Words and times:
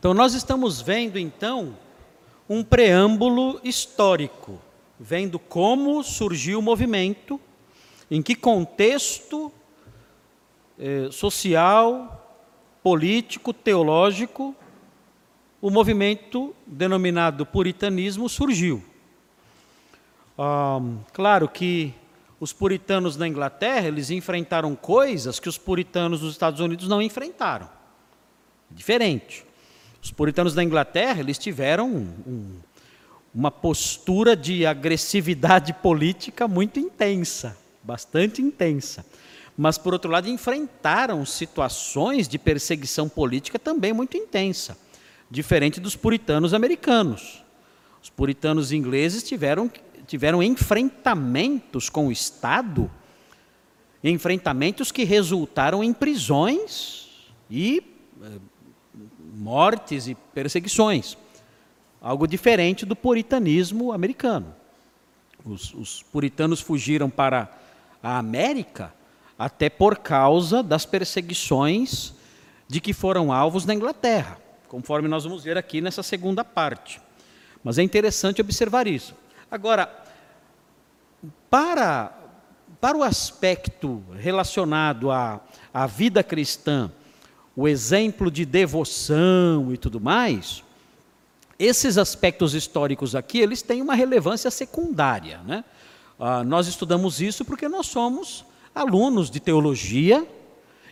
Então, 0.00 0.14
nós 0.14 0.32
estamos 0.32 0.80
vendo, 0.80 1.18
então, 1.18 1.76
um 2.48 2.64
preâmbulo 2.64 3.60
histórico, 3.62 4.58
vendo 4.98 5.38
como 5.38 6.02
surgiu 6.02 6.58
o 6.58 6.62
movimento, 6.62 7.38
em 8.10 8.22
que 8.22 8.34
contexto 8.34 9.52
eh, 10.78 11.10
social, 11.12 12.42
político, 12.82 13.52
teológico, 13.52 14.56
o 15.60 15.68
movimento 15.68 16.56
denominado 16.66 17.44
puritanismo 17.44 18.26
surgiu. 18.26 18.82
Claro 21.12 21.46
que 21.46 21.92
os 22.40 22.54
puritanos 22.54 23.18
na 23.18 23.28
Inglaterra, 23.28 23.88
eles 23.88 24.08
enfrentaram 24.10 24.74
coisas 24.74 25.38
que 25.38 25.50
os 25.50 25.58
puritanos 25.58 26.20
dos 26.20 26.32
Estados 26.32 26.58
Unidos 26.58 26.88
não 26.88 27.02
enfrentaram. 27.02 27.68
Diferente. 28.70 29.49
Os 30.02 30.10
puritanos 30.10 30.54
da 30.54 30.64
Inglaterra, 30.64 31.20
eles 31.20 31.38
tiveram 31.38 31.88
um, 31.88 32.58
uma 33.34 33.50
postura 33.50 34.34
de 34.34 34.64
agressividade 34.64 35.72
política 35.82 36.48
muito 36.48 36.80
intensa, 36.80 37.56
bastante 37.82 38.40
intensa. 38.40 39.04
Mas, 39.56 39.76
por 39.76 39.92
outro 39.92 40.10
lado, 40.10 40.28
enfrentaram 40.28 41.24
situações 41.26 42.26
de 42.26 42.38
perseguição 42.38 43.08
política 43.08 43.58
também 43.58 43.92
muito 43.92 44.16
intensa, 44.16 44.78
diferente 45.30 45.78
dos 45.80 45.94
puritanos 45.96 46.54
americanos. 46.54 47.44
Os 48.02 48.08
puritanos 48.08 48.72
ingleses 48.72 49.22
tiveram, 49.22 49.70
tiveram 50.06 50.42
enfrentamentos 50.42 51.90
com 51.90 52.08
o 52.08 52.12
Estado, 52.12 52.90
enfrentamentos 54.02 54.90
que 54.90 55.04
resultaram 55.04 55.84
em 55.84 55.92
prisões 55.92 57.10
e 57.50 57.82
eh, 58.22 58.38
mortes 59.40 60.06
e 60.06 60.14
perseguições. 60.14 61.16
Algo 62.00 62.26
diferente 62.26 62.84
do 62.84 62.94
puritanismo 62.94 63.92
americano. 63.92 64.54
Os, 65.44 65.72
os, 65.72 66.02
puritanos 66.02 66.60
fugiram 66.60 67.08
para 67.08 67.50
a 68.02 68.18
América 68.18 68.92
até 69.38 69.70
por 69.70 69.96
causa 69.98 70.62
das 70.62 70.84
perseguições 70.84 72.12
de 72.68 72.80
que 72.80 72.92
foram 72.92 73.32
alvos 73.32 73.64
na 73.64 73.74
Inglaterra, 73.74 74.38
conforme 74.68 75.08
nós 75.08 75.24
vamos 75.24 75.42
ver 75.42 75.56
aqui 75.56 75.80
nessa 75.80 76.02
segunda 76.02 76.44
parte. 76.44 77.00
Mas 77.64 77.78
é 77.78 77.82
interessante 77.82 78.42
observar 78.42 78.86
isso. 78.86 79.14
Agora, 79.50 79.90
para, 81.48 82.12
para 82.80 82.96
o 82.96 83.02
aspecto 83.02 84.02
relacionado 84.14 85.10
à, 85.10 85.40
à 85.72 85.86
vida 85.86 86.22
cristã, 86.22 86.92
o 87.56 87.66
exemplo 87.68 88.30
de 88.30 88.44
devoção 88.44 89.72
e 89.72 89.76
tudo 89.76 90.00
mais, 90.00 90.62
esses 91.58 91.98
aspectos 91.98 92.54
históricos 92.54 93.14
aqui, 93.14 93.38
eles 93.38 93.60
têm 93.60 93.82
uma 93.82 93.94
relevância 93.94 94.50
secundária. 94.50 95.40
Né? 95.46 95.64
Ah, 96.18 96.42
nós 96.42 96.66
estudamos 96.66 97.20
isso 97.20 97.44
porque 97.44 97.68
nós 97.68 97.86
somos 97.86 98.44
alunos 98.74 99.30
de 99.30 99.40
teologia 99.40 100.26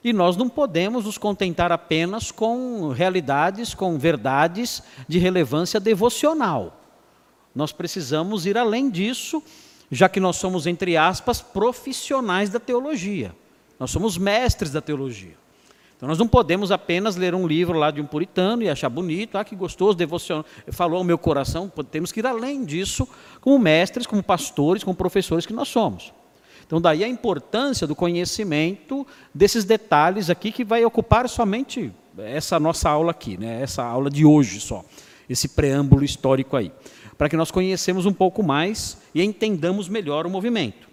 e 0.03 0.13
nós 0.13 0.37
não 0.37 0.49
podemos 0.49 1.05
nos 1.05 1.17
contentar 1.17 1.73
apenas 1.73 2.31
com 2.31 2.91
realidades, 2.91 3.75
com 3.75 3.99
verdades 3.99 4.83
de 5.09 5.19
relevância 5.19 5.81
devocional. 5.81 6.79
Nós 7.55 7.73
precisamos 7.73 8.47
ir 8.47 8.57
além 8.57 8.91
disso, 8.91 9.43
já 9.91 10.09
que 10.09 10.21
nós 10.21 10.37
somos, 10.37 10.67
entre 10.67 10.97
aspas, 10.97 11.41
profissionais 11.41 12.51
da 12.51 12.61
teologia. 12.61 13.35
Nós 13.81 13.91
somos 13.91 14.19
mestres 14.19 14.71
da 14.71 14.81
teologia. 14.81 15.37
Então 15.99 16.09
nós 16.09 16.17
não 16.17 16.29
podemos 16.29 16.71
apenas 16.71 17.17
ler 17.17 17.35
um 17.35 17.45
livro 17.45 17.77
lá 17.77 17.91
de 17.91 18.01
um 18.01 18.07
puritano 18.07 18.63
e 18.63 18.71
achar 18.71 18.89
bonito, 18.89 19.37
ah, 19.37 19.45
que 19.45 19.57
gostoso, 19.57 19.99
devocional, 19.99 20.47
falou 20.71 20.99
ao 20.99 21.05
meu 21.05 21.19
coração. 21.19 21.69
Temos 21.91 22.13
que 22.13 22.21
ir 22.21 22.27
além 22.27 22.65
disso, 22.65 23.07
como 23.41 23.59
mestres, 23.59 24.07
como 24.07 24.23
pastores, 24.23 24.85
como 24.85 24.95
professores 24.97 25.45
que 25.45 25.53
nós 25.53 25.67
somos. 25.67 26.13
Então 26.65 26.81
daí 26.81 27.03
a 27.03 27.09
importância 27.09 27.85
do 27.85 27.97
conhecimento 27.97 29.05
desses 29.35 29.65
detalhes 29.65 30.31
aqui 30.31 30.53
que 30.53 30.65
vai 30.65 30.85
ocupar 30.85 31.29
somente 31.29 31.93
essa 32.17 32.61
nossa 32.61 32.89
aula 32.89 33.11
aqui, 33.11 33.37
né? 33.37 33.61
essa 33.61 33.83
aula 33.83 34.09
de 34.09 34.25
hoje 34.25 34.61
só, 34.61 34.85
esse 35.29 35.49
preâmbulo 35.49 36.05
histórico 36.05 36.57
aí, 36.57 36.71
para 37.17 37.29
que 37.29 37.37
nós 37.37 37.51
conhecemos 37.51 38.07
um 38.07 38.13
pouco 38.13 38.41
mais 38.41 38.99
e 39.13 39.21
entendamos 39.21 39.89
melhor 39.89 40.27
o 40.27 40.31
movimento. 40.31 40.89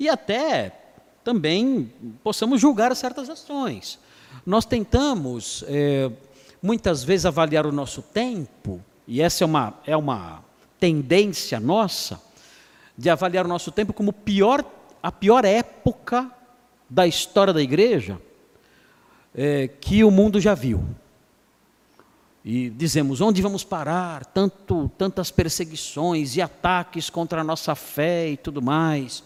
E 0.00 0.08
até 0.08 0.83
também 1.24 1.90
possamos 2.22 2.60
julgar 2.60 2.94
certas 2.94 3.30
ações. 3.30 3.98
Nós 4.44 4.66
tentamos, 4.66 5.64
é, 5.66 6.10
muitas 6.62 7.02
vezes, 7.02 7.24
avaliar 7.24 7.66
o 7.66 7.72
nosso 7.72 8.02
tempo, 8.02 8.80
e 9.08 9.22
essa 9.22 9.42
é 9.42 9.46
uma, 9.46 9.74
é 9.86 9.96
uma 9.96 10.44
tendência 10.78 11.58
nossa, 11.58 12.20
de 12.96 13.08
avaliar 13.08 13.46
o 13.46 13.48
nosso 13.48 13.72
tempo 13.72 13.92
como 13.92 14.12
pior, 14.12 14.62
a 15.02 15.10
pior 15.10 15.44
época 15.44 16.30
da 16.88 17.06
história 17.06 17.52
da 17.52 17.62
igreja 17.62 18.20
é, 19.34 19.68
que 19.68 20.04
o 20.04 20.10
mundo 20.10 20.38
já 20.40 20.54
viu. 20.54 20.84
E 22.44 22.68
dizemos, 22.68 23.22
onde 23.22 23.40
vamos 23.40 23.64
parar? 23.64 24.26
Tanto, 24.26 24.90
tantas 24.98 25.30
perseguições 25.30 26.36
e 26.36 26.42
ataques 26.42 27.08
contra 27.08 27.40
a 27.40 27.44
nossa 27.44 27.74
fé 27.74 28.28
e 28.28 28.36
tudo 28.36 28.60
mais 28.60 29.24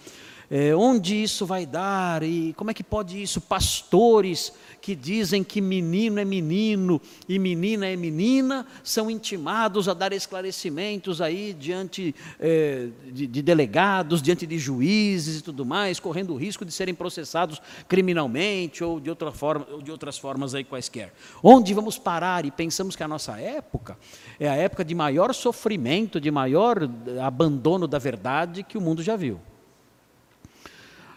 é, 0.50 0.74
onde 0.74 1.22
isso 1.22 1.44
vai 1.44 1.66
dar 1.66 2.22
e 2.22 2.54
como 2.54 2.70
é 2.70 2.74
que 2.74 2.82
pode 2.82 3.20
isso? 3.20 3.40
Pastores 3.40 4.52
que 4.80 4.94
dizem 4.94 5.44
que 5.44 5.60
menino 5.60 6.18
é 6.18 6.24
menino 6.24 7.00
e 7.28 7.38
menina 7.38 7.86
é 7.86 7.96
menina 7.96 8.66
são 8.82 9.10
intimados 9.10 9.88
a 9.88 9.94
dar 9.94 10.12
esclarecimentos 10.12 11.20
aí 11.20 11.52
diante 11.52 12.14
é, 12.40 12.88
de, 13.12 13.26
de, 13.26 13.42
delegados, 13.42 14.22
diante 14.22 14.46
de 14.46 14.58
juízes 14.58 15.40
e 15.40 15.42
tudo 15.42 15.66
mais, 15.66 16.00
correndo 16.00 16.32
o 16.32 16.36
risco 16.36 16.64
de 16.64 16.72
serem 16.72 16.94
processados 16.94 17.60
criminalmente 17.86 18.82
ou 18.82 18.98
de, 18.98 19.10
outra 19.10 19.30
forma, 19.30 19.66
ou 19.70 19.82
de 19.82 19.90
outras 19.90 20.16
formas 20.16 20.54
aí 20.54 20.64
quaisquer. 20.64 21.12
Onde 21.42 21.74
vamos 21.74 21.98
parar? 21.98 22.46
E 22.46 22.50
pensamos 22.50 22.96
que 22.96 23.02
a 23.02 23.08
nossa 23.08 23.38
época 23.38 23.98
é 24.40 24.48
a 24.48 24.54
época 24.54 24.84
de 24.84 24.94
maior 24.94 25.34
sofrimento, 25.34 26.20
de 26.20 26.30
maior 26.30 26.88
abandono 27.22 27.86
da 27.86 27.98
verdade 27.98 28.62
que 28.62 28.78
o 28.78 28.80
mundo 28.80 29.02
já 29.02 29.16
viu. 29.16 29.40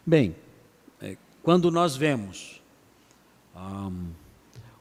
Bem, 0.06 0.36
é, 1.00 1.16
quando 1.44 1.70
nós 1.70 1.96
vemos 1.96 2.60
um, 3.56 4.08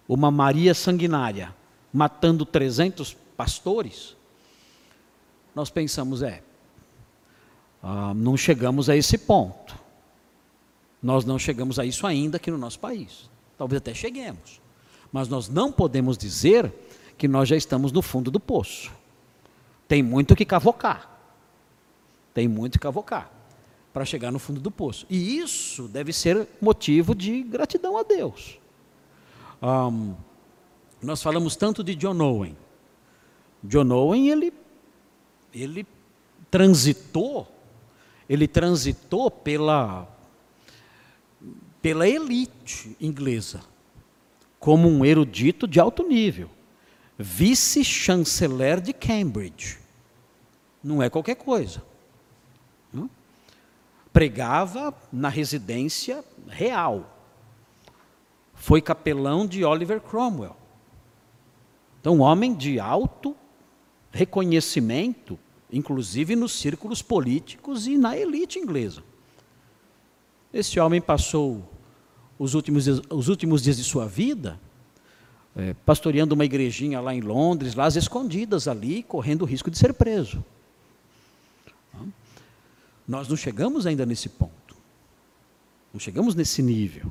uma 0.08 0.30
Maria 0.30 0.72
sanguinária 0.72 1.54
matando 1.92 2.46
300 2.46 3.14
pastores, 3.36 4.16
nós 5.54 5.68
pensamos, 5.68 6.22
é, 6.22 6.42
não 8.16 8.36
chegamos 8.36 8.88
a 8.88 8.96
esse 8.96 9.18
ponto. 9.18 9.78
Nós 11.02 11.24
não 11.24 11.38
chegamos 11.38 11.78
a 11.78 11.84
isso 11.84 12.06
ainda 12.06 12.36
aqui 12.36 12.50
no 12.50 12.58
nosso 12.58 12.78
país. 12.78 13.28
Talvez 13.58 13.78
até 13.78 13.92
cheguemos. 13.92 14.60
Mas 15.12 15.28
nós 15.28 15.48
não 15.48 15.72
podemos 15.72 16.16
dizer 16.16 16.72
que 17.18 17.26
nós 17.28 17.48
já 17.48 17.56
estamos 17.56 17.92
no 17.92 18.00
fundo 18.00 18.30
do 18.30 18.40
poço. 18.40 18.90
Tem 19.88 20.02
muito 20.02 20.36
que 20.36 20.44
cavocar. 20.44 21.10
Tem 22.32 22.46
muito 22.46 22.74
que 22.74 22.78
cavocar 22.78 23.39
para 23.92 24.04
chegar 24.04 24.30
no 24.30 24.38
fundo 24.38 24.60
do 24.60 24.70
poço. 24.70 25.06
E 25.10 25.38
isso 25.38 25.88
deve 25.88 26.12
ser 26.12 26.46
motivo 26.60 27.14
de 27.14 27.42
gratidão 27.42 27.98
a 27.98 28.02
Deus. 28.02 28.58
Um, 29.62 30.14
nós 31.02 31.22
falamos 31.22 31.56
tanto 31.56 31.82
de 31.82 31.94
John 31.94 32.20
Owen. 32.20 32.56
John 33.62 33.90
Owen, 33.90 34.28
ele, 34.28 34.52
ele 35.52 35.86
transitou, 36.50 37.48
ele 38.28 38.46
transitou 38.46 39.30
pela, 39.30 40.06
pela 41.82 42.08
elite 42.08 42.96
inglesa, 43.00 43.60
como 44.58 44.88
um 44.88 45.04
erudito 45.04 45.66
de 45.66 45.80
alto 45.80 46.06
nível, 46.06 46.48
vice-chanceler 47.18 48.80
de 48.80 48.92
Cambridge. 48.92 49.78
Não 50.82 51.02
é 51.02 51.10
qualquer 51.10 51.34
coisa 51.34 51.89
pregava 54.12 54.94
na 55.12 55.28
residência 55.28 56.24
real. 56.48 57.16
Foi 58.54 58.80
capelão 58.80 59.46
de 59.46 59.64
Oliver 59.64 60.00
Cromwell. 60.00 60.56
Então, 62.00 62.16
um 62.16 62.20
homem 62.20 62.54
de 62.54 62.80
alto 62.80 63.36
reconhecimento, 64.10 65.38
inclusive 65.72 66.34
nos 66.34 66.52
círculos 66.52 67.02
políticos 67.02 67.86
e 67.86 67.96
na 67.96 68.16
elite 68.16 68.58
inglesa. 68.58 69.02
Esse 70.52 70.80
homem 70.80 71.00
passou 71.00 71.68
os 72.38 72.54
últimos, 72.54 72.86
os 72.88 73.28
últimos 73.28 73.62
dias 73.62 73.76
de 73.76 73.84
sua 73.84 74.06
vida 74.06 74.58
é, 75.56 75.74
pastoreando 75.84 76.34
uma 76.34 76.44
igrejinha 76.44 77.00
lá 77.00 77.14
em 77.14 77.20
Londres, 77.20 77.74
lá 77.74 77.86
às 77.86 77.96
escondidas 77.96 78.68
ali, 78.68 79.02
correndo 79.02 79.42
o 79.42 79.44
risco 79.44 79.70
de 79.70 79.78
ser 79.78 79.92
preso. 79.92 80.44
Nós 83.10 83.26
não 83.26 83.36
chegamos 83.36 83.88
ainda 83.88 84.06
nesse 84.06 84.28
ponto. 84.28 84.76
Não 85.92 85.98
chegamos 85.98 86.36
nesse 86.36 86.62
nível. 86.62 87.10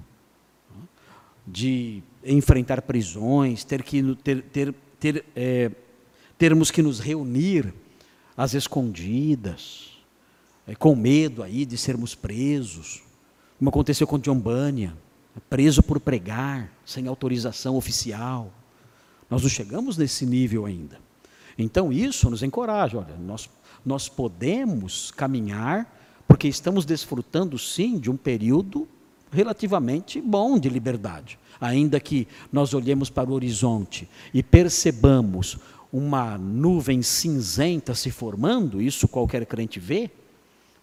de 1.45 2.01
enfrentar 2.23 2.81
prisões, 2.83 3.65
ter 3.65 3.83
que 3.83 4.15
ter, 4.23 4.41
ter, 4.43 4.73
ter 4.99 5.25
é, 5.35 5.71
termos 6.37 6.69
que 6.69 6.81
nos 6.81 6.99
reunir 6.99 7.73
às 8.37 8.53
escondidas, 8.53 9.97
é, 10.67 10.75
com 10.75 10.95
medo 10.95 11.41
aí 11.41 11.65
de 11.65 11.75
sermos 11.75 12.13
presos, 12.15 13.01
como 13.57 13.69
aconteceu 13.69 14.05
com 14.05 14.19
John 14.19 14.39
Bunyan, 14.39 14.95
preso 15.49 15.81
por 15.81 15.99
pregar, 15.99 16.71
sem 16.85 17.07
autorização 17.07 17.75
oficial. 17.75 18.53
Nós 19.29 19.41
não 19.41 19.49
chegamos 19.49 19.97
nesse 19.97 20.25
nível 20.25 20.65
ainda. 20.65 20.99
Então 21.57 21.91
isso 21.91 22.29
nos 22.29 22.41
encoraja, 22.43 22.99
olha, 22.99 23.17
nós, 23.17 23.49
nós 23.85 24.07
podemos 24.07 25.11
caminhar, 25.11 25.97
porque 26.27 26.47
estamos 26.47 26.85
desfrutando 26.85 27.57
sim 27.57 27.97
de 27.97 28.09
um 28.09 28.17
período 28.17 28.87
relativamente 29.31 30.21
bom 30.21 30.59
de 30.59 30.69
liberdade. 30.69 31.37
Ainda 31.59 31.99
que 31.99 32.27
nós 32.51 32.73
olhemos 32.73 33.09
para 33.09 33.29
o 33.29 33.33
horizonte 33.33 34.07
e 34.33 34.41
percebamos 34.41 35.57
uma 35.91 36.37
nuvem 36.37 37.01
cinzenta 37.01 37.95
se 37.95 38.11
formando, 38.11 38.81
isso 38.81 39.07
qualquer 39.07 39.45
crente 39.45 39.79
vê, 39.79 40.09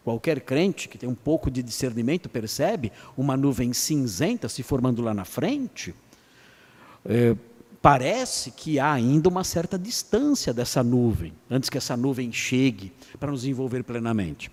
qualquer 0.04 0.40
crente 0.40 0.88
que 0.88 0.98
tem 0.98 1.08
um 1.08 1.14
pouco 1.14 1.50
de 1.50 1.62
discernimento 1.62 2.28
percebe 2.28 2.92
uma 3.16 3.36
nuvem 3.36 3.72
cinzenta 3.72 4.48
se 4.48 4.62
formando 4.62 5.02
lá 5.02 5.14
na 5.14 5.24
frente. 5.24 5.94
É, 7.04 7.36
parece 7.86 8.50
que 8.50 8.80
há 8.80 8.92
ainda 8.92 9.28
uma 9.28 9.44
certa 9.44 9.78
distância 9.78 10.52
dessa 10.52 10.82
nuvem, 10.82 11.32
antes 11.48 11.70
que 11.70 11.78
essa 11.78 11.96
nuvem 11.96 12.32
chegue 12.32 12.92
para 13.16 13.30
nos 13.30 13.44
envolver 13.44 13.84
plenamente. 13.84 14.50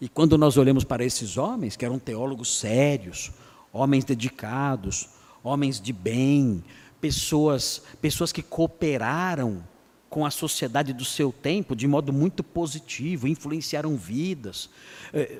E 0.00 0.08
quando 0.08 0.36
nós 0.36 0.56
olhamos 0.56 0.82
para 0.82 1.04
esses 1.04 1.38
homens, 1.38 1.76
que 1.76 1.84
eram 1.84 2.00
teólogos 2.00 2.58
sérios, 2.58 3.30
homens 3.72 4.04
dedicados, 4.04 5.08
homens 5.40 5.80
de 5.80 5.92
bem, 5.92 6.64
pessoas, 7.00 7.80
pessoas 8.00 8.32
que 8.32 8.42
cooperaram 8.42 9.62
com 10.10 10.26
a 10.26 10.30
sociedade 10.32 10.92
do 10.92 11.04
seu 11.04 11.30
tempo 11.30 11.76
de 11.76 11.86
modo 11.86 12.12
muito 12.12 12.42
positivo, 12.42 13.28
influenciaram 13.28 13.96
vidas, 13.96 14.68
eh, 15.12 15.38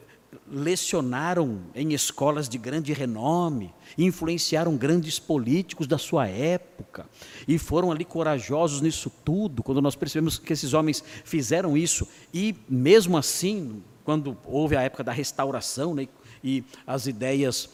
lecionaram 0.51 1.61
em 1.75 1.93
escolas 1.93 2.49
de 2.49 2.57
grande 2.59 2.93
renome, 2.93 3.73
influenciaram 3.97 4.77
grandes 4.77 5.19
políticos 5.19 5.87
da 5.87 5.99
sua 5.99 6.27
época 6.27 7.07
e 7.47 7.59
foram 7.59 7.91
ali 7.91 8.05
corajosos 8.05 8.81
nisso 8.81 9.11
tudo. 9.25 9.63
Quando 9.63 9.83
nós 9.83 9.95
percebemos 9.95 10.39
que 10.39 10.53
esses 10.53 10.73
homens 10.73 11.03
fizeram 11.25 11.77
isso 11.77 12.07
e 12.33 12.55
mesmo 12.69 13.17
assim, 13.17 13.83
quando 14.05 14.37
houve 14.45 14.77
a 14.77 14.83
época 14.83 15.05
da 15.05 15.13
restauração 15.13 15.95
né, 15.95 16.09
e 16.43 16.65
as 16.87 17.07
ideias 17.07 17.69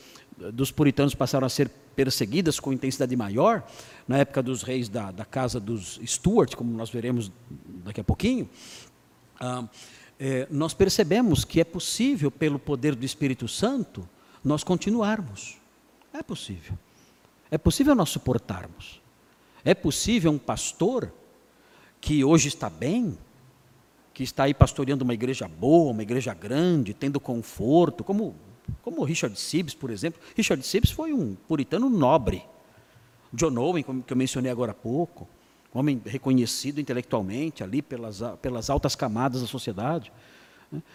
dos 0.53 0.71
puritanos 0.71 1.15
passaram 1.15 1.47
a 1.47 1.51
ser 1.51 1.71
perseguidas 1.97 2.61
com 2.61 2.73
intensidade 2.73 3.15
maior, 3.17 3.67
na 4.07 4.19
época 4.19 4.41
dos 4.41 4.63
reis 4.63 4.89
da, 4.89 5.11
da 5.11 5.25
casa 5.25 5.59
dos 5.59 6.01
Stuart, 6.07 6.55
como 6.55 6.73
nós 6.77 6.91
veremos 6.91 7.33
daqui 7.85 8.01
a 8.01 8.05
pouquinho, 8.05 8.49
ah, 9.41 9.65
é, 10.19 10.47
nós 10.50 10.75
percebemos 10.75 11.44
que 11.44 11.61
é 11.61 11.65
possível, 11.65 12.31
pelo 12.31 12.59
poder 12.59 12.94
do 12.94 13.05
Espírito 13.05 13.47
Santo, 13.47 14.09
nós 14.43 14.65
continuarmos. 14.65 15.56
É 16.12 16.23
possível. 16.23 16.79
É 17.50 17.59
possível 17.59 17.94
nós 17.94 18.11
suportarmos. 18.11 19.00
É 19.65 19.75
possível 19.75 20.31
um 20.31 20.38
pastor 20.38 21.12
que 22.00 22.25
hoje 22.25 22.49
está 22.49 22.69
bem, 22.69 23.17
que 24.15 24.23
está 24.23 24.44
aí 24.44 24.55
pastoreando 24.55 25.05
uma 25.05 25.15
igreja 25.15 25.47
boa, 25.47 25.93
uma 25.93 26.03
igreja 26.03 26.35
grande, 26.35 26.94
tendo 26.94 27.21
conforto, 27.21 28.03
como 28.03 28.35
como 28.82 29.05
Richard 29.05 29.38
Sibbes, 29.38 29.75
por 29.75 29.91
exemplo. 29.91 30.21
Richard 30.37 30.64
Sibbes 30.67 30.91
foi 30.91 31.12
um 31.12 31.35
puritano 31.35 31.88
nobre. 31.88 32.44
John 33.32 33.56
Owen, 33.59 33.82
que 33.82 34.12
eu 34.12 34.17
mencionei 34.17 34.50
agora 34.50 34.73
há 34.73 34.75
pouco, 34.75 35.29
um 35.75 35.79
homem 35.79 36.00
reconhecido 36.05 36.81
intelectualmente 36.81 37.62
ali 37.62 37.82
pelas, 37.82 38.20
pelas 38.41 38.70
altas 38.70 38.94
camadas 38.94 39.41
da 39.41 39.47
sociedade. 39.47 40.12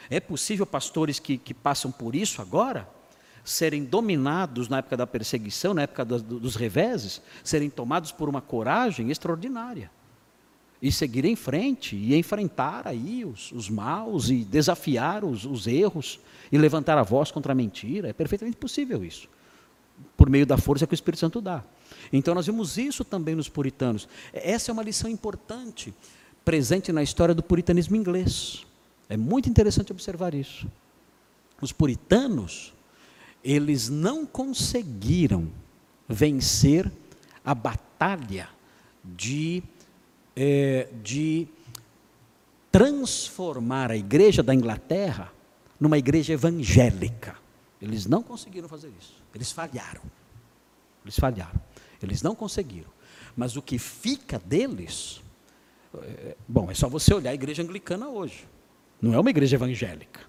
É 0.10 0.20
possível 0.20 0.66
pastores 0.66 1.20
que, 1.20 1.38
que 1.38 1.54
passam 1.54 1.92
por 1.92 2.16
isso 2.16 2.42
agora 2.42 2.88
serem 3.44 3.84
dominados 3.84 4.70
na 4.70 4.78
época 4.78 4.96
da 4.96 5.06
perseguição, 5.06 5.74
na 5.74 5.82
época 5.84 6.06
dos, 6.06 6.22
dos 6.22 6.56
reveses, 6.56 7.22
serem 7.44 7.70
tomados 7.70 8.12
por 8.12 8.30
uma 8.30 8.42
coragem 8.42 9.12
extraordinária 9.12 9.92
e 10.82 10.92
seguir 10.92 11.24
em 11.24 11.36
frente 11.36 11.96
e 11.96 12.14
enfrentar 12.14 12.86
aí 12.86 13.24
os, 13.24 13.54
os 13.54 13.70
maus 13.70 14.30
e 14.30 14.44
desafiar 14.44 15.24
os, 15.24 15.46
os 15.46 15.66
erros 15.66 16.20
e 16.52 16.58
levantar 16.58 16.98
a 16.98 17.04
voz 17.04 17.32
contra 17.32 17.54
a 17.54 17.56
mentira. 17.56 18.10
É 18.10 18.14
perfeitamente 18.14 18.58
possível 18.58 19.04
isso, 19.04 19.30
por 20.18 20.30
meio 20.30 20.46
da 20.46 20.58
força 20.58 20.86
que 20.86 20.94
o 20.94 20.96
Espírito 20.96 21.22
Santo 21.22 21.40
dá. 21.40 21.64
Então 22.12 22.36
nós 22.36 22.46
vimos 22.46 22.78
isso 22.78 23.04
também 23.04 23.36
nos 23.36 23.50
puritanos. 23.50 24.08
Essa 24.32 24.72
é 24.72 24.74
uma 24.74 24.84
lição 24.84 25.10
importante, 25.10 25.94
presente 26.44 26.92
na 26.92 27.04
história 27.04 27.34
do 27.34 27.44
puritanismo 27.44 27.96
inglês. 27.96 28.66
É 29.10 29.18
muito 29.18 29.50
interessante 29.50 29.92
observar 29.92 30.34
isso. 30.34 30.68
Os 31.62 31.72
puritanos, 31.72 32.74
eles 33.44 33.90
não 33.90 34.26
conseguiram 34.26 35.50
vencer 36.08 36.92
a 37.44 37.54
batalha 37.54 38.50
de, 39.04 39.64
é, 40.36 40.88
de 41.02 41.48
transformar 42.72 43.92
a 43.92 43.98
igreja 43.98 44.42
da 44.42 44.54
Inglaterra 44.54 45.32
numa 45.80 45.98
igreja 45.98 46.34
evangélica. 46.34 47.36
Eles 47.82 48.06
não 48.06 48.24
conseguiram 48.24 48.70
fazer 48.70 48.92
isso. 49.00 49.14
Eles 49.36 49.52
falharam. 49.52 50.02
Eles 51.04 51.20
falharam. 51.20 51.60
Eles 52.04 52.22
não 52.22 52.36
conseguiram. 52.36 52.90
Mas 53.36 53.56
o 53.56 53.62
que 53.62 53.80
fica 53.80 54.38
deles, 54.38 55.22
é, 55.96 56.36
bom, 56.48 56.70
é 56.70 56.74
só 56.74 56.88
você 56.88 57.14
olhar 57.14 57.32
a 57.32 57.34
igreja 57.34 57.64
anglicana 57.64 58.08
hoje. 58.10 58.46
Não 59.02 59.14
é 59.14 59.20
uma 59.20 59.30
igreja 59.30 59.56
evangélica. 59.56 60.22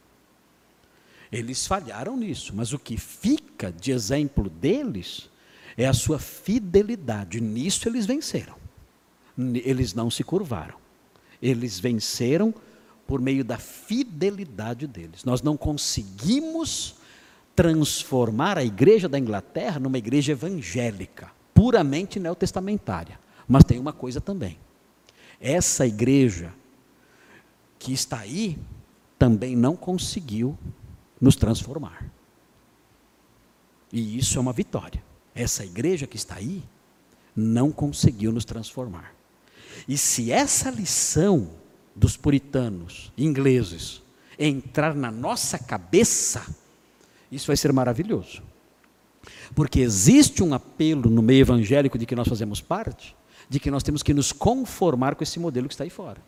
Eles 1.31 1.67
falharam 1.67 2.17
nisso, 2.17 2.55
mas 2.55 2.73
o 2.73 2.79
que 2.79 2.97
fica 2.97 3.73
de 3.73 3.91
exemplo 3.91 4.49
deles 4.49 5.29
é 5.76 5.87
a 5.87 5.93
sua 5.93 6.19
fidelidade. 6.19 7.41
Nisso 7.41 7.88
eles 7.88 8.06
venceram. 8.06 8.57
Eles 9.37 9.95
não 9.95 10.11
se 10.11 10.23
curvaram. 10.23 10.76
Eles 11.43 11.81
venceram 11.81 12.54
por 13.07 13.21
meio 13.21 13.45
da 13.45 13.59
fidelidade 13.59 14.87
deles. 14.87 15.25
Nós 15.25 15.43
não 15.43 15.57
conseguimos 15.57 16.97
transformar 17.54 18.59
a 18.59 18.64
igreja 18.64 19.09
da 19.09 19.19
Inglaterra 19.19 19.78
numa 19.78 19.99
igreja 19.99 20.33
evangélica, 20.33 21.31
puramente 21.54 22.18
neotestamentária. 22.18 23.18
Mas 23.49 23.64
tem 23.64 23.78
uma 23.78 23.92
coisa 23.92 24.20
também. 24.20 24.58
Essa 25.40 25.87
igreja 25.87 26.52
que 27.78 27.92
está 27.92 28.18
aí 28.18 28.58
também 29.18 29.54
não 29.54 29.76
conseguiu 29.76 30.58
nos 31.20 31.37
transformar. 31.37 32.11
E 33.92 34.18
isso 34.18 34.37
é 34.37 34.40
uma 34.40 34.52
vitória. 34.52 35.02
Essa 35.34 35.64
igreja 35.64 36.06
que 36.06 36.16
está 36.16 36.34
aí 36.34 36.62
não 37.34 37.70
conseguiu 37.70 38.32
nos 38.32 38.44
transformar. 38.44 39.14
E 39.87 39.96
se 39.96 40.32
essa 40.32 40.70
lição 40.70 41.50
dos 41.94 42.16
puritanos 42.16 43.12
ingleses 43.16 44.02
entrar 44.38 44.94
na 44.94 45.11
nossa 45.11 45.58
cabeça, 45.58 46.44
isso 47.30 47.46
vai 47.46 47.56
ser 47.56 47.73
maravilhoso. 47.73 48.42
Porque 49.54 49.81
existe 49.81 50.43
um 50.43 50.54
apelo 50.54 51.11
no 51.11 51.23
meio 51.23 51.40
evangélico 51.40 51.99
de 51.99 52.07
que 52.07 52.16
nós 52.16 52.28
fazemos 52.28 52.61
parte, 52.61 53.16
de 53.49 53.61
que 53.61 53.71
nós 53.71 53.83
temos 53.83 54.02
que 54.02 54.14
nos 54.14 54.33
conformar 54.33 55.14
com 55.14 55.23
esse 55.23 55.38
modelo 55.38 55.69
que 55.69 55.75
está 55.75 55.85
aí 55.85 55.90
fora. 55.90 56.21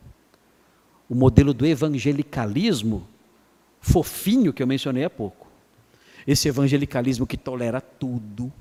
O 1.08 1.14
modelo 1.14 1.54
do 1.54 1.64
evangelicalismo 1.64 3.06
fofinho 3.80 4.52
que 4.52 4.62
eu 4.62 4.66
mencionei 4.66 5.04
há 5.04 5.10
pouco. 5.10 5.46
Esse 6.26 6.48
evangelicalismo 6.48 7.26
que 7.26 7.36
tolera 7.36 7.80
tudo. 7.80 8.52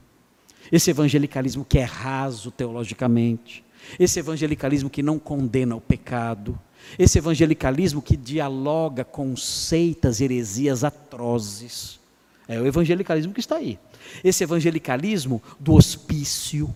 Esse 0.72 0.92
evangelicalismo 0.92 1.66
que 1.66 1.80
é 1.80 1.84
raso 1.84 2.52
teologicamente. 2.52 3.64
Esse 4.00 4.20
evangelicalismo 4.20 4.90
que 4.90 5.02
não 5.02 5.18
condena 5.18 5.76
o 5.76 5.82
pecado. 5.82 6.60
Esse 7.00 7.18
evangelicalismo 7.18 8.02
que 8.02 8.16
dialoga 8.16 9.04
com 9.04 9.36
seitas, 9.36 10.22
heresias 10.22 10.84
atrozes. 10.84 12.00
É 12.48 12.60
o 12.60 12.66
evangelicalismo 12.66 13.34
que 13.34 13.40
está 13.40 13.58
aí. 13.58 13.80
Esse 14.24 14.44
evangelicalismo 14.44 15.42
do 15.60 15.74
hospício, 15.74 16.74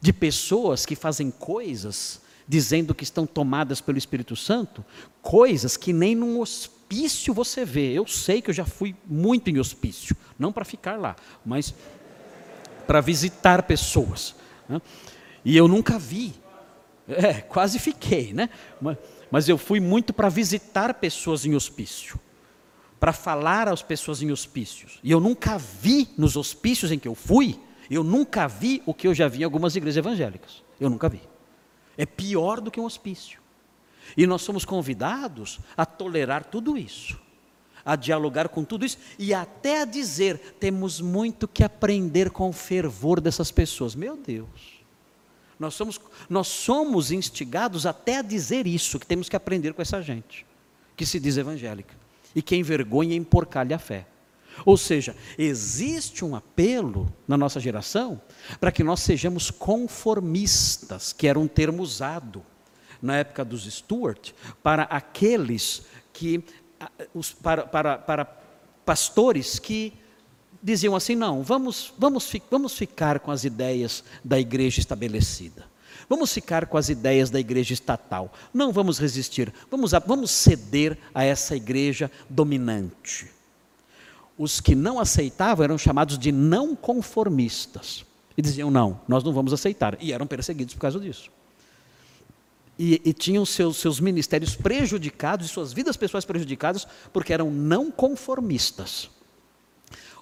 de 0.00 0.12
pessoas 0.12 0.86
que 0.86 0.94
fazem 0.94 1.30
coisas 1.30 2.20
dizendo 2.46 2.94
que 2.94 3.04
estão 3.04 3.26
tomadas 3.26 3.80
pelo 3.80 3.98
Espírito 3.98 4.34
Santo, 4.34 4.84
coisas 5.20 5.76
que 5.76 5.92
nem 5.92 6.14
num 6.14 6.40
hospício 6.40 7.34
você 7.34 7.64
vê. 7.64 7.92
Eu 7.92 8.06
sei 8.06 8.40
que 8.40 8.48
eu 8.48 8.54
já 8.54 8.64
fui 8.64 8.96
muito 9.06 9.50
em 9.50 9.58
hospício, 9.58 10.16
não 10.38 10.50
para 10.50 10.64
ficar 10.64 10.96
lá, 10.98 11.14
mas 11.44 11.74
para 12.86 13.02
visitar 13.02 13.64
pessoas. 13.64 14.34
Né? 14.66 14.80
E 15.44 15.56
eu 15.56 15.68
nunca 15.68 15.98
vi 15.98 16.32
é, 17.08 17.34
quase 17.40 17.78
fiquei, 17.78 18.32
né? 18.34 18.50
Mas, 18.80 18.98
mas 19.30 19.48
eu 19.48 19.56
fui 19.56 19.80
muito 19.80 20.12
para 20.12 20.28
visitar 20.28 20.92
pessoas 20.94 21.46
em 21.46 21.54
hospício, 21.54 22.20
para 22.98 23.12
falar 23.12 23.68
às 23.68 23.82
pessoas 23.82 24.22
em 24.22 24.30
hospícios. 24.30 24.98
E 25.02 25.10
eu 25.10 25.20
nunca 25.20 25.58
vi 25.58 26.08
nos 26.16 26.36
hospícios 26.36 26.90
em 26.90 26.98
que 26.98 27.08
eu 27.08 27.14
fui 27.14 27.58
Eu 27.90 28.04
nunca 28.04 28.46
vi 28.46 28.82
o 28.84 28.92
que 28.92 29.08
eu 29.08 29.14
já 29.14 29.28
vi 29.28 29.40
em 29.40 29.44
algumas 29.44 29.74
igrejas 29.74 29.96
evangélicas. 29.96 30.62
Eu 30.78 30.90
nunca 30.90 31.08
vi. 31.08 31.22
É 31.96 32.04
pior 32.04 32.60
do 32.60 32.70
que 32.70 32.78
um 32.78 32.84
hospício. 32.84 33.40
E 34.16 34.26
nós 34.26 34.42
somos 34.42 34.64
convidados 34.64 35.58
a 35.76 35.84
tolerar 35.84 36.44
tudo 36.44 36.76
isso, 36.76 37.18
a 37.84 37.96
dialogar 37.96 38.48
com 38.48 38.64
tudo 38.64 38.84
isso 38.84 38.98
e 39.18 39.34
até 39.34 39.82
a 39.82 39.84
dizer: 39.84 40.56
temos 40.60 41.00
muito 41.00 41.48
que 41.48 41.64
aprender 41.64 42.30
com 42.30 42.48
o 42.48 42.52
fervor 42.52 43.20
dessas 43.20 43.50
pessoas. 43.50 43.94
Meu 43.94 44.16
Deus. 44.16 44.78
Nós 45.58 45.74
somos, 45.74 46.00
nós 46.30 46.46
somos 46.46 47.10
instigados 47.10 47.84
até 47.84 48.18
a 48.18 48.22
dizer 48.22 48.66
isso, 48.66 48.98
que 48.98 49.06
temos 49.06 49.28
que 49.28 49.34
aprender 49.34 49.72
com 49.74 49.82
essa 49.82 50.00
gente, 50.00 50.46
que 50.96 51.04
se 51.04 51.18
diz 51.18 51.36
evangélica, 51.36 51.96
e 52.38 52.42
que 52.42 52.54
envergonha 52.54 53.14
e 53.14 53.16
emporcalha 53.16 53.74
a 53.74 53.80
fé. 53.80 54.06
Ou 54.64 54.76
seja, 54.76 55.16
existe 55.36 56.24
um 56.24 56.36
apelo 56.36 57.12
na 57.26 57.36
nossa 57.36 57.58
geração 57.58 58.22
para 58.60 58.70
que 58.70 58.84
nós 58.84 59.00
sejamos 59.00 59.50
conformistas, 59.50 61.12
que 61.12 61.26
era 61.26 61.36
um 61.36 61.48
termo 61.48 61.82
usado 61.82 62.44
na 63.02 63.16
época 63.16 63.44
dos 63.44 63.64
Stuart, 63.64 64.30
para 64.62 64.84
aqueles 64.84 65.82
que, 66.12 66.44
para, 67.42 67.66
para, 67.66 67.98
para 67.98 68.24
pastores 68.84 69.58
que 69.58 69.92
diziam 70.62 70.94
assim: 70.94 71.16
não, 71.16 71.42
vamos, 71.42 71.92
vamos, 71.98 72.32
vamos 72.48 72.78
ficar 72.78 73.18
com 73.18 73.32
as 73.32 73.42
ideias 73.42 74.04
da 74.24 74.38
igreja 74.38 74.78
estabelecida. 74.78 75.66
Vamos 76.08 76.32
ficar 76.32 76.66
com 76.66 76.76
as 76.76 76.88
ideias 76.88 77.30
da 77.30 77.40
igreja 77.40 77.72
estatal. 77.72 78.32
Não 78.52 78.72
vamos 78.72 78.98
resistir. 78.98 79.52
Vamos, 79.70 79.92
vamos 80.06 80.30
ceder 80.30 80.98
a 81.14 81.24
essa 81.24 81.56
igreja 81.56 82.10
dominante. 82.28 83.30
Os 84.36 84.60
que 84.60 84.74
não 84.74 85.00
aceitavam 85.00 85.64
eram 85.64 85.78
chamados 85.78 86.18
de 86.18 86.30
não 86.30 86.76
conformistas. 86.76 88.04
E 88.36 88.42
diziam: 88.42 88.70
não, 88.70 89.00
nós 89.08 89.24
não 89.24 89.32
vamos 89.32 89.52
aceitar. 89.52 89.96
E 90.00 90.12
eram 90.12 90.26
perseguidos 90.26 90.74
por 90.74 90.80
causa 90.80 91.00
disso. 91.00 91.30
E, 92.78 93.02
e 93.04 93.12
tinham 93.12 93.44
seus, 93.44 93.78
seus 93.78 93.98
ministérios 93.98 94.54
prejudicados 94.54 95.46
e 95.46 95.48
suas 95.48 95.72
vidas 95.72 95.96
pessoais 95.96 96.24
prejudicadas 96.24 96.86
porque 97.12 97.32
eram 97.32 97.50
não 97.50 97.90
conformistas. 97.90 99.10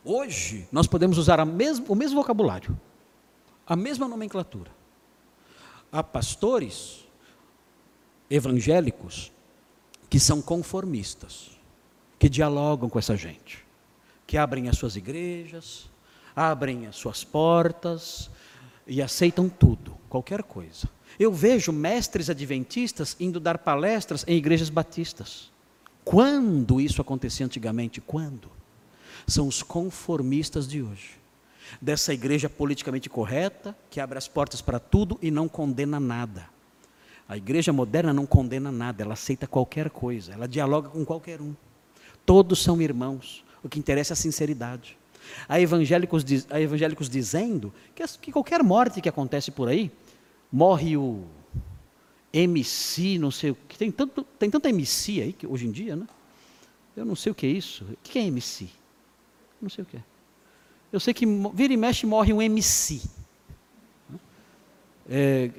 Hoje, 0.03 0.67
nós 0.73 0.87
podemos 0.87 1.19
usar 1.19 1.45
mesmo, 1.45 1.85
o 1.89 1.95
mesmo 1.95 2.17
vocabulário, 2.17 2.79
a 3.67 3.77
mesma 3.77 4.09
nomenclatura. 4.09 4.71
Há 5.97 6.03
pastores 6.03 7.07
evangélicos 8.29 9.33
que 10.11 10.21
são 10.21 10.43
conformistas, 10.43 11.53
que 12.19 12.29
dialogam 12.29 12.89
com 12.89 12.99
essa 12.99 13.17
gente, 13.17 13.65
que 14.27 14.37
abrem 14.37 14.69
as 14.69 14.77
suas 14.77 14.97
igrejas, 14.97 15.89
abrem 16.35 16.87
as 16.87 16.97
suas 16.97 17.25
portas 17.25 18.31
e 18.87 19.01
aceitam 19.01 19.49
tudo, 19.49 19.97
qualquer 20.09 20.43
coisa. 20.43 20.89
Eu 21.19 21.33
vejo 21.33 21.73
mestres 21.73 22.29
adventistas 22.29 23.17
indo 23.19 23.41
dar 23.41 23.59
palestras 23.59 24.25
em 24.27 24.37
igrejas 24.37 24.69
batistas. 24.69 25.51
Quando 26.05 26.81
isso 26.81 27.01
acontecia 27.01 27.47
antigamente? 27.47 28.01
Quando? 28.01 28.51
são 29.27 29.49
os 29.49 29.63
conformistas 29.63 30.67
de 30.67 30.83
hoje. 30.83 31.19
Dessa 31.81 32.15
igreja 32.15 32.49
politicamente 32.49 33.09
correta, 33.09 33.77
que 33.91 34.01
abre 34.01 34.19
as 34.19 34.29
portas 34.29 34.61
para 34.61 34.79
tudo 34.79 35.19
e 35.21 35.31
não 35.31 35.49
condena 35.49 35.99
nada. 35.99 36.49
A 37.29 37.37
igreja 37.37 37.73
moderna 37.73 38.13
não 38.13 38.25
condena 38.25 38.71
nada, 38.71 39.03
ela 39.03 39.15
aceita 39.15 39.47
qualquer 39.47 39.91
coisa, 39.91 40.33
ela 40.33 40.47
dialoga 40.47 40.89
com 40.89 41.05
qualquer 41.05 41.41
um. 41.41 41.55
Todos 42.25 42.63
são 42.63 42.81
irmãos, 42.81 43.45
o 43.63 43.69
que 43.69 43.79
interessa 43.79 44.13
é 44.13 44.15
a 44.15 44.17
sinceridade. 44.17 44.97
Há 45.49 45.61
evangélicos, 45.61 46.25
há 46.51 46.61
evangélicos 46.61 47.09
dizendo 47.09 47.75
que, 47.95 48.05
que 48.21 48.33
qualquer 48.33 48.63
morte 48.63 49.01
que 49.01 49.09
acontece 49.09 49.51
por 49.51 49.69
aí, 49.69 49.91
morre 50.53 50.97
o 50.97 51.25
MC, 52.33 53.19
não 53.19 53.31
sei 53.31 53.51
o 53.51 53.55
que, 53.55 53.77
tem, 53.77 53.91
tanto, 53.91 54.23
tem 54.39 54.51
tanta 54.51 54.69
MC 54.69 55.23
aí 55.23 55.33
que, 55.33 55.47
hoje 55.47 55.67
em 55.67 55.73
dia, 55.73 55.97
né? 55.97 56.07
Eu 56.97 57.05
não 57.05 57.17
sei 57.17 57.33
o 57.33 57.35
que 57.35 57.47
é 57.47 57.51
isso. 57.51 57.85
O 57.85 57.97
que 58.03 58.19
é 58.19 58.23
MC? 58.23 58.69
Não 59.61 59.69
sei 59.69 59.83
o 59.83 59.87
que 59.87 59.97
é. 59.97 60.03
Eu 60.97 61.01
sei 61.01 61.13
que 61.13 61.27
vira 61.53 61.75
e 61.75 61.77
mexe 61.77 62.07
morre 62.07 62.33
um 62.33 62.41
MC. 62.41 63.03
É, 65.07 65.51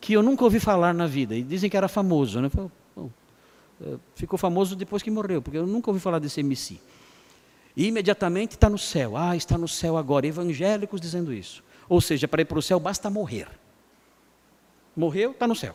que 0.00 0.12
eu 0.12 0.22
nunca 0.22 0.44
ouvi 0.44 0.60
falar 0.60 0.94
na 0.94 1.08
vida. 1.08 1.34
E 1.34 1.42
dizem 1.42 1.68
que 1.68 1.76
era 1.76 1.88
famoso. 1.88 2.40
Né? 2.40 2.48
Bom, 2.94 3.10
é, 3.84 3.96
ficou 4.14 4.38
famoso 4.38 4.76
depois 4.76 5.02
que 5.02 5.10
morreu, 5.10 5.42
porque 5.42 5.58
eu 5.58 5.66
nunca 5.66 5.90
ouvi 5.90 5.98
falar 5.98 6.20
desse 6.20 6.38
MC. 6.38 6.80
E 7.76 7.88
imediatamente 7.88 8.52
está 8.52 8.70
no 8.70 8.78
céu. 8.78 9.16
Ah, 9.16 9.36
está 9.36 9.58
no 9.58 9.66
céu 9.66 9.96
agora. 9.96 10.28
Evangélicos 10.28 11.00
dizendo 11.00 11.32
isso. 11.32 11.64
Ou 11.88 12.00
seja, 12.00 12.28
para 12.28 12.42
ir 12.42 12.44
para 12.44 12.60
o 12.60 12.62
céu 12.62 12.78
basta 12.78 13.10
morrer. 13.10 13.48
Morreu, 14.94 15.32
está 15.32 15.48
no 15.48 15.56
céu. 15.56 15.74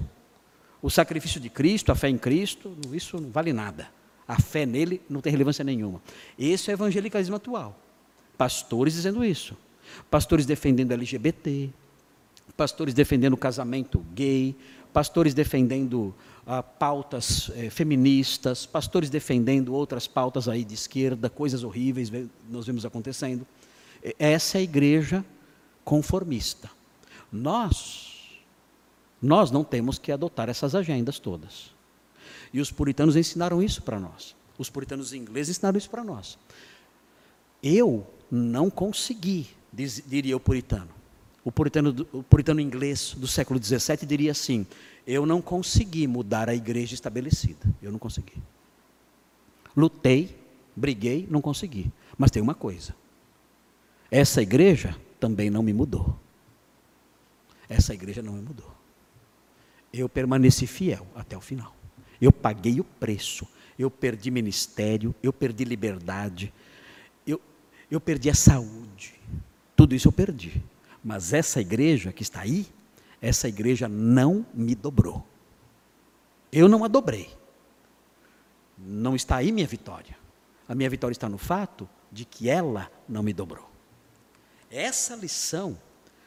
O 0.81 0.89
sacrifício 0.89 1.41
de 1.41 1.49
Cristo, 1.49 1.91
a 1.91 1.95
fé 1.95 2.07
em 2.07 2.17
Cristo, 2.17 2.73
isso 2.93 3.19
não 3.19 3.29
vale 3.31 3.51
nada 3.51 3.89
a 4.29 4.39
fé 4.39 4.63
nele 4.63 5.01
não 5.09 5.21
tem 5.21 5.31
relevância 5.31 5.65
nenhuma. 5.65 5.99
Esse 6.37 6.69
é 6.69 6.73
o 6.73 6.75
evangelicalismo 6.75 7.35
atual. 7.35 7.75
Pastores 8.39 8.93
dizendo 8.93 9.21
isso. 9.21 9.53
Pastores 10.09 10.45
defendendo 10.45 10.93
LGBT, 10.93 11.69
pastores 12.55 12.93
defendendo 12.93 13.33
o 13.33 13.37
casamento 13.37 13.99
gay, 14.13 14.55
pastores 14.93 15.33
defendendo 15.33 16.15
ah, 16.47 16.63
pautas 16.63 17.51
eh, 17.53 17.69
feministas, 17.69 18.65
pastores 18.65 19.09
defendendo 19.09 19.73
outras 19.73 20.07
pautas 20.07 20.47
aí 20.47 20.63
de 20.63 20.73
esquerda, 20.73 21.29
coisas 21.29 21.65
horríveis 21.65 22.09
nós 22.49 22.65
vemos 22.65 22.85
acontecendo. 22.85 23.45
Essa 24.17 24.57
é 24.57 24.59
a 24.59 24.63
igreja 24.63 25.25
conformista. 25.83 26.71
Nós, 27.29 28.39
nós 29.21 29.51
não 29.51 29.65
temos 29.65 29.99
que 29.99 30.13
adotar 30.13 30.47
essas 30.47 30.75
agendas 30.75 31.19
todas. 31.19 31.73
E 32.53 32.61
os 32.61 32.71
puritanos 32.71 33.17
ensinaram 33.17 33.61
isso 33.61 33.81
para 33.81 33.99
nós. 33.99 34.33
Os 34.57 34.69
puritanos 34.69 35.11
ingleses 35.11 35.57
ensinaram 35.57 35.77
isso 35.77 35.89
para 35.89 36.05
nós. 36.05 36.37
Eu 37.61 38.07
não 38.31 38.69
consegui, 38.69 39.47
diz, 39.71 40.03
diria 40.05 40.35
o 40.35 40.39
puritano. 40.39 40.89
O 41.43 41.51
puritano, 41.51 42.07
o 42.11 42.21
puritano 42.21 42.59
inglês 42.59 43.15
do 43.17 43.27
século 43.27 43.61
XVII 43.63 44.05
diria 44.05 44.31
assim: 44.31 44.67
Eu 45.07 45.25
não 45.25 45.41
consegui 45.41 46.05
mudar 46.05 46.49
a 46.49 46.55
igreja 46.55 46.93
estabelecida. 46.93 47.65
Eu 47.81 47.91
não 47.91 47.99
consegui. 47.99 48.41
Lutei, 49.75 50.37
briguei, 50.75 51.27
não 51.29 51.41
consegui. 51.41 51.91
Mas 52.17 52.29
tem 52.29 52.41
uma 52.41 52.53
coisa: 52.53 52.93
essa 54.11 54.41
igreja 54.41 54.95
também 55.19 55.49
não 55.49 55.63
me 55.63 55.73
mudou. 55.73 56.19
Essa 57.67 57.93
igreja 57.93 58.21
não 58.21 58.33
me 58.33 58.41
mudou. 58.41 58.71
Eu 59.93 60.09
permaneci 60.09 60.67
fiel 60.67 61.07
até 61.15 61.37
o 61.37 61.41
final. 61.41 61.75
Eu 62.21 62.31
paguei 62.31 62.79
o 62.79 62.83
preço. 62.83 63.47
Eu 63.77 63.89
perdi 63.89 64.29
ministério, 64.29 65.15
eu 65.23 65.31
perdi 65.31 65.63
liberdade, 65.63 66.51
eu, 67.89 67.99
perdi 67.99 68.29
a 68.29 68.35
saúde. 68.35 69.19
Tudo 69.75 69.95
isso 69.95 70.07
eu 70.07 70.11
perdi. 70.11 70.63
Mas 71.03 71.33
essa 71.33 71.61
igreja 71.61 72.11
que 72.11 72.23
está 72.23 72.41
aí, 72.41 72.67
essa 73.21 73.47
igreja 73.47 73.87
não 73.87 74.45
me 74.53 74.75
dobrou. 74.75 75.25
Eu 76.51 76.67
não 76.67 76.83
a 76.83 76.87
dobrei. 76.87 77.29
Não 78.77 79.15
está 79.15 79.37
aí 79.37 79.51
minha 79.51 79.67
vitória. 79.67 80.17
A 80.67 80.75
minha 80.75 80.89
vitória 80.89 81.13
está 81.13 81.27
no 81.27 81.37
fato 81.37 81.89
de 82.11 82.25
que 82.25 82.49
ela 82.49 82.91
não 83.07 83.23
me 83.23 83.33
dobrou. 83.33 83.69
Essa 84.69 85.15
lição, 85.15 85.77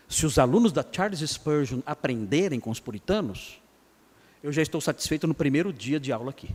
se 0.08 0.26
os 0.26 0.38
alunos 0.38 0.72
da 0.72 0.84
Charles 0.90 1.20
Spurgeon 1.20 1.80
aprenderem 1.86 2.58
com 2.58 2.70
os 2.70 2.80
puritanos, 2.80 3.60
eu 4.42 4.52
já 4.52 4.60
estou 4.60 4.80
satisfeito 4.80 5.26
no 5.26 5.34
primeiro 5.34 5.72
dia 5.72 6.00
de 6.00 6.12
aula 6.12 6.30
aqui. 6.30 6.54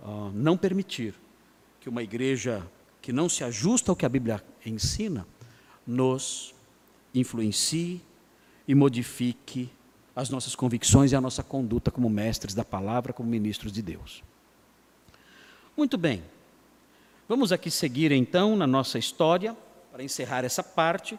Uh, 0.00 0.30
não 0.34 0.56
permitir 0.56 1.14
que 1.80 1.88
uma 1.88 2.02
igreja 2.02 2.66
que 3.06 3.12
não 3.12 3.28
se 3.28 3.44
ajusta 3.44 3.92
ao 3.92 3.94
que 3.94 4.04
a 4.04 4.08
Bíblia 4.08 4.42
ensina, 4.64 5.24
nos 5.86 6.52
influencie 7.14 8.02
e 8.66 8.74
modifique 8.74 9.70
as 10.16 10.28
nossas 10.28 10.56
convicções 10.56 11.12
e 11.12 11.14
a 11.14 11.20
nossa 11.20 11.40
conduta 11.44 11.88
como 11.88 12.10
mestres 12.10 12.52
da 12.52 12.64
palavra, 12.64 13.12
como 13.12 13.28
ministros 13.28 13.70
de 13.70 13.80
Deus. 13.80 14.24
Muito 15.76 15.96
bem. 15.96 16.20
Vamos 17.28 17.52
aqui 17.52 17.70
seguir 17.70 18.10
então 18.10 18.56
na 18.56 18.66
nossa 18.66 18.98
história, 18.98 19.56
para 19.92 20.02
encerrar 20.02 20.44
essa 20.44 20.64
parte. 20.64 21.16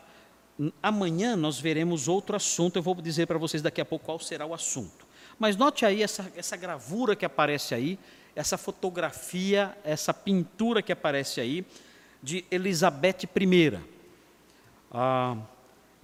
Amanhã 0.84 1.38
nós 1.38 1.58
veremos 1.58 2.10
outro 2.10 2.36
assunto, 2.36 2.76
eu 2.76 2.84
vou 2.84 2.96
dizer 2.96 3.28
para 3.28 3.38
vocês 3.38 3.64
daqui 3.64 3.80
a 3.80 3.86
pouco 3.86 4.04
qual 4.04 4.20
será 4.20 4.46
o 4.46 4.54
assunto. 4.54 5.08
Mas 5.40 5.56
note 5.56 5.86
aí 5.86 6.04
essa, 6.04 6.30
essa 6.36 6.58
gravura 6.58 7.16
que 7.16 7.24
aparece 7.24 7.74
aí, 7.74 7.98
essa 8.38 8.56
fotografia, 8.56 9.76
essa 9.84 10.14
pintura 10.14 10.84
que 10.84 10.92
aparece 10.92 11.42
aí, 11.42 11.66
de 12.22 12.46
Elizabeth 12.52 13.24
I. 13.36 13.80
Ah, 14.92 15.38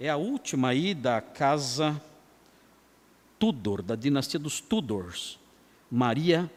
é 0.00 0.10
a 0.10 0.16
última 0.16 0.70
aí 0.70 0.94
da 0.94 1.20
casa 1.20 2.02
Tudor, 3.38 3.82
da 3.82 3.94
dinastia 3.94 4.40
dos 4.40 4.60
Tudors. 4.60 5.38
Maria 5.88 6.50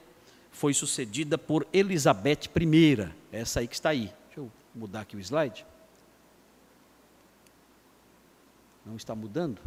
foi 0.51 0.73
sucedida 0.73 1.37
por 1.37 1.67
Elizabeth 1.71 2.49
I, 2.59 3.13
essa 3.31 3.59
aí 3.59 3.67
que 3.67 3.75
está 3.75 3.89
aí. 3.89 4.11
Deixa 4.25 4.39
eu 4.39 4.51
mudar 4.73 5.01
aqui 5.01 5.15
o 5.15 5.19
slide. 5.19 5.63
Não 8.83 8.95
está 8.95 9.13
mudando? 9.13 9.61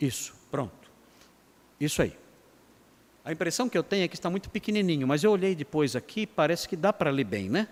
Isso, 0.00 0.34
pronto. 0.50 0.90
Isso 1.78 2.02
aí. 2.02 2.23
A 3.24 3.32
impressão 3.32 3.68
que 3.68 3.78
eu 3.78 3.82
tenho 3.82 4.04
é 4.04 4.08
que 4.08 4.16
está 4.16 4.28
muito 4.28 4.50
pequenininho, 4.50 5.06
mas 5.06 5.24
eu 5.24 5.30
olhei 5.30 5.54
depois 5.54 5.96
aqui, 5.96 6.26
parece 6.26 6.68
que 6.68 6.76
dá 6.76 6.92
para 6.92 7.10
ler 7.10 7.24
bem, 7.24 7.48
né? 7.48 7.68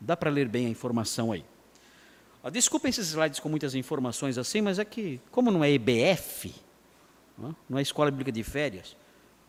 Dá 0.00 0.16
para 0.16 0.30
ler 0.30 0.48
bem 0.48 0.66
a 0.66 0.70
informação 0.70 1.30
aí. 1.30 1.44
Ah, 2.42 2.48
desculpem 2.48 2.88
esses 2.88 3.08
slides 3.08 3.38
com 3.38 3.50
muitas 3.50 3.74
informações 3.74 4.38
assim, 4.38 4.62
mas 4.62 4.78
é 4.78 4.84
que, 4.84 5.20
como 5.30 5.50
não 5.50 5.62
é 5.62 5.70
EBF, 5.70 6.54
não 7.68 7.78
é 7.78 7.82
Escola 7.82 8.10
Bíblica 8.10 8.32
de 8.32 8.42
Férias, 8.42 8.96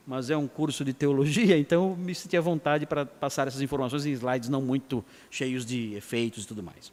mas 0.06 0.30
é 0.30 0.36
um 0.36 0.48
curso 0.48 0.84
de 0.84 0.92
teologia, 0.92 1.56
então 1.60 1.96
me 1.96 2.14
senti 2.14 2.36
à 2.36 2.42
vontade 2.42 2.86
para 2.86 3.06
passar 3.06 3.48
essas 3.48 3.62
informações 3.62 4.06
em 4.06 4.12
slides 4.12 4.50
não 4.50 4.62
muito 4.62 5.06
cheios 5.32 5.66
de 5.66 5.94
efeitos 5.94 6.44
e 6.44 6.48
tudo 6.48 6.62
mais. 6.62 6.92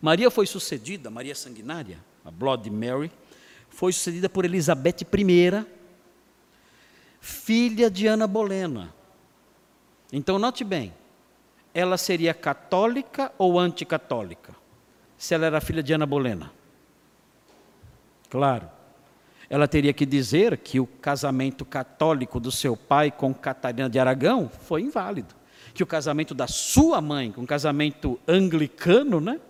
Maria 0.00 0.30
foi 0.30 0.46
sucedida, 0.46 1.10
Maria 1.10 1.34
Sanguinária, 1.34 1.98
a 2.24 2.30
Blood 2.30 2.70
Mary, 2.70 3.10
foi 3.68 3.92
sucedida 3.92 4.30
por 4.30 4.46
Elizabeth 4.46 5.02
I, 5.02 5.66
filha 7.24 7.90
de 7.90 8.06
Ana 8.06 8.26
Bolena. 8.26 8.92
Então, 10.12 10.38
note 10.38 10.62
bem, 10.62 10.92
ela 11.72 11.96
seria 11.96 12.34
católica 12.34 13.32
ou 13.38 13.58
anticatólica? 13.58 14.54
Se 15.16 15.34
ela 15.34 15.46
era 15.46 15.58
filha 15.58 15.82
de 15.82 15.94
Ana 15.94 16.04
Bolena. 16.04 16.52
Claro. 18.28 18.68
Ela 19.48 19.66
teria 19.66 19.94
que 19.94 20.04
dizer 20.04 20.58
que 20.58 20.78
o 20.78 20.86
casamento 20.86 21.64
católico 21.64 22.38
do 22.38 22.52
seu 22.52 22.76
pai 22.76 23.10
com 23.10 23.32
Catarina 23.32 23.88
de 23.88 23.98
Aragão 23.98 24.50
foi 24.60 24.82
inválido. 24.82 25.34
Que 25.72 25.82
o 25.82 25.86
casamento 25.86 26.34
da 26.34 26.46
sua 26.46 27.00
mãe 27.00 27.32
com 27.32 27.40
o 27.40 27.46
casamento 27.46 28.20
anglicano, 28.28 29.18
né, 29.18 29.40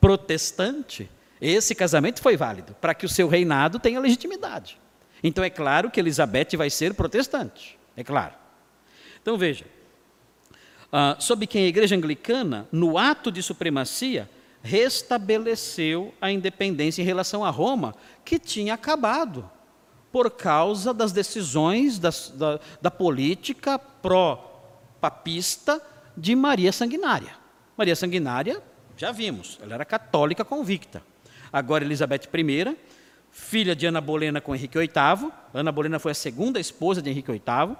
protestante, 0.00 1.08
esse 1.40 1.72
casamento 1.72 2.20
foi 2.20 2.36
válido, 2.36 2.74
para 2.80 2.94
que 2.94 3.06
o 3.06 3.08
seu 3.08 3.28
reinado 3.28 3.78
tenha 3.78 4.00
legitimidade. 4.00 4.81
Então 5.22 5.44
é 5.44 5.50
claro 5.50 5.90
que 5.90 6.00
Elizabeth 6.00 6.56
vai 6.56 6.68
ser 6.68 6.94
protestante, 6.94 7.78
é 7.96 8.02
claro. 8.02 8.34
Então 9.20 9.38
veja, 9.38 9.64
uh, 10.92 11.20
sob 11.20 11.46
quem 11.46 11.64
a 11.64 11.68
igreja 11.68 11.94
anglicana, 11.94 12.66
no 12.72 12.98
ato 12.98 13.30
de 13.30 13.42
supremacia, 13.42 14.28
restabeleceu 14.62 16.12
a 16.20 16.30
independência 16.30 17.02
em 17.02 17.04
relação 17.04 17.44
a 17.44 17.50
Roma, 17.50 17.94
que 18.24 18.38
tinha 18.38 18.74
acabado 18.74 19.48
por 20.10 20.30
causa 20.30 20.92
das 20.92 21.12
decisões 21.12 21.98
das, 21.98 22.30
da, 22.30 22.60
da 22.80 22.90
política 22.90 23.78
pró-papista 23.78 25.80
de 26.16 26.34
Maria 26.34 26.72
Sanguinária. 26.72 27.34
Maria 27.76 27.96
Sanguinária, 27.96 28.62
já 28.96 29.10
vimos, 29.10 29.58
ela 29.62 29.74
era 29.74 29.84
católica 29.84 30.44
convicta 30.44 31.02
agora 31.52 31.84
Elizabeth 31.84 32.28
I, 32.32 32.76
filha 33.32 33.74
de 33.74 33.86
Ana 33.86 34.00
Bolena 34.00 34.40
com 34.40 34.54
Henrique 34.54 34.78
VIII. 34.78 35.32
Ana 35.52 35.72
Bolena 35.72 35.98
foi 35.98 36.12
a 36.12 36.14
segunda 36.14 36.60
esposa 36.60 37.00
de 37.00 37.10
Henrique 37.10 37.32
VIII. 37.32 37.76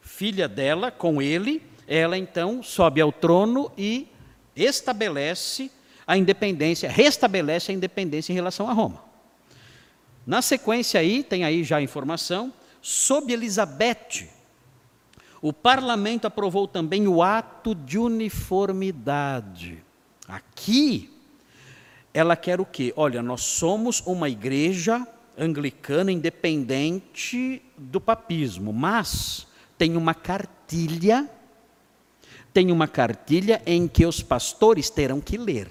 Filha 0.00 0.46
dela 0.46 0.90
com 0.90 1.20
ele, 1.20 1.62
ela 1.86 2.16
então 2.16 2.62
sobe 2.62 3.00
ao 3.00 3.10
trono 3.10 3.72
e 3.76 4.06
estabelece 4.54 5.70
a 6.06 6.16
independência, 6.16 6.90
restabelece 6.90 7.72
a 7.72 7.74
independência 7.74 8.32
em 8.32 8.34
relação 8.34 8.68
a 8.68 8.72
Roma. 8.72 9.02
Na 10.26 10.42
sequência 10.42 11.00
aí, 11.00 11.22
tem 11.22 11.44
aí 11.44 11.64
já 11.64 11.78
a 11.78 11.82
informação, 11.82 12.52
sob 12.82 13.32
Elizabeth, 13.32 14.28
o 15.40 15.52
parlamento 15.52 16.26
aprovou 16.26 16.66
também 16.68 17.06
o 17.06 17.22
ato 17.22 17.74
de 17.74 17.98
uniformidade. 17.98 19.82
Aqui, 20.26 21.17
ela 22.12 22.36
quer 22.36 22.60
o 22.60 22.66
quê? 22.66 22.92
Olha, 22.96 23.22
nós 23.22 23.42
somos 23.42 24.02
uma 24.06 24.28
igreja 24.28 25.06
anglicana 25.36 26.10
independente 26.10 27.62
do 27.76 28.00
papismo, 28.00 28.72
mas 28.72 29.46
tem 29.76 29.96
uma 29.96 30.14
cartilha, 30.14 31.30
tem 32.52 32.72
uma 32.72 32.88
cartilha 32.88 33.62
em 33.64 33.86
que 33.86 34.04
os 34.04 34.22
pastores 34.22 34.90
terão 34.90 35.20
que 35.20 35.36
ler. 35.36 35.70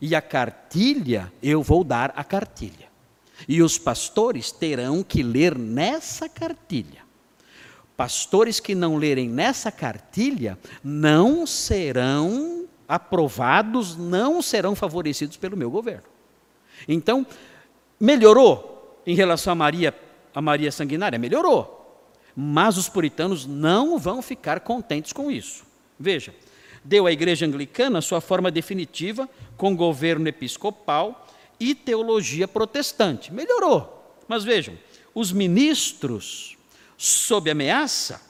E 0.00 0.14
a 0.14 0.20
cartilha, 0.20 1.32
eu 1.42 1.62
vou 1.62 1.82
dar 1.82 2.12
a 2.14 2.22
cartilha. 2.22 2.86
E 3.48 3.62
os 3.62 3.78
pastores 3.78 4.52
terão 4.52 5.02
que 5.02 5.22
ler 5.22 5.58
nessa 5.58 6.28
cartilha. 6.28 7.04
Pastores 7.96 8.60
que 8.60 8.74
não 8.74 8.96
lerem 8.96 9.28
nessa 9.28 9.72
cartilha 9.72 10.58
não 10.84 11.46
serão 11.46 12.55
aprovados 12.88 13.96
não 13.96 14.40
serão 14.40 14.74
favorecidos 14.74 15.36
pelo 15.36 15.56
meu 15.56 15.70
governo. 15.70 16.04
Então, 16.86 17.26
melhorou 17.98 19.00
em 19.06 19.14
relação 19.14 19.52
a 19.52 19.56
Maria, 19.56 19.94
a 20.34 20.40
Maria 20.40 20.70
sanguinária? 20.70 21.18
Melhorou. 21.18 21.74
Mas 22.34 22.76
os 22.76 22.88
puritanos 22.88 23.46
não 23.46 23.98
vão 23.98 24.20
ficar 24.20 24.60
contentes 24.60 25.12
com 25.12 25.30
isso. 25.30 25.64
Veja, 25.98 26.34
deu 26.84 27.06
à 27.06 27.12
igreja 27.12 27.46
anglicana 27.46 28.00
sua 28.00 28.20
forma 28.20 28.50
definitiva 28.50 29.28
com 29.56 29.74
governo 29.74 30.28
episcopal 30.28 31.26
e 31.58 31.74
teologia 31.74 32.46
protestante. 32.46 33.32
Melhorou. 33.32 33.92
Mas 34.28 34.44
vejam, 34.44 34.76
os 35.14 35.32
ministros, 35.32 36.56
sob 36.98 37.50
ameaça, 37.50 38.20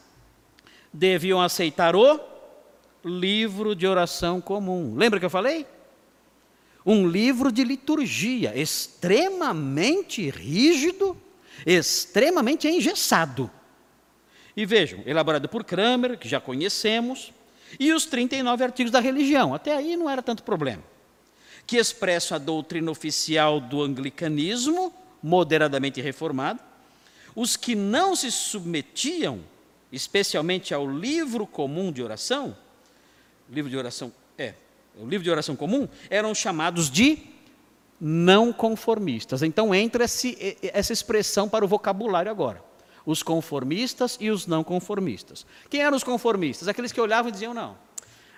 deviam 0.93 1.41
aceitar 1.41 1.97
o 1.97 2.36
livro 3.07 3.75
de 3.75 3.87
oração 3.87 4.41
comum. 4.41 4.95
Lembra 4.97 5.19
que 5.19 5.27
eu 5.27 5.31
falei? 5.31 5.67
Um 6.85 7.09
livro 7.09 7.51
de 7.51 7.65
liturgia 7.65 8.57
extremamente 8.57 10.29
rígido, 10.31 11.17
extremamente 11.65 12.69
engessado. 12.69 13.51
E 14.57 14.65
vejam, 14.65 15.03
elaborado 15.07 15.49
por 15.49 15.65
Kramer, 15.65 16.19
que 16.19 16.29
já 16.29 16.41
conhecemos, 16.41 17.33
e 17.79 17.93
os 17.93 18.07
39 18.07 18.65
artigos 18.65 18.93
da 18.93 19.01
religião. 19.01 19.55
Até 19.55 19.75
aí 19.75 19.97
não 19.97 20.09
era 20.09 20.23
tanto 20.23 20.43
problema. 20.43 20.83
Que 21.67 21.77
expressam 21.77 22.37
a 22.37 22.39
doutrina 22.39 22.91
oficial 22.91 23.61
do 23.61 23.83
anglicanismo, 23.83 24.95
moderadamente 25.23 26.01
reformado, 26.01 26.61
os 27.35 27.57
que 27.57 27.75
não 27.75 28.17
se 28.17 28.31
submetiam, 28.31 29.41
especialmente 29.93 30.73
ao 30.73 30.89
livro 30.89 31.47
comum 31.47 31.93
de 31.93 32.03
oração, 32.03 32.57
livro 33.51 33.71
de 33.71 33.77
oração, 33.77 34.13
é, 34.37 34.55
o 34.97 35.07
livro 35.07 35.25
de 35.25 35.31
oração 35.31 35.55
comum, 35.55 35.89
eram 36.11 36.35
chamados 36.35 36.91
de 36.91 37.19
não 38.01 38.53
conformistas. 38.53 39.43
Então 39.43 39.75
entra 39.75 40.05
esse, 40.05 40.59
essa 40.63 40.93
expressão 40.93 41.49
para 41.49 41.65
o 41.65 41.69
vocabulário 41.69 42.31
agora. 42.31 42.63
Os 43.05 43.23
conformistas 43.23 44.17
e 44.21 44.31
os 44.31 44.47
não 44.47 44.65
conformistas. 44.65 45.47
Quem 45.71 45.81
eram 45.81 45.97
os 45.97 46.03
conformistas? 46.03 46.67
Aqueles 46.67 46.93
que 46.93 47.01
olhavam 47.01 47.29
e 47.29 47.33
diziam: 47.33 47.55
não, 47.55 47.77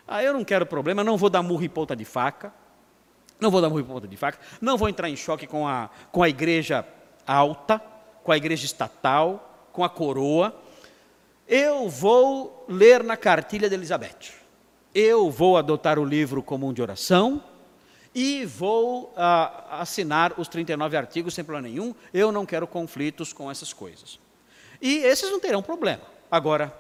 ah, 0.07 0.23
eu 0.23 0.33
não 0.33 0.45
quero 0.45 0.67
problema, 0.67 1.03
não 1.03 1.17
vou 1.17 1.31
dar 1.31 1.43
murro 1.43 1.65
e 1.65 1.69
ponta 1.69 1.97
de 1.97 2.05
faca, 2.05 2.53
não 3.41 3.51
vou 3.51 3.63
dar 3.63 3.69
murro 3.69 3.81
e 3.81 3.85
ponta 3.85 4.07
de 4.07 4.17
faca, 4.17 4.39
não 4.61 4.77
vou 4.77 4.89
entrar 4.89 5.09
em 5.09 5.17
choque 5.17 5.47
com 5.47 5.67
a, 5.67 5.89
com 6.13 6.23
a 6.23 6.29
igreja 6.29 6.87
alta, 7.27 7.81
com 8.23 8.31
a 8.31 8.37
igreja 8.37 8.67
estatal, 8.67 9.69
com 9.73 9.83
a 9.83 9.89
coroa. 9.89 10.55
Eu 11.47 11.89
vou 11.89 12.67
ler 12.69 13.03
na 13.03 13.17
cartilha 13.17 13.71
de 13.71 13.75
Elizabeth 13.75 14.39
eu 14.95 15.31
vou 15.31 15.57
adotar 15.57 15.99
o 15.99 16.05
livro 16.05 16.43
comum 16.43 16.73
de 16.73 16.83
oração 16.83 17.43
e 18.15 18.45
vou 18.45 19.13
ah, 19.17 19.81
assinar 19.81 20.39
os 20.39 20.49
39 20.49 20.97
artigos 20.97 21.35
sem 21.35 21.45
problema 21.45 21.69
nenhum. 21.69 21.95
Eu 22.13 22.33
não 22.33 22.47
quero 22.47 22.67
conflitos 22.67 23.33
com 23.33 23.51
essas 23.51 23.73
coisas. 23.73 24.19
E 24.81 24.99
esses 24.99 25.31
não 25.31 25.41
terão 25.41 25.63
problema. 25.63 26.03
Agora, 26.31 26.77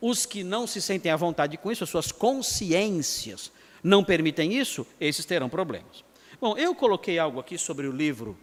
os 0.00 0.26
que 0.26 0.44
não 0.44 0.66
se 0.66 0.80
sentem 0.80 1.10
à 1.10 1.16
vontade 1.16 1.56
com 1.56 1.72
isso, 1.72 1.84
as 1.84 1.90
suas 1.90 2.12
consciências 2.12 3.50
não 3.82 4.04
permitem 4.04 4.54
isso, 4.54 4.86
esses 5.00 5.24
terão 5.24 5.48
problemas. 5.48 6.04
Bom, 6.40 6.56
eu 6.56 6.74
coloquei 6.74 7.18
algo 7.18 7.40
aqui 7.40 7.58
sobre 7.58 7.86
o 7.86 7.92
livro 7.92 8.36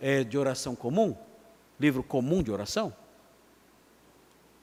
é, 0.00 0.24
de 0.24 0.38
oração 0.38 0.74
comum, 0.74 1.14
livro 1.78 2.02
comum 2.02 2.42
de 2.42 2.50
oração. 2.50 2.94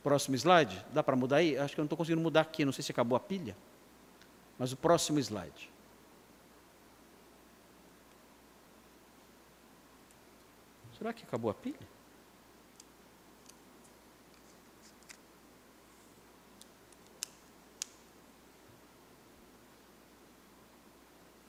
Próximo 0.01 0.35
slide, 0.35 0.83
dá 0.91 1.03
para 1.03 1.15
mudar 1.15 1.37
aí? 1.37 1.57
Acho 1.57 1.75
que 1.75 1.79
eu 1.79 1.83
não 1.83 1.87
estou 1.87 1.97
conseguindo 1.97 2.21
mudar 2.21 2.41
aqui, 2.41 2.65
não 2.65 2.71
sei 2.71 2.83
se 2.83 2.91
acabou 2.91 3.15
a 3.15 3.19
pilha. 3.19 3.55
Mas 4.59 4.73
o 4.73 4.77
próximo 4.77 5.17
slide. 5.19 5.71
Será 10.97 11.13
que 11.13 11.23
acabou 11.23 11.49
a 11.49 11.53
pilha? 11.53 11.87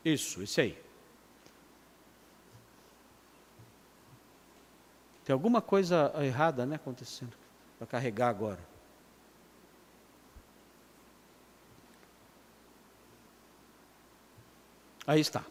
Isso, 0.05 0.41
esse 0.43 0.61
aí. 0.61 0.83
Tem 5.25 5.33
alguma 5.33 5.61
coisa 5.61 6.13
errada 6.23 6.65
né, 6.65 6.77
acontecendo 6.77 7.37
para 7.77 7.87
carregar 7.89 8.29
agora. 8.29 8.61
Aí 15.11 15.21
está. 15.21 15.45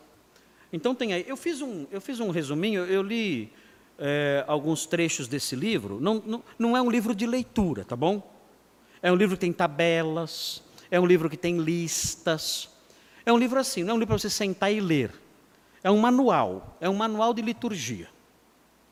Então 0.72 0.96
tem 0.96 1.12
aí. 1.12 1.26
Eu 1.28 1.36
fiz 1.36 1.62
um, 1.62 1.86
eu 1.92 2.00
fiz 2.00 2.22
um 2.22 2.30
resuminho, 2.30 2.86
eu 2.86 3.02
li 3.02 3.52
é, 3.98 4.46
alguns 4.48 4.86
trechos 4.86 5.28
desse 5.28 5.54
livro. 5.54 6.00
Não, 6.00 6.24
não, 6.26 6.44
não 6.58 6.78
é 6.78 6.82
um 6.82 6.90
livro 6.90 7.14
de 7.14 7.28
leitura, 7.28 7.84
tá 7.84 7.94
bom? 7.94 8.24
É 9.02 9.12
um 9.12 9.16
livro 9.16 9.36
que 9.36 9.42
tem 9.42 9.52
tabelas, 9.52 10.64
é 10.90 10.98
um 10.98 11.06
livro 11.06 11.30
que 11.30 11.36
tem 11.36 11.58
listas. 11.58 12.70
É 13.26 13.34
um 13.34 13.38
livro 13.38 13.60
assim, 13.60 13.84
não 13.84 13.92
é 13.92 13.94
um 13.96 13.98
livro 13.98 14.16
para 14.16 14.20
você 14.20 14.30
sentar 14.30 14.72
e 14.72 14.80
ler. 14.80 15.12
É 15.84 15.92
um 15.92 15.98
manual, 15.98 16.78
é 16.80 16.90
um 16.90 16.96
manual 16.96 17.34
de 17.34 17.42
liturgia. 17.42 18.08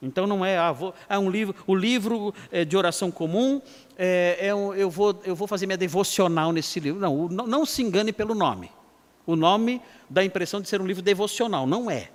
Então 0.02 0.28
não 0.28 0.44
é, 0.44 0.58
ah, 0.58 0.74
vou, 0.74 0.94
é 1.08 1.18
um 1.18 1.30
livro, 1.30 1.56
o 1.66 1.74
livro 1.74 2.34
é, 2.52 2.66
de 2.66 2.76
oração 2.76 3.10
comum, 3.10 3.62
é, 3.98 4.48
é 4.48 4.54
um, 4.54 4.74
eu, 4.74 4.90
vou, 4.90 5.18
eu 5.24 5.34
vou 5.34 5.48
fazer 5.48 5.66
minha 5.66 5.78
devocional 5.78 6.52
nesse 6.52 6.78
livro. 6.82 7.00
Não, 7.00 7.16
o, 7.16 7.30
não, 7.30 7.48
não 7.48 7.66
se 7.66 7.82
engane 7.82 8.12
pelo 8.12 8.36
nome. 8.36 8.70
O 9.28 9.36
nome 9.36 9.82
dá 10.10 10.22
a 10.22 10.26
impressão 10.26 10.62
de 10.62 10.70
ser 10.70 10.82
um 10.82 10.88
livro 10.88 11.04
devocional, 11.04 11.68
não 11.68 11.92
é. 11.92 12.10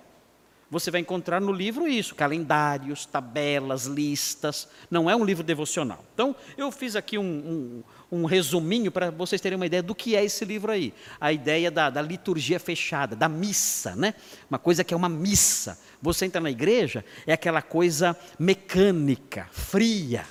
Você 0.71 0.91
vai 0.91 1.03
encontrar 1.03 1.39
no 1.39 1.53
livro 1.53 1.87
isso, 1.87 2.15
calendários, 2.15 3.05
tabelas, 3.05 3.85
listas. 3.85 4.67
Não 4.91 5.11
é 5.11 5.15
um 5.15 5.23
livro 5.23 5.45
devocional. 5.45 6.03
Então, 6.15 6.35
eu 6.57 6.73
fiz 6.73 6.97
aqui 6.97 7.19
um, 7.19 7.83
um, 8.11 8.21
um 8.21 8.25
resuminho 8.25 8.91
para 8.91 9.11
vocês 9.11 9.39
terem 9.39 9.57
uma 9.57 9.67
ideia 9.67 9.83
do 9.83 9.95
que 9.95 10.17
é 10.17 10.25
esse 10.25 10.47
livro 10.47 10.73
aí. 10.73 10.95
A 11.21 11.31
ideia 11.31 11.71
da, 11.71 11.91
da 11.91 12.01
liturgia 12.01 12.59
fechada, 12.59 13.15
da 13.15 13.29
missa, 13.29 13.95
né? 13.95 14.15
Uma 14.49 14.59
coisa 14.59 14.83
que 14.83 14.95
é 14.95 14.97
uma 14.97 15.11
missa. 15.11 15.79
Você 16.01 16.25
entra 16.25 16.41
na 16.41 16.51
igreja, 16.51 17.05
é 17.27 17.35
aquela 17.35 17.61
coisa 17.61 18.17
mecânica, 18.39 19.47
fria 19.53 20.25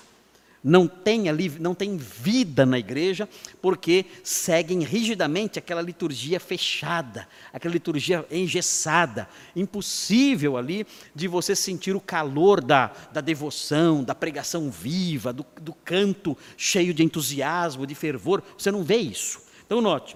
não 0.64 0.88
tem 0.88 1.28
ali, 1.28 1.50
não 1.60 1.74
tem 1.74 1.98
vida 1.98 2.66
na 2.66 2.78
igreja, 2.78 3.28
porque 3.62 4.06
seguem 4.24 4.84
rigidamente 4.84 5.58
aquela 5.58 5.82
liturgia 5.82 6.40
fechada, 6.40 7.28
aquela 7.52 7.74
liturgia 7.74 8.26
engessada, 8.30 9.28
impossível 9.56 10.58
ali 10.58 10.86
de 11.16 11.28
você 11.28 11.56
sentir 11.56 11.96
o 11.96 12.02
calor 12.02 12.62
da, 12.62 12.92
da 13.12 13.22
devoção, 13.22 14.04
da 14.04 14.14
pregação 14.14 14.70
viva, 14.70 15.34
do, 15.34 15.46
do 15.60 15.74
canto 15.74 16.38
cheio 16.56 16.94
de 16.94 17.04
entusiasmo, 17.04 17.88
de 17.88 17.96
fervor. 17.96 18.44
Você 18.58 18.70
não 18.70 18.84
vê 18.84 18.98
isso. 18.98 19.42
Então, 19.66 19.82
note, 19.82 20.16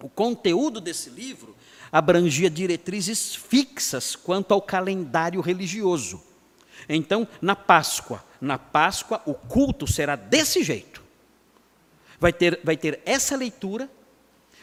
o 0.00 0.08
conteúdo 0.08 0.80
desse 0.80 1.10
livro 1.10 1.56
abrangia 1.90 2.50
diretrizes 2.50 3.34
fixas 3.34 4.14
quanto 4.14 4.52
ao 4.52 4.62
calendário 4.62 5.40
religioso. 5.40 6.22
Então, 6.88 7.26
na 7.40 7.56
Páscoa, 7.56 8.22
na 8.44 8.58
Páscoa, 8.58 9.22
o 9.26 9.34
culto 9.34 9.86
será 9.86 10.14
desse 10.16 10.62
jeito. 10.62 11.02
Vai 12.20 12.32
ter, 12.32 12.60
vai 12.62 12.76
ter 12.76 13.00
essa 13.04 13.36
leitura, 13.36 13.90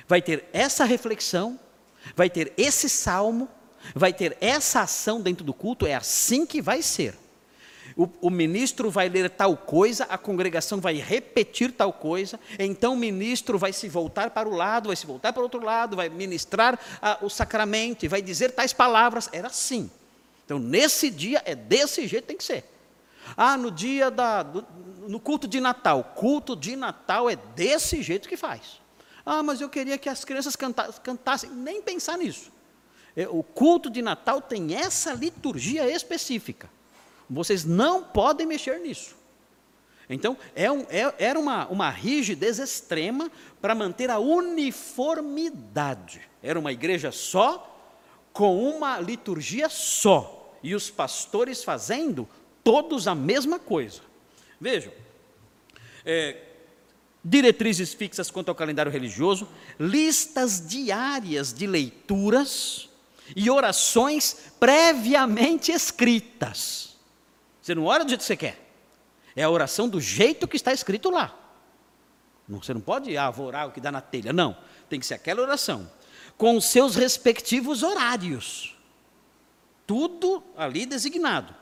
vai 0.08 0.22
ter 0.22 0.46
essa 0.54 0.86
reflexão, 0.86 1.60
vai 2.16 2.30
ter 2.30 2.54
esse 2.58 2.88
salmo, 2.88 3.50
vai 3.96 4.14
ter 4.14 4.38
essa 4.40 4.82
ação 4.82 5.22
dentro 5.22 5.44
do 5.44 5.54
culto, 5.54 5.86
é 5.86 5.96
assim 5.96 6.46
que 6.46 6.62
vai 6.62 6.82
ser. 6.82 7.18
O, 7.96 8.10
o, 8.22 8.30
ministro 8.30 8.90
vai 8.90 9.10
ler 9.10 9.30
tal 9.30 9.58
coisa, 9.58 10.06
a 10.06 10.18
congregação 10.18 10.80
vai 10.80 10.96
repetir 10.96 11.74
tal 11.74 11.92
coisa, 11.92 12.40
então 12.58 12.94
o 12.94 12.98
ministro 12.98 13.58
vai 13.58 13.74
se 13.74 13.90
voltar 13.90 14.30
para 14.30 14.48
o 14.48 14.56
lado, 14.56 14.88
vai 14.88 14.96
se 14.96 15.06
voltar 15.06 15.34
para 15.34 15.42
o 15.42 15.44
outro 15.44 15.64
lado, 15.64 15.98
vai 15.98 16.08
ministrar 16.08 16.80
a, 17.02 17.18
o 17.22 17.30
sacramento 17.30 18.06
e 18.06 18.08
vai 18.08 18.22
dizer 18.22 18.52
tais 18.52 18.72
palavras. 18.72 19.30
Era 19.34 19.48
assim. 19.48 19.92
Então, 20.46 20.58
nesse 20.58 21.10
dia 21.10 21.42
é 21.46 21.54
desse 21.54 22.08
jeito 22.08 22.26
tem 22.26 22.38
que 22.38 22.44
ser. 22.44 22.64
Ah, 23.36 23.58
no 23.58 23.72
dia 23.72 24.12
da, 24.12 24.44
do, 24.44 24.66
no 25.08 25.20
culto 25.20 25.48
de 25.48 25.60
Natal, 25.60 26.14
culto 26.16 26.56
de 26.56 26.76
Natal 26.76 27.30
é 27.30 27.36
desse 27.36 28.02
jeito 28.02 28.30
que 28.30 28.38
faz. 28.38 28.82
Ah, 29.26 29.44
mas 29.44 29.62
eu 29.62 29.70
queria 29.70 29.98
que 29.98 30.10
as 30.10 30.26
crianças 30.26 30.56
canta, 30.56 30.92
cantassem, 31.04 31.50
nem 31.50 31.82
pensar 31.82 32.18
nisso. 32.18 32.52
É, 33.16 33.28
o 33.28 33.44
culto 33.44 33.90
de 33.90 34.02
Natal 34.02 34.42
tem 34.42 34.76
essa 34.76 35.14
liturgia 35.14 35.90
específica. 35.90 36.70
Vocês 37.30 37.64
não 37.64 38.04
podem 38.04 38.48
mexer 38.48 38.80
nisso. 38.80 39.16
Então, 40.10 40.36
é 40.54 40.72
um, 40.72 40.82
é, 40.90 41.14
era 41.18 41.40
uma, 41.40 41.68
uma 41.68 41.90
rigidez 41.90 42.60
extrema 42.60 43.32
para 43.62 43.74
manter 43.74 44.10
a 44.10 44.20
uniformidade. 44.20 46.22
Era 46.44 46.60
uma 46.60 46.74
igreja 46.74 47.12
só, 47.12 47.70
com 48.34 48.62
uma 48.62 49.00
liturgia 49.00 49.70
só 49.70 50.42
e 50.64 50.76
os 50.76 50.90
pastores 50.90 51.64
fazendo 51.64 52.28
todos 52.64 53.08
a 53.08 53.16
mesma 53.16 53.60
coisa. 53.60 54.02
Vejam, 54.60 54.92
é, 56.06 56.42
diretrizes 57.24 57.94
fixas 57.94 58.32
quanto 58.32 58.50
ao 58.50 58.56
calendário 58.56 58.92
religioso, 58.92 59.48
listas 59.80 60.66
diárias 60.68 61.54
de 61.54 61.68
leituras 61.68 62.90
e 63.36 63.50
orações 63.50 64.54
previamente 64.60 65.72
escritas. 65.72 66.96
Você 67.62 67.76
não 67.76 67.86
ora 67.86 68.04
do 68.04 68.10
jeito 68.10 68.22
que 68.22 68.26
você 68.26 68.38
quer, 68.38 68.72
é 69.36 69.44
a 69.44 69.50
oração 69.50 69.88
do 69.88 70.02
jeito 70.02 70.48
que 70.48 70.56
está 70.56 70.74
escrito 70.74 71.10
lá. 71.10 71.38
Você 72.50 72.74
não 72.74 72.82
pode, 72.82 73.16
ah, 73.16 73.30
vou 73.30 73.48
orar 73.48 73.68
o 73.68 73.72
que 73.72 73.80
dá 73.80 73.92
na 73.92 74.02
telha. 74.02 74.34
Não, 74.34 74.58
tem 74.90 75.00
que 75.00 75.06
ser 75.06 75.14
aquela 75.14 75.42
oração, 75.42 75.90
com 76.38 76.60
seus 76.60 76.96
respectivos 76.96 77.82
horários 77.82 78.76
tudo 79.92 80.42
ali 80.56 80.86
designado, 80.86 81.54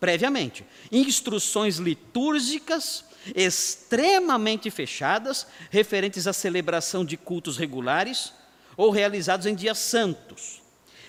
previamente. 0.00 0.64
Instruções 0.90 1.76
litúrgicas 1.76 3.04
extremamente 3.34 4.70
fechadas, 4.70 5.46
referentes 5.70 6.26
à 6.26 6.32
celebração 6.32 7.04
de 7.04 7.16
cultos 7.16 7.56
regulares 7.56 8.32
ou 8.76 8.90
realizados 8.90 9.46
em 9.46 9.54
dias 9.54 9.78
santos. 9.78 10.62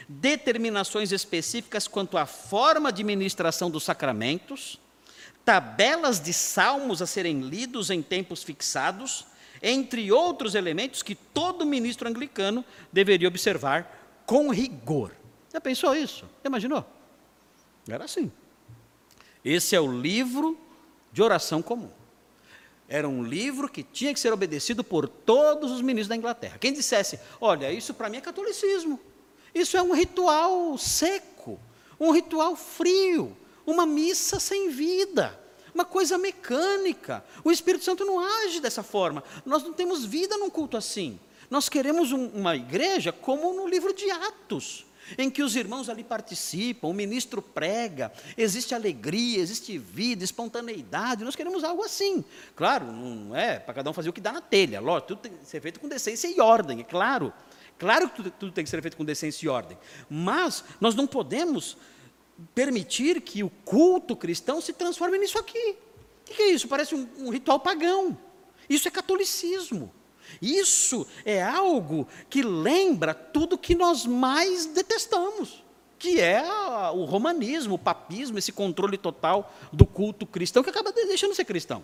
Determinações 0.07 1.11
específicas 1.11 1.87
quanto 1.87 2.17
à 2.17 2.25
forma 2.25 2.91
de 2.91 3.03
ministração 3.03 3.69
dos 3.69 3.83
sacramentos, 3.83 4.79
tabelas 5.43 6.19
de 6.19 6.33
salmos 6.33 7.01
a 7.01 7.05
serem 7.05 7.41
lidos 7.41 7.89
em 7.89 8.01
tempos 8.01 8.41
fixados, 8.41 9.25
entre 9.61 10.11
outros 10.11 10.55
elementos 10.55 11.01
que 11.01 11.15
todo 11.15 11.65
ministro 11.65 12.07
anglicano 12.07 12.63
deveria 12.91 13.27
observar 13.27 14.21
com 14.25 14.49
rigor. 14.49 15.11
Já 15.51 15.59
pensou 15.59 15.95
isso? 15.95 16.25
Já 16.43 16.47
imaginou? 16.47 16.85
Era 17.87 18.05
assim. 18.05 18.31
Esse 19.43 19.75
é 19.75 19.79
o 19.79 19.91
livro 19.91 20.57
de 21.11 21.21
oração 21.21 21.61
comum. 21.61 21.89
Era 22.89 23.07
um 23.07 23.23
livro 23.23 23.69
que 23.69 23.83
tinha 23.83 24.13
que 24.13 24.19
ser 24.19 24.31
obedecido 24.31 24.83
por 24.83 25.09
todos 25.09 25.71
os 25.71 25.81
ministros 25.81 26.07
da 26.07 26.15
Inglaterra. 26.15 26.57
Quem 26.57 26.71
dissesse, 26.71 27.19
olha, 27.39 27.71
isso 27.71 27.93
para 27.93 28.09
mim 28.09 28.17
é 28.17 28.21
catolicismo. 28.21 28.99
Isso 29.53 29.75
é 29.75 29.81
um 29.81 29.93
ritual 29.93 30.77
seco, 30.77 31.59
um 31.99 32.11
ritual 32.11 32.55
frio, 32.55 33.35
uma 33.65 33.85
missa 33.85 34.39
sem 34.39 34.69
vida, 34.69 35.37
uma 35.73 35.83
coisa 35.83 36.17
mecânica. 36.17 37.23
O 37.43 37.51
Espírito 37.51 37.83
Santo 37.83 38.05
não 38.05 38.19
age 38.19 38.61
dessa 38.61 38.83
forma. 38.83 39.23
Nós 39.45 39.63
não 39.63 39.73
temos 39.73 40.05
vida 40.05 40.37
num 40.37 40.49
culto 40.49 40.77
assim. 40.77 41.19
Nós 41.49 41.67
queremos 41.67 42.11
um, 42.11 42.27
uma 42.27 42.55
igreja 42.55 43.11
como 43.11 43.53
no 43.53 43.67
livro 43.67 43.93
de 43.93 44.09
Atos 44.09 44.86
em 45.17 45.29
que 45.29 45.43
os 45.43 45.55
irmãos 45.55 45.89
ali 45.89 46.03
participam, 46.03 46.87
o 46.87 46.93
ministro 46.93 47.41
prega, 47.41 48.11
existe 48.37 48.73
alegria, 48.73 49.39
existe 49.39 49.77
vida, 49.77 50.23
espontaneidade. 50.23 51.23
Nós 51.23 51.35
queremos 51.35 51.63
algo 51.63 51.83
assim. 51.83 52.23
Claro, 52.55 52.91
não 52.91 53.35
é 53.35 53.59
para 53.59 53.75
cada 53.75 53.89
um 53.89 53.93
fazer 53.93 54.09
o 54.09 54.13
que 54.13 54.21
dá 54.21 54.31
na 54.31 54.41
telha. 54.41 54.79
Lógico, 54.79 55.09
tudo 55.09 55.21
tem 55.21 55.31
que 55.33 55.45
ser 55.45 55.61
feito 55.61 55.79
com 55.79 55.87
decência 55.87 56.27
e 56.27 56.39
ordem, 56.39 56.79
é 56.79 56.83
claro. 56.83 57.31
Claro 57.77 58.09
que 58.09 58.15
tudo, 58.15 58.31
tudo 58.31 58.51
tem 58.51 58.63
que 58.63 58.69
ser 58.69 58.81
feito 58.81 58.97
com 58.97 59.05
decência 59.05 59.45
e 59.45 59.49
ordem. 59.49 59.77
Mas 60.09 60.63
nós 60.81 60.95
não 60.95 61.05
podemos 61.05 61.77
permitir 62.53 63.21
que 63.21 63.43
o 63.43 63.49
culto 63.49 64.15
cristão 64.15 64.61
se 64.61 64.73
transforme 64.73 65.17
nisso 65.17 65.37
aqui. 65.37 65.77
O 66.29 66.33
que 66.33 66.41
é 66.41 66.51
isso? 66.51 66.67
Parece 66.67 66.95
um, 66.95 67.07
um 67.19 67.29
ritual 67.29 67.59
pagão. 67.59 68.17
Isso 68.69 68.87
é 68.87 68.91
catolicismo. 68.91 69.93
Isso 70.41 71.07
é 71.25 71.41
algo 71.41 72.07
que 72.29 72.41
lembra 72.41 73.13
tudo 73.13 73.57
que 73.57 73.75
nós 73.75 74.05
mais 74.05 74.65
detestamos, 74.65 75.63
que 75.97 76.19
é 76.19 76.43
o 76.93 77.05
romanismo, 77.05 77.75
o 77.75 77.79
papismo, 77.79 78.37
esse 78.37 78.51
controle 78.51 78.97
total 78.97 79.53
do 79.71 79.85
culto 79.85 80.25
cristão 80.25 80.63
que 80.63 80.69
acaba 80.69 80.91
deixando 80.91 81.31
de 81.31 81.37
ser 81.37 81.45
cristão. 81.45 81.83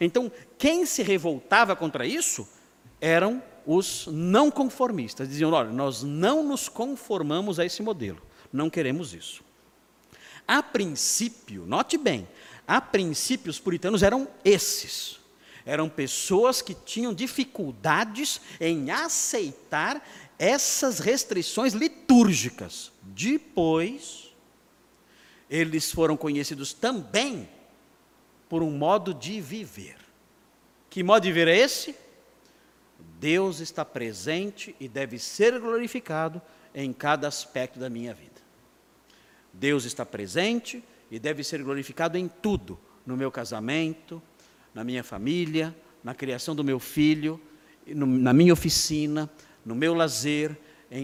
Então, 0.00 0.30
quem 0.58 0.86
se 0.86 1.02
revoltava 1.02 1.74
contra 1.76 2.06
isso 2.06 2.48
eram 3.00 3.42
os 3.66 4.06
não 4.06 4.50
conformistas. 4.50 5.28
Diziam: 5.28 5.52
olha, 5.52 5.70
nós 5.70 6.02
não 6.02 6.42
nos 6.42 6.68
conformamos 6.68 7.58
a 7.58 7.66
esse 7.66 7.82
modelo, 7.82 8.22
não 8.52 8.70
queremos 8.70 9.12
isso. 9.12 9.42
A 10.46 10.62
princípio, 10.62 11.64
note 11.66 11.96
bem, 11.96 12.28
a 12.66 12.80
princípio 12.80 13.50
os 13.50 13.60
puritanos 13.60 14.02
eram 14.02 14.28
esses 14.44 15.21
eram 15.64 15.88
pessoas 15.88 16.60
que 16.60 16.74
tinham 16.74 17.14
dificuldades 17.14 18.40
em 18.60 18.90
aceitar 18.90 20.06
essas 20.38 20.98
restrições 20.98 21.72
litúrgicas. 21.72 22.90
Depois, 23.02 24.34
eles 25.48 25.92
foram 25.92 26.16
conhecidos 26.16 26.72
também 26.72 27.48
por 28.48 28.62
um 28.62 28.70
modo 28.70 29.14
de 29.14 29.40
viver. 29.40 29.96
Que 30.90 31.02
modo 31.02 31.22
de 31.22 31.32
viver 31.32 31.48
é 31.48 31.56
esse? 31.56 31.94
Deus 33.18 33.60
está 33.60 33.84
presente 33.84 34.74
e 34.80 34.88
deve 34.88 35.18
ser 35.18 35.58
glorificado 35.60 36.42
em 36.74 36.92
cada 36.92 37.28
aspecto 37.28 37.78
da 37.78 37.88
minha 37.88 38.12
vida. 38.12 38.40
Deus 39.52 39.84
está 39.84 40.04
presente 40.04 40.82
e 41.10 41.18
deve 41.18 41.44
ser 41.44 41.62
glorificado 41.62 42.16
em 42.16 42.26
tudo, 42.26 42.78
no 43.04 43.16
meu 43.16 43.30
casamento, 43.30 44.22
na 44.74 44.84
minha 44.84 45.02
família, 45.02 45.74
na 46.02 46.14
criação 46.14 46.54
do 46.54 46.64
meu 46.64 46.78
filho, 46.78 47.40
na 47.86 48.32
minha 48.32 48.52
oficina, 48.52 49.30
no 49.64 49.74
meu 49.74 49.94
lazer, 49.94 50.56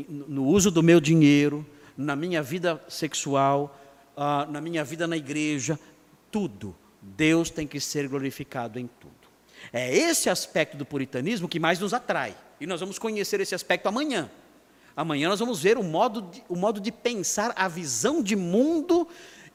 no 0.09 0.44
uso 0.46 0.70
do 0.70 0.83
meu 0.83 1.00
dinheiro, 1.00 1.66
na 1.96 2.14
minha 2.14 2.42
vida 2.42 2.83
sexual, 2.88 3.78
uh, 4.16 4.50
na 4.50 4.61
minha 4.61 4.85
vida 4.85 5.07
na 5.07 5.16
igreja, 5.16 5.78
tudo. 6.31 6.74
Deus 7.00 7.50
tem 7.50 7.66
que 7.66 7.81
ser 7.81 8.09
glorificado 8.09 8.78
em 8.78 8.88
tudo. 9.00 9.14
É 9.72 9.94
esse 9.96 10.28
aspecto 10.28 10.76
do 10.76 10.85
puritanismo 10.85 11.48
que 11.48 11.61
mais 11.61 11.78
nos 11.78 11.94
atrai. 11.94 12.37
E 12.61 12.66
nós 12.66 12.81
vamos 12.81 12.98
conhecer 12.98 13.40
esse 13.40 13.54
aspecto 13.54 13.87
amanhã. 13.88 14.31
Amanhã 14.96 15.28
nós 15.28 15.38
vamos 15.38 15.62
ver 15.62 15.78
o 15.78 15.83
modo 15.83 16.22
de, 16.22 16.42
o 16.48 16.57
modo 16.57 16.81
de 16.81 16.90
pensar, 16.90 17.52
a 17.57 17.68
visão 17.68 18.22
de 18.22 18.35
mundo 18.35 19.09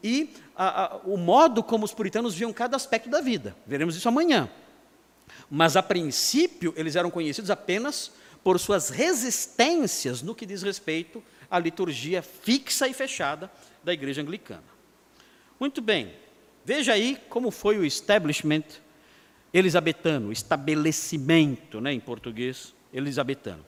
e 0.03 0.33
a, 0.55 0.83
a, 0.83 0.97
o 0.97 1.17
modo 1.17 1.63
como 1.63 1.85
os 1.85 1.93
puritanos 1.93 2.35
viam 2.35 2.51
cada 2.51 2.75
aspecto 2.75 3.09
da 3.09 3.21
vida. 3.21 3.55
Veremos 3.65 3.95
isso 3.95 4.07
amanhã. 4.07 4.49
Mas 5.49 5.77
a 5.77 5.83
princípio 5.83 6.73
eles 6.75 6.95
eram 6.95 7.09
conhecidos 7.09 7.49
apenas 7.49 8.11
por 8.43 8.59
suas 8.59 8.89
resistências 8.89 10.21
no 10.21 10.35
que 10.35 10.45
diz 10.45 10.61
respeito 10.61 11.23
à 11.49 11.57
liturgia 11.57 12.21
fixa 12.21 12.87
e 12.87 12.93
fechada 12.93 13.49
da 13.83 13.93
igreja 13.93 14.21
anglicana. 14.21 14.63
Muito 15.59 15.81
bem, 15.81 16.13
veja 16.65 16.93
aí 16.93 17.17
como 17.29 17.49
foi 17.51 17.77
o 17.77 17.85
establishment 17.85 18.65
elisabetano, 19.53 20.31
estabelecimento 20.31 21.79
né, 21.79 21.93
em 21.93 21.99
português, 21.99 22.73
elisabetano 22.91 23.63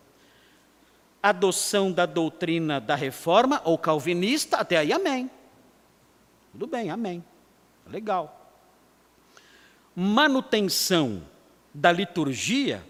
adoção 1.25 1.91
da 1.91 2.05
doutrina 2.05 2.79
da 2.79 2.93
reforma 2.93 3.59
ou 3.65 3.79
calvinista, 3.79 4.57
até 4.57 4.77
aí 4.77 4.93
amém. 4.93 5.27
Tudo 6.55 6.67
bem, 6.67 6.89
amém. 6.89 7.21
Legal. 7.85 8.49
Manutenção 9.93 11.21
da 11.73 11.91
liturgia, 11.91 12.81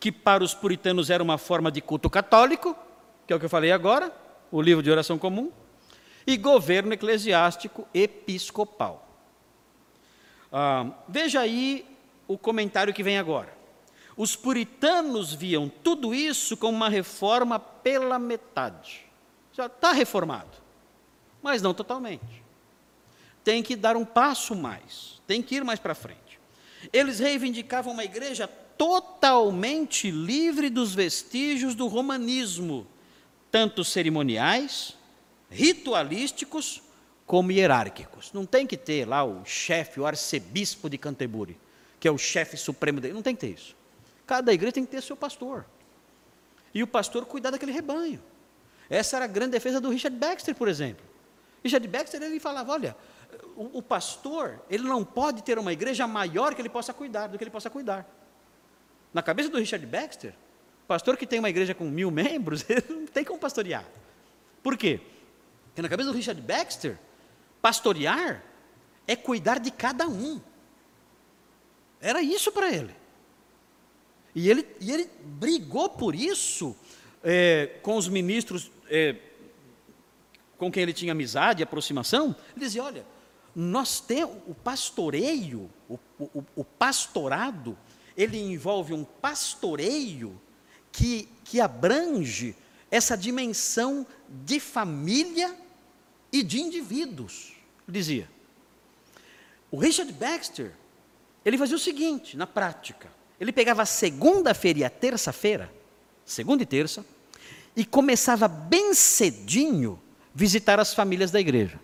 que 0.00 0.10
para 0.10 0.42
os 0.42 0.54
puritanos 0.54 1.10
era 1.10 1.22
uma 1.22 1.36
forma 1.36 1.70
de 1.70 1.82
culto 1.82 2.08
católico, 2.08 2.74
que 3.26 3.32
é 3.34 3.36
o 3.36 3.38
que 3.38 3.44
eu 3.44 3.50
falei 3.50 3.72
agora, 3.72 4.10
o 4.50 4.62
livro 4.62 4.82
de 4.82 4.90
oração 4.90 5.18
comum, 5.18 5.52
e 6.26 6.38
governo 6.38 6.94
eclesiástico 6.94 7.86
episcopal. 7.92 9.06
Ah, 10.50 10.90
veja 11.06 11.40
aí 11.40 11.86
o 12.26 12.38
comentário 12.38 12.94
que 12.94 13.02
vem 13.02 13.18
agora. 13.18 13.54
Os 14.16 14.34
puritanos 14.34 15.34
viam 15.34 15.68
tudo 15.68 16.14
isso 16.14 16.56
como 16.56 16.74
uma 16.74 16.88
reforma 16.88 17.58
pela 17.58 18.18
metade. 18.18 19.04
Já 19.52 19.66
está 19.66 19.92
reformado, 19.92 20.56
mas 21.42 21.60
não 21.60 21.74
totalmente. 21.74 22.43
Tem 23.44 23.62
que 23.62 23.76
dar 23.76 23.96
um 23.96 24.04
passo 24.04 24.54
mais, 24.56 25.20
tem 25.26 25.42
que 25.42 25.54
ir 25.54 25.64
mais 25.64 25.78
para 25.78 25.94
frente. 25.94 26.40
Eles 26.92 27.18
reivindicavam 27.18 27.92
uma 27.92 28.04
igreja 28.04 28.48
totalmente 28.48 30.10
livre 30.10 30.68
dos 30.68 30.94
vestígios 30.94 31.74
do 31.74 31.86
romanismo, 31.86 32.86
tanto 33.50 33.84
cerimoniais, 33.84 34.96
ritualísticos, 35.50 36.82
como 37.26 37.52
hierárquicos. 37.52 38.32
Não 38.32 38.44
tem 38.44 38.66
que 38.66 38.76
ter 38.76 39.06
lá 39.06 39.24
o 39.24 39.44
chefe, 39.44 40.00
o 40.00 40.06
arcebispo 40.06 40.90
de 40.90 40.98
Canterbury, 40.98 41.58
que 42.00 42.08
é 42.08 42.10
o 42.10 42.18
chefe 42.18 42.56
supremo 42.56 43.00
dele. 43.00 43.14
Não 43.14 43.22
tem 43.22 43.34
que 43.34 43.42
ter 43.42 43.54
isso. 43.54 43.76
Cada 44.26 44.52
igreja 44.52 44.72
tem 44.72 44.84
que 44.84 44.90
ter 44.90 45.02
seu 45.02 45.16
pastor. 45.16 45.64
E 46.72 46.82
o 46.82 46.86
pastor 46.86 47.24
cuidar 47.24 47.50
daquele 47.50 47.72
rebanho. 47.72 48.22
Essa 48.90 49.16
era 49.16 49.24
a 49.24 49.28
grande 49.28 49.52
defesa 49.52 49.80
do 49.80 49.90
Richard 49.90 50.16
Baxter, 50.16 50.54
por 50.54 50.68
exemplo. 50.68 51.04
Richard 51.62 51.86
Baxter 51.88 52.22
ele 52.22 52.40
falava: 52.40 52.72
olha, 52.72 52.96
o, 53.56 53.78
o 53.78 53.82
pastor 53.82 54.60
ele 54.68 54.84
não 54.84 55.04
pode 55.04 55.42
ter 55.42 55.58
uma 55.58 55.72
igreja 55.72 56.06
maior 56.06 56.54
que 56.54 56.60
ele 56.60 56.68
possa 56.68 56.92
cuidar 56.92 57.28
do 57.28 57.38
que 57.38 57.44
ele 57.44 57.50
possa 57.50 57.70
cuidar. 57.70 58.06
Na 59.12 59.22
cabeça 59.22 59.48
do 59.48 59.58
Richard 59.58 59.84
Baxter, 59.86 60.34
pastor 60.86 61.16
que 61.16 61.26
tem 61.26 61.38
uma 61.38 61.48
igreja 61.48 61.74
com 61.74 61.84
mil 61.84 62.10
membros, 62.10 62.64
ele 62.70 62.84
não 62.88 63.06
tem 63.06 63.24
como 63.24 63.38
pastorear. 63.38 63.84
Por 64.62 64.76
quê? 64.76 65.00
Porque 65.66 65.82
na 65.82 65.88
cabeça 65.88 66.10
do 66.10 66.16
Richard 66.16 66.40
Baxter, 66.40 66.98
pastorear 67.60 68.42
é 69.06 69.14
cuidar 69.14 69.58
de 69.58 69.70
cada 69.70 70.06
um. 70.06 70.40
Era 72.00 72.22
isso 72.22 72.52
para 72.52 72.72
ele. 72.72 72.94
E 74.34 74.50
ele, 74.50 74.66
e 74.80 74.90
ele 74.90 75.08
brigou 75.22 75.88
por 75.88 76.14
isso 76.14 76.76
é, 77.22 77.78
com 77.82 77.96
os 77.96 78.08
ministros 78.08 78.70
é, 78.90 79.16
com 80.58 80.70
quem 80.70 80.82
ele 80.82 80.92
tinha 80.92 81.12
amizade 81.12 81.62
e 81.62 81.64
aproximação. 81.64 82.34
Ele 82.56 82.64
dizia: 82.64 82.82
olha, 82.82 83.04
nós 83.54 84.00
temos 84.00 84.36
o 84.46 84.54
pastoreio, 84.54 85.70
o, 85.88 85.98
o, 86.18 86.44
o 86.56 86.64
pastorado, 86.64 87.78
ele 88.16 88.38
envolve 88.38 88.92
um 88.92 89.04
pastoreio 89.04 90.40
que, 90.90 91.28
que 91.44 91.60
abrange 91.60 92.56
essa 92.90 93.16
dimensão 93.16 94.06
de 94.28 94.58
família 94.60 95.56
e 96.32 96.42
de 96.42 96.60
indivíduos. 96.60 97.52
Dizia. 97.86 98.28
O 99.70 99.78
Richard 99.78 100.12
Baxter, 100.12 100.72
ele 101.44 101.58
fazia 101.58 101.76
o 101.76 101.80
seguinte, 101.80 102.36
na 102.36 102.46
prática. 102.46 103.08
Ele 103.40 103.52
pegava 103.52 103.84
segunda-feira 103.84 104.78
e 104.80 104.84
a 104.84 104.90
terça-feira, 104.90 105.72
segunda 106.24 106.62
e 106.62 106.66
terça, 106.66 107.04
e 107.76 107.84
começava 107.84 108.46
bem 108.46 108.94
cedinho 108.94 110.00
visitar 110.32 110.78
as 110.78 110.94
famílias 110.94 111.30
da 111.30 111.40
igreja. 111.40 111.80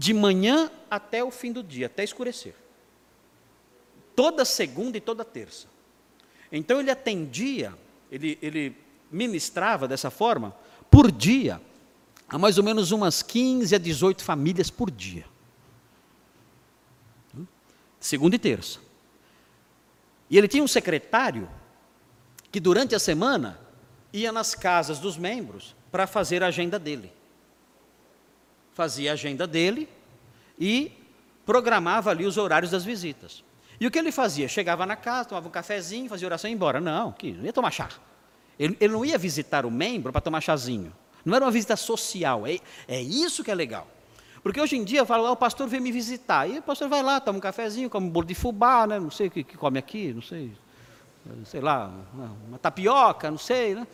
De 0.00 0.14
manhã 0.14 0.70
até 0.90 1.22
o 1.22 1.30
fim 1.30 1.52
do 1.52 1.62
dia, 1.62 1.84
até 1.84 2.02
escurecer. 2.02 2.54
Toda 4.16 4.46
segunda 4.46 4.96
e 4.96 5.00
toda 5.00 5.26
terça. 5.26 5.66
Então 6.50 6.80
ele 6.80 6.90
atendia, 6.90 7.74
ele, 8.10 8.38
ele 8.40 8.74
ministrava 9.12 9.86
dessa 9.86 10.10
forma, 10.10 10.56
por 10.90 11.12
dia, 11.12 11.60
a 12.26 12.38
mais 12.38 12.56
ou 12.56 12.64
menos 12.64 12.92
umas 12.92 13.22
15 13.22 13.74
a 13.74 13.78
18 13.78 14.24
famílias 14.24 14.70
por 14.70 14.90
dia. 14.90 15.26
Segunda 18.00 18.36
e 18.36 18.38
terça. 18.38 18.78
E 20.30 20.38
ele 20.38 20.48
tinha 20.48 20.64
um 20.64 20.68
secretário 20.68 21.46
que 22.50 22.58
durante 22.58 22.94
a 22.94 22.98
semana 22.98 23.60
ia 24.14 24.32
nas 24.32 24.54
casas 24.54 24.98
dos 24.98 25.18
membros 25.18 25.76
para 25.92 26.06
fazer 26.06 26.42
a 26.42 26.46
agenda 26.46 26.78
dele. 26.78 27.19
Fazia 28.80 29.10
a 29.10 29.12
agenda 29.12 29.46
dele 29.46 29.86
e 30.58 30.90
programava 31.44 32.08
ali 32.08 32.24
os 32.24 32.38
horários 32.38 32.70
das 32.70 32.82
visitas. 32.82 33.44
E 33.78 33.86
o 33.86 33.90
que 33.90 33.98
ele 33.98 34.10
fazia? 34.10 34.48
Chegava 34.48 34.86
na 34.86 34.96
casa, 34.96 35.28
tomava 35.28 35.48
um 35.48 35.50
cafezinho, 35.50 36.08
fazia 36.08 36.26
oração 36.26 36.48
e 36.48 36.52
ia 36.52 36.54
embora. 36.54 36.80
Não, 36.80 37.12
que 37.12 37.30
não 37.30 37.44
ia 37.44 37.52
tomar 37.52 37.72
chá. 37.72 37.90
Ele, 38.58 38.74
ele 38.80 38.94
não 38.94 39.04
ia 39.04 39.18
visitar 39.18 39.66
o 39.66 39.70
membro 39.70 40.10
para 40.10 40.22
tomar 40.22 40.40
chazinho. 40.40 40.94
Não 41.26 41.36
era 41.36 41.44
uma 41.44 41.50
visita 41.50 41.76
social. 41.76 42.46
É, 42.46 42.58
é 42.88 43.02
isso 43.02 43.44
que 43.44 43.50
é 43.50 43.54
legal. 43.54 43.86
Porque 44.42 44.58
hoje 44.58 44.78
em 44.78 44.82
dia, 44.82 45.04
fala 45.04 45.24
lá, 45.24 45.32
o 45.32 45.36
pastor 45.36 45.68
veio 45.68 45.82
me 45.82 45.92
visitar. 45.92 46.48
E 46.48 46.60
o 46.60 46.62
pastor 46.62 46.88
vai 46.88 47.02
lá, 47.02 47.20
toma 47.20 47.36
um 47.36 47.40
cafezinho, 47.42 47.90
come 47.90 48.06
um 48.06 48.10
bolo 48.10 48.26
de 48.26 48.34
fubá, 48.34 48.86
né? 48.86 48.98
não 48.98 49.10
sei 49.10 49.26
o 49.26 49.30
que, 49.30 49.44
que 49.44 49.58
come 49.58 49.78
aqui, 49.78 50.14
não 50.14 50.22
sei, 50.22 50.52
sei 51.44 51.60
lá, 51.60 51.92
uma 52.48 52.58
tapioca, 52.58 53.30
não 53.30 53.36
sei, 53.36 53.74
né? 53.74 53.86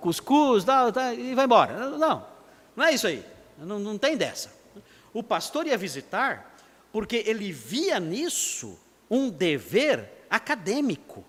cuscuz, 0.00 0.64
tá, 0.64 0.90
tá, 0.90 1.12
e 1.12 1.34
vai 1.34 1.44
embora. 1.44 1.90
Não, 1.90 2.24
não 2.74 2.86
é 2.86 2.94
isso 2.94 3.06
aí. 3.06 3.22
Não, 3.60 3.78
não 3.78 3.98
tem 3.98 4.16
dessa. 4.16 4.52
O 5.12 5.22
pastor 5.22 5.66
ia 5.66 5.76
visitar 5.76 6.56
porque 6.92 7.22
ele 7.26 7.52
via 7.52 8.00
nisso 8.00 8.78
um 9.10 9.28
dever 9.28 10.24
acadêmico. 10.28 11.24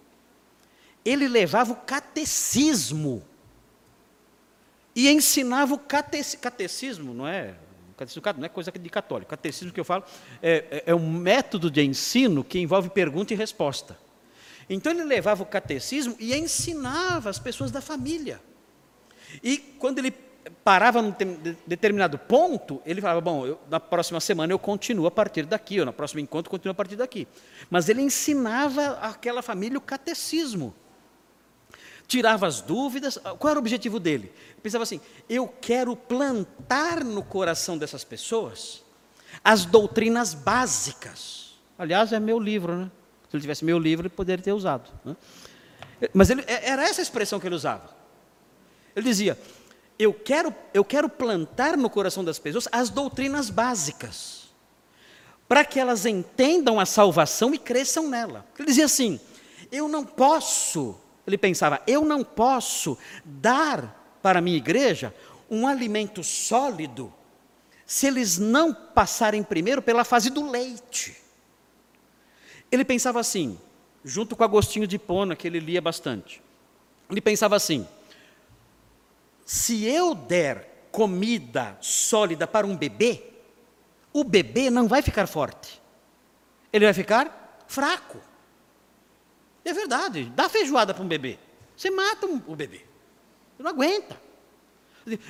Ele 1.04 1.28
levava 1.28 1.74
o 1.74 1.76
catecismo 1.76 3.24
e 4.96 5.10
ensinava 5.10 5.74
o 5.74 5.80
catecismo, 5.80 7.14
não 7.14 7.28
é 7.28 7.56
Catecismo 8.02 8.24
não 8.38 8.46
é 8.46 8.50
coisa 8.50 8.72
de 8.72 8.90
católico. 8.90 9.30
Catecismo 9.30 9.72
que 9.72 9.80
eu 9.80 9.86
falo 9.86 10.04
é, 10.42 10.66
é, 10.72 10.84
é 10.88 10.96
um 10.96 11.08
método 11.08 11.70
de 11.70 11.84
ensino 11.84 12.44
que 12.44 12.58
envolve 12.58 12.90
pergunta 12.90 13.32
e 13.32 13.38
resposta. 13.38 13.96
Então 14.68 14.92
ele 14.92 15.04
levava 15.04 15.44
o 15.44 15.46
catecismo 15.46 16.16
e 16.20 16.34
ensinava 16.34 17.30
as 17.30 17.38
pessoas 17.38 17.70
da 17.70 17.80
família. 17.80 18.42
E 19.44 19.58
quando 19.58 20.00
ele 20.00 20.12
parava 20.64 21.02
num 21.02 21.14
determinado 21.66 22.18
ponto, 22.18 22.82
ele 22.86 23.02
falava: 23.02 23.22
Bom, 23.22 23.46
eu, 23.46 23.60
na 23.70 23.80
próxima 23.80 24.20
semana 24.20 24.52
eu 24.54 24.60
continuo 24.60 25.08
a 25.08 25.12
partir 25.12 25.46
daqui, 25.46 25.80
ou 25.80 25.86
na 25.86 25.94
próxima 25.94 26.22
encontro 26.22 26.48
eu 26.48 26.52
continuo 26.52 26.72
a 26.72 26.76
partir 26.76 26.96
daqui. 26.96 27.28
Mas 27.70 27.90
ele 27.90 28.02
ensinava 28.02 29.00
aquela 29.02 29.42
família 29.42 29.78
o 29.78 29.82
catecismo 29.82 30.74
tirava 32.12 32.46
as 32.46 32.60
dúvidas. 32.60 33.18
Qual 33.40 33.52
era 33.52 33.58
o 33.58 33.62
objetivo 33.62 33.98
dele? 33.98 34.34
Ele 34.52 34.62
pensava 34.62 34.84
assim: 34.84 35.00
eu 35.30 35.48
quero 35.48 35.96
plantar 35.96 37.06
no 37.06 37.24
coração 37.24 37.78
dessas 37.78 38.04
pessoas 38.04 38.84
as 39.44 39.66
doutrinas 39.66 40.34
básicas. 40.34 41.58
Aliás, 41.80 42.12
é 42.12 42.20
meu 42.20 42.38
livro, 42.38 42.76
né? 42.76 42.92
Se 43.30 43.38
ele 43.38 43.42
tivesse 43.42 43.64
meu 43.64 43.80
livro, 43.80 44.06
ele 44.06 44.14
poderia 44.14 44.44
ter 44.44 44.52
usado. 44.52 44.92
Né? 45.06 45.16
Mas 46.14 46.30
ele, 46.30 46.44
é, 46.46 46.70
era 46.70 46.84
essa 46.84 47.00
a 47.00 47.04
expressão 47.04 47.40
que 47.40 47.48
ele 47.48 47.56
usava. 47.56 47.90
Ele 48.94 49.06
dizia: 49.08 49.40
eu 50.02 50.14
quero, 50.14 50.54
eu 50.74 50.84
quero 50.84 51.08
plantar 51.08 51.78
no 51.78 51.90
coração 51.90 52.24
das 52.24 52.40
pessoas 52.40 52.68
as 52.72 52.90
doutrinas 52.90 53.52
básicas, 53.52 54.50
para 55.48 55.64
que 55.64 55.80
elas 55.80 56.06
entendam 56.08 56.80
a 56.80 56.86
salvação 56.86 57.54
e 57.54 57.60
cresçam 57.60 58.10
nela. 58.10 58.46
Ele 58.58 58.68
dizia 58.68 58.86
assim: 58.86 59.20
eu 59.72 59.88
não 59.88 60.04
posso, 60.04 60.96
ele 61.28 61.38
pensava, 61.38 61.82
eu 61.86 62.04
não 62.04 62.24
posso 62.24 62.98
dar 63.24 64.18
para 64.24 64.40
a 64.40 64.42
minha 64.42 64.58
igreja 64.58 65.14
um 65.50 65.68
alimento 65.68 66.24
sólido 66.24 67.14
se 67.86 68.08
eles 68.08 68.40
não 68.40 68.74
passarem 68.74 69.44
primeiro 69.44 69.82
pela 69.82 70.04
fase 70.04 70.30
do 70.30 70.50
leite. 70.50 71.16
Ele 72.72 72.86
pensava 72.86 73.20
assim, 73.20 73.60
junto 74.04 74.36
com 74.36 74.44
Agostinho 74.44 74.88
de 74.88 74.98
Pona, 74.98 75.36
que 75.36 75.46
ele 75.46 75.60
lia 75.60 75.82
bastante. 75.82 76.42
Ele 77.10 77.22
pensava 77.22 77.56
assim: 77.56 77.86
se 79.52 79.84
eu 79.84 80.16
der 80.16 80.88
comida 80.94 81.78
sólida 81.82 82.48
para 82.48 82.66
um 82.66 82.74
bebê, 82.74 83.22
o 84.14 84.24
bebê 84.24 84.70
não 84.70 84.88
vai 84.88 85.02
ficar 85.02 85.28
forte, 85.28 85.82
ele 86.72 86.86
vai 86.86 86.94
ficar 86.94 87.66
fraco. 87.68 88.22
É 89.66 89.74
verdade, 89.74 90.32
dá 90.34 90.48
feijoada 90.48 90.94
para 90.94 91.04
um 91.04 91.08
bebê, 91.08 91.38
você 91.76 91.92
mata 91.92 92.28
o 92.28 92.56
bebê, 92.56 92.78
ele 92.78 92.86
não 93.60 93.72
aguenta. 93.72 94.18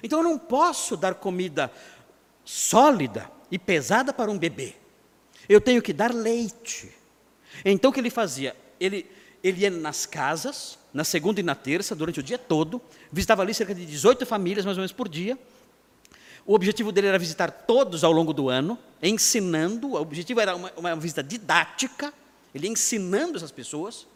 Então 0.04 0.20
eu 0.20 0.24
não 0.24 0.38
posso 0.38 0.96
dar 0.96 1.16
comida 1.16 1.72
sólida 2.46 3.28
e 3.50 3.58
pesada 3.58 4.14
para 4.14 4.30
um 4.30 4.38
bebê, 4.38 4.76
eu 5.50 5.60
tenho 5.60 5.82
que 5.82 5.94
dar 5.94 6.14
leite. 6.14 6.96
Então 7.66 7.90
o 7.90 7.94
que 7.94 8.00
ele 8.00 8.12
fazia? 8.12 8.56
Ele, 8.80 9.10
ele 9.44 9.62
ia 9.62 9.72
nas 9.72 10.06
casas, 10.06 10.78
na 10.94 11.04
segunda 11.04 11.40
e 11.40 11.44
na 11.44 11.56
terça, 11.56 11.96
durante 11.96 12.20
o 12.20 12.24
dia 12.24 12.38
todo, 12.38 12.82
visitava 13.12 13.42
ali 13.42 13.54
cerca 13.54 13.74
de 13.74 13.86
18 13.86 14.26
famílias, 14.26 14.66
mais 14.66 14.78
ou 14.78 14.82
menos, 14.82 14.92
por 14.92 15.08
dia. 15.08 15.38
O 16.46 16.54
objetivo 16.54 16.92
dele 16.92 17.08
era 17.08 17.20
visitar 17.20 17.52
todos 17.52 18.04
ao 18.04 18.12
longo 18.12 18.34
do 18.34 18.50
ano, 18.50 18.78
ensinando, 19.02 19.90
o 19.90 19.96
objetivo 19.96 20.40
era 20.40 20.56
uma, 20.56 20.72
uma 20.76 20.96
visita 20.96 21.24
didática, 21.24 22.14
ele 22.54 22.68
ensinando 22.68 23.38
essas 23.38 23.52
pessoas, 23.52 24.08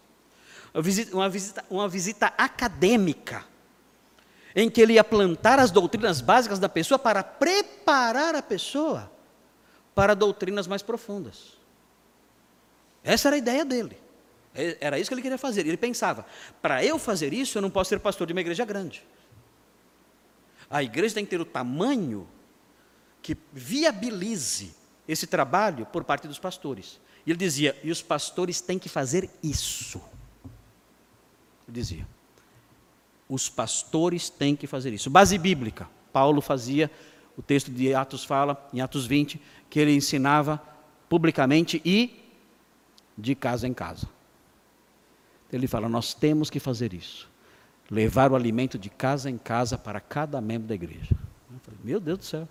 uma 0.74 0.82
visita, 0.82 1.16
uma 1.16 1.30
visita, 1.30 1.66
uma 1.70 1.88
visita 1.88 2.34
acadêmica, 2.38 3.46
em 4.56 4.70
que 4.70 4.82
ele 4.82 4.94
ia 4.94 5.04
plantar 5.04 5.60
as 5.60 5.72
doutrinas 5.72 6.20
básicas 6.20 6.60
da 6.60 6.68
pessoa 6.68 6.98
para 6.98 7.24
preparar 7.24 8.36
a 8.36 8.42
pessoa 8.42 9.12
para 9.94 10.14
doutrinas 10.14 10.68
mais 10.68 10.82
profundas. 10.82 11.54
Essa 13.04 13.30
era 13.30 13.36
a 13.36 13.40
ideia 13.40 13.64
dele. 13.64 14.05
É, 14.56 14.78
era 14.80 14.98
isso 14.98 15.10
que 15.10 15.14
ele 15.14 15.22
queria 15.22 15.38
fazer. 15.38 15.68
Ele 15.68 15.78
pensava: 15.78 16.26
para 16.62 16.84
eu 16.84 16.98
fazer 16.98 17.34
isso, 17.34 17.58
eu 17.58 17.62
não 17.62 17.70
posso 17.70 17.90
ser 17.90 18.00
pastor 18.00 18.26
de 18.26 18.34
uma 18.34 18.42
igreja 18.42 18.64
grande. 18.66 19.06
A 20.70 20.82
igreja 20.82 21.16
tem 21.16 21.26
que 21.26 21.30
ter 21.30 21.42
o 21.42 21.46
tamanho 21.46 22.28
que 23.22 23.38
viabilize 23.52 24.74
esse 25.08 25.28
trabalho 25.28 25.86
por 25.86 26.04
parte 26.04 26.28
dos 26.28 26.40
pastores. 26.40 27.00
E 27.26 27.32
ele 27.32 27.38
dizia: 27.38 27.78
e 27.84 27.92
os 27.92 28.02
pastores 28.02 28.62
têm 28.62 28.80
que 28.80 28.88
fazer 28.88 29.30
isso. 29.44 30.02
Ele 31.68 31.74
dizia: 31.74 32.08
os 33.28 33.50
pastores 33.50 34.30
têm 34.30 34.56
que 34.56 34.68
fazer 34.68 34.94
isso. 34.94 35.10
Base 35.10 35.38
bíblica. 35.38 35.90
Paulo 36.14 36.40
fazia, 36.40 36.90
o 37.36 37.42
texto 37.42 37.70
de 37.70 37.94
Atos 37.94 38.24
fala, 38.24 38.70
em 38.74 38.80
Atos 38.80 39.06
20, 39.06 39.42
que 39.70 39.80
ele 39.80 39.94
ensinava 39.94 40.62
publicamente 41.10 41.82
e 41.84 42.24
de 43.18 43.36
casa 43.36 43.68
em 43.68 43.74
casa. 43.74 44.08
Ele 45.52 45.68
fala: 45.68 45.88
nós 45.88 46.14
temos 46.14 46.50
que 46.50 46.60
fazer 46.60 46.94
isso. 46.94 47.30
Levar 47.90 48.32
o 48.32 48.36
alimento 48.36 48.78
de 48.78 48.90
casa 48.90 49.30
em 49.30 49.38
casa 49.38 49.78
para 49.78 50.00
cada 50.00 50.42
membro 50.42 50.68
da 50.68 50.76
igreja. 50.76 51.16
Falei, 51.62 51.80
Meu 51.84 52.00
Deus 52.00 52.20
do 52.20 52.26
céu. 52.26 52.48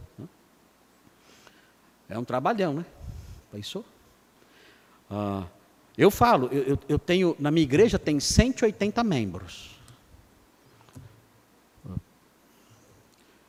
É 2.08 2.18
um 2.18 2.24
trabalhão, 2.24 2.74
né? 2.74 2.86
Pensou? 3.50 3.84
Ah, 5.10 5.44
eu 5.96 6.10
falo, 6.10 6.48
eu, 6.48 6.78
eu 6.88 6.98
tenho, 6.98 7.36
na 7.38 7.50
minha 7.50 7.62
igreja 7.62 7.98
tem 7.98 8.18
180 8.18 9.02
membros. 9.04 9.74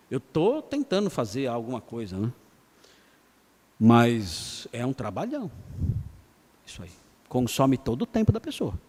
Eu 0.09 0.19
estou 0.19 0.61
tentando 0.61 1.09
fazer 1.09 1.47
alguma 1.47 1.81
coisa, 1.81 2.17
né? 2.17 2.31
Mas 3.79 4.67
é 4.71 4.85
um 4.85 4.93
trabalhão. 4.93 5.51
Isso 6.65 6.83
aí. 6.83 6.91
Consome 7.27 7.77
todo 7.77 8.03
o 8.03 8.05
tempo 8.05 8.31
da 8.31 8.39
pessoa. 8.39 8.79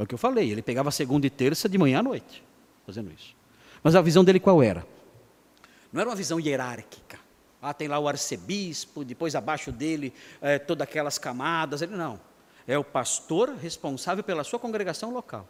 É 0.00 0.02
o 0.02 0.06
que 0.06 0.14
eu 0.14 0.18
falei. 0.18 0.50
Ele 0.50 0.62
pegava 0.62 0.90
segunda 0.90 1.26
e 1.26 1.30
terça 1.30 1.68
de 1.68 1.76
manhã 1.76 1.98
à 1.98 2.02
noite, 2.02 2.42
fazendo 2.86 3.12
isso. 3.12 3.36
Mas 3.82 3.94
a 3.94 4.00
visão 4.00 4.24
dele 4.24 4.40
qual 4.40 4.62
era? 4.62 4.86
Não 5.92 6.00
era 6.00 6.08
uma 6.08 6.16
visão 6.16 6.40
hierárquica. 6.40 7.18
Ah, 7.60 7.74
tem 7.74 7.86
lá 7.86 7.98
o 7.98 8.08
arcebispo, 8.08 9.04
depois 9.04 9.34
abaixo 9.34 9.70
dele 9.70 10.14
é, 10.40 10.58
todas 10.58 10.84
aquelas 10.84 11.18
camadas. 11.18 11.82
Ele 11.82 11.94
não. 11.94 12.18
É 12.66 12.78
o 12.78 12.84
pastor 12.84 13.54
responsável 13.56 14.24
pela 14.24 14.42
sua 14.42 14.58
congregação 14.58 15.12
local. 15.12 15.46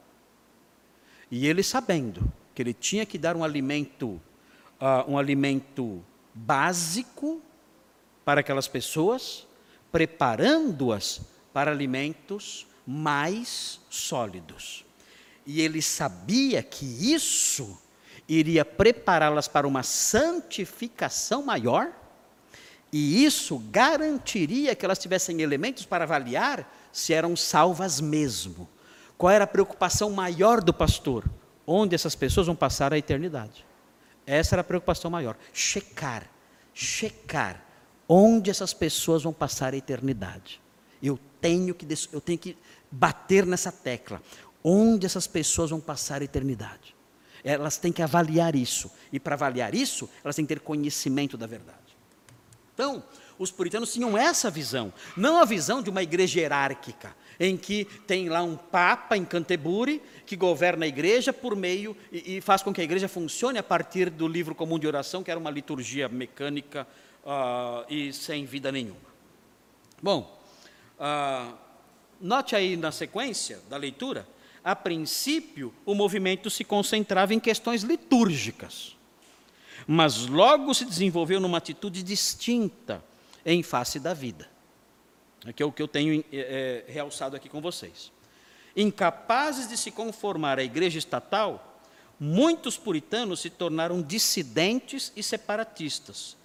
E 1.30 1.46
ele 1.46 1.62
sabendo 1.62 2.20
que 2.52 2.60
ele 2.60 2.74
tinha 2.74 3.06
que 3.06 3.18
dar 3.18 3.36
um 3.36 3.44
alimento, 3.44 4.20
uh, 4.80 5.08
um 5.08 5.16
alimento 5.16 6.04
básico 6.34 7.40
para 8.24 8.40
aquelas 8.40 8.66
pessoas, 8.66 9.46
preparando-as 9.92 11.20
para 11.52 11.70
alimentos 11.70 12.66
mais 12.90 13.80
sólidos. 13.88 14.84
E 15.46 15.60
ele 15.60 15.80
sabia 15.80 16.60
que 16.60 16.84
isso 16.84 17.78
iria 18.28 18.64
prepará-las 18.64 19.46
para 19.46 19.66
uma 19.66 19.84
santificação 19.84 21.42
maior, 21.42 21.92
e 22.92 23.24
isso 23.24 23.58
garantiria 23.70 24.74
que 24.74 24.84
elas 24.84 24.98
tivessem 24.98 25.40
elementos 25.40 25.86
para 25.86 26.02
avaliar 26.02 26.68
se 26.92 27.14
eram 27.14 27.36
salvas 27.36 28.00
mesmo. 28.00 28.68
Qual 29.16 29.30
era 29.30 29.44
a 29.44 29.46
preocupação 29.46 30.10
maior 30.10 30.60
do 30.60 30.74
pastor? 30.74 31.24
Onde 31.64 31.94
essas 31.94 32.16
pessoas 32.16 32.48
vão 32.48 32.56
passar 32.56 32.92
a 32.92 32.98
eternidade. 32.98 33.64
Essa 34.26 34.56
era 34.56 34.62
a 34.62 34.64
preocupação 34.64 35.08
maior. 35.08 35.36
Checar, 35.52 36.28
checar 36.74 37.64
onde 38.08 38.50
essas 38.50 38.74
pessoas 38.74 39.22
vão 39.22 39.32
passar 39.32 39.72
a 39.72 39.76
eternidade. 39.76 40.60
Eu 41.00 41.16
tenho 41.40 41.72
que, 41.74 41.86
eu 42.12 42.20
tenho 42.20 42.38
que 42.38 42.56
bater 42.90 43.46
nessa 43.46 43.70
tecla. 43.70 44.22
Onde 44.62 45.06
essas 45.06 45.26
pessoas 45.26 45.70
vão 45.70 45.80
passar 45.80 46.20
a 46.20 46.24
eternidade? 46.24 46.94
Elas 47.42 47.78
têm 47.78 47.92
que 47.92 48.02
avaliar 48.02 48.54
isso. 48.54 48.90
E 49.12 49.18
para 49.18 49.34
avaliar 49.34 49.74
isso, 49.74 50.08
elas 50.22 50.36
têm 50.36 50.44
que 50.44 50.54
ter 50.54 50.60
conhecimento 50.60 51.36
da 51.36 51.46
verdade. 51.46 51.78
Então, 52.74 53.02
os 53.38 53.50
puritanos 53.50 53.92
tinham 53.92 54.18
essa 54.18 54.50
visão, 54.50 54.92
não 55.16 55.38
a 55.38 55.46
visão 55.46 55.82
de 55.82 55.88
uma 55.88 56.02
igreja 56.02 56.40
hierárquica, 56.40 57.16
em 57.38 57.56
que 57.56 57.86
tem 58.06 58.28
lá 58.28 58.42
um 58.42 58.54
papa 58.54 59.16
em 59.16 59.24
Canterbury 59.24 60.02
que 60.26 60.36
governa 60.36 60.84
a 60.84 60.88
igreja 60.88 61.32
por 61.32 61.56
meio 61.56 61.96
e, 62.12 62.36
e, 62.36 62.40
faz 62.42 62.62
com 62.62 62.72
que 62.72 62.82
a 62.82 62.84
igreja 62.84 63.08
funcione 63.08 63.58
a 63.58 63.62
partir 63.62 64.10
do 64.10 64.28
livro 64.28 64.54
comum 64.54 64.78
de 64.78 64.86
oração, 64.86 65.22
que 65.22 65.30
era 65.30 65.40
uma 65.40 65.50
liturgia 65.50 66.06
mecânica 66.06 66.86
uh, 67.24 67.84
e 67.88 68.12
sem 68.12 68.44
vida 68.44 68.70
nenhuma. 68.70 69.00
Bom, 70.02 70.38
uh, 70.98 71.54
Note 72.20 72.54
aí 72.54 72.76
na 72.76 72.92
sequência 72.92 73.60
da 73.70 73.76
leitura, 73.76 74.28
a 74.62 74.76
princípio 74.76 75.72
o 75.86 75.94
movimento 75.94 76.50
se 76.50 76.64
concentrava 76.64 77.32
em 77.32 77.40
questões 77.40 77.82
litúrgicas, 77.82 78.96
mas 79.86 80.26
logo 80.26 80.74
se 80.74 80.84
desenvolveu 80.84 81.40
numa 81.40 81.58
atitude 81.58 82.02
distinta 82.02 83.02
em 83.44 83.62
face 83.62 83.98
da 83.98 84.12
vida. 84.12 84.48
Que 85.56 85.62
é 85.62 85.66
o 85.66 85.72
que 85.72 85.80
eu 85.80 85.88
tenho 85.88 86.22
é, 86.30 86.84
é, 86.86 86.92
realçado 86.92 87.34
aqui 87.34 87.48
com 87.48 87.62
vocês. 87.62 88.12
Incapazes 88.76 89.66
de 89.66 89.76
se 89.78 89.90
conformar 89.90 90.58
à 90.58 90.62
igreja 90.62 90.98
estatal, 90.98 91.80
muitos 92.18 92.76
puritanos 92.76 93.40
se 93.40 93.48
tornaram 93.48 94.02
dissidentes 94.02 95.10
e 95.16 95.22
separatistas, 95.22 96.36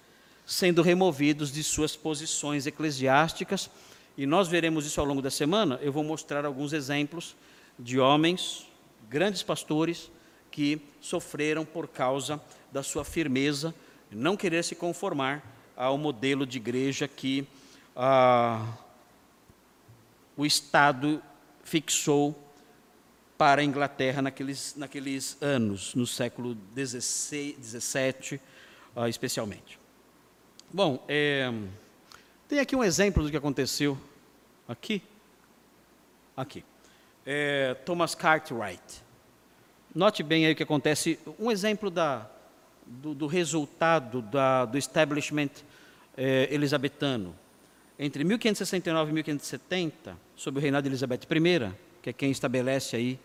sendo 0.46 0.80
removidos 0.80 1.52
de 1.52 1.62
suas 1.62 1.94
posições 1.94 2.66
eclesiásticas 2.66 3.70
e 4.16 4.26
nós 4.26 4.48
veremos 4.48 4.86
isso 4.86 5.00
ao 5.00 5.06
longo 5.06 5.20
da 5.20 5.30
semana. 5.30 5.78
Eu 5.82 5.92
vou 5.92 6.02
mostrar 6.02 6.44
alguns 6.44 6.72
exemplos 6.72 7.36
de 7.78 7.98
homens, 7.98 8.66
grandes 9.08 9.42
pastores, 9.42 10.10
que 10.50 10.80
sofreram 11.00 11.64
por 11.64 11.86
causa 11.86 12.40
da 12.72 12.82
sua 12.82 13.04
firmeza, 13.04 13.74
não 14.10 14.36
querer 14.36 14.64
se 14.64 14.74
conformar 14.74 15.42
ao 15.76 15.98
modelo 15.98 16.46
de 16.46 16.56
igreja 16.56 17.06
que 17.06 17.46
ah, 17.94 18.66
o 20.36 20.46
Estado 20.46 21.22
fixou 21.62 22.34
para 23.36 23.60
a 23.60 23.64
Inglaterra 23.64 24.22
naqueles, 24.22 24.74
naqueles 24.76 25.36
anos, 25.42 25.94
no 25.94 26.06
século 26.06 26.56
XVII, 26.74 28.40
ah, 28.94 29.08
especialmente. 29.08 29.78
Bom, 30.72 31.04
é, 31.06 31.52
tem 32.48 32.58
aqui 32.60 32.76
um 32.76 32.84
exemplo 32.84 33.22
do 33.22 33.30
que 33.30 33.36
aconteceu 33.36 33.98
aqui. 34.68 35.02
Aqui. 36.36 36.64
É, 37.24 37.74
Thomas 37.84 38.14
Cartwright. 38.14 39.04
Note 39.94 40.22
bem 40.22 40.46
aí 40.46 40.52
o 40.52 40.56
que 40.56 40.62
acontece. 40.62 41.18
Um 41.38 41.50
exemplo 41.50 41.90
da, 41.90 42.28
do, 42.86 43.14
do 43.14 43.26
resultado 43.26 44.22
da, 44.22 44.64
do 44.64 44.76
establishment 44.76 45.50
eh, 46.16 46.48
elisabetano 46.50 47.34
entre 47.98 48.22
1569 48.24 49.10
e 49.10 49.14
1570, 49.14 50.16
sob 50.34 50.58
o 50.58 50.60
reinado 50.60 50.82
de 50.84 50.90
Elizabeth 50.90 51.20
I, 51.30 51.72
que 52.02 52.10
é 52.10 52.12
quem 52.12 52.30
estabelece 52.30 52.94
aí 52.94 53.18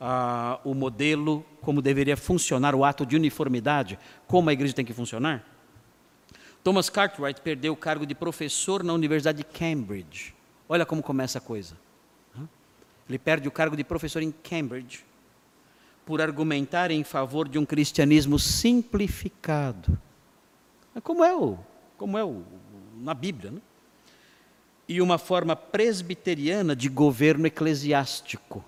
ah, 0.00 0.58
o 0.64 0.74
modelo 0.74 1.44
como 1.60 1.82
deveria 1.82 2.16
funcionar 2.16 2.74
o 2.74 2.84
ato 2.84 3.04
de 3.04 3.16
uniformidade, 3.16 3.98
como 4.26 4.48
a 4.48 4.52
igreja 4.52 4.72
tem 4.72 4.84
que 4.84 4.94
funcionar. 4.94 5.44
Thomas 6.64 6.88
Cartwright 6.88 7.42
perdeu 7.42 7.74
o 7.74 7.76
cargo 7.76 8.06
de 8.06 8.14
professor 8.14 8.82
na 8.82 8.94
Universidade 8.94 9.36
de 9.36 9.44
Cambridge. 9.44 10.34
Olha 10.66 10.86
como 10.86 11.02
começa 11.02 11.36
a 11.36 11.40
coisa. 11.40 11.76
Ele 13.06 13.18
perde 13.18 13.46
o 13.46 13.50
cargo 13.50 13.76
de 13.76 13.84
professor 13.84 14.22
em 14.22 14.32
Cambridge 14.32 15.04
por 16.06 16.22
argumentar 16.22 16.90
em 16.90 17.04
favor 17.04 17.46
de 17.46 17.58
um 17.58 17.66
cristianismo 17.66 18.38
simplificado. 18.38 19.98
Como 21.02 21.22
é 21.22 21.36
o, 21.36 21.58
como 21.98 22.16
é 22.16 22.24
o, 22.24 22.42
na 22.96 23.12
Bíblia, 23.12 23.50
né? 23.50 23.60
E 24.88 25.02
uma 25.02 25.18
forma 25.18 25.54
presbiteriana 25.54 26.74
de 26.74 26.88
governo 26.88 27.46
eclesiástico, 27.46 28.64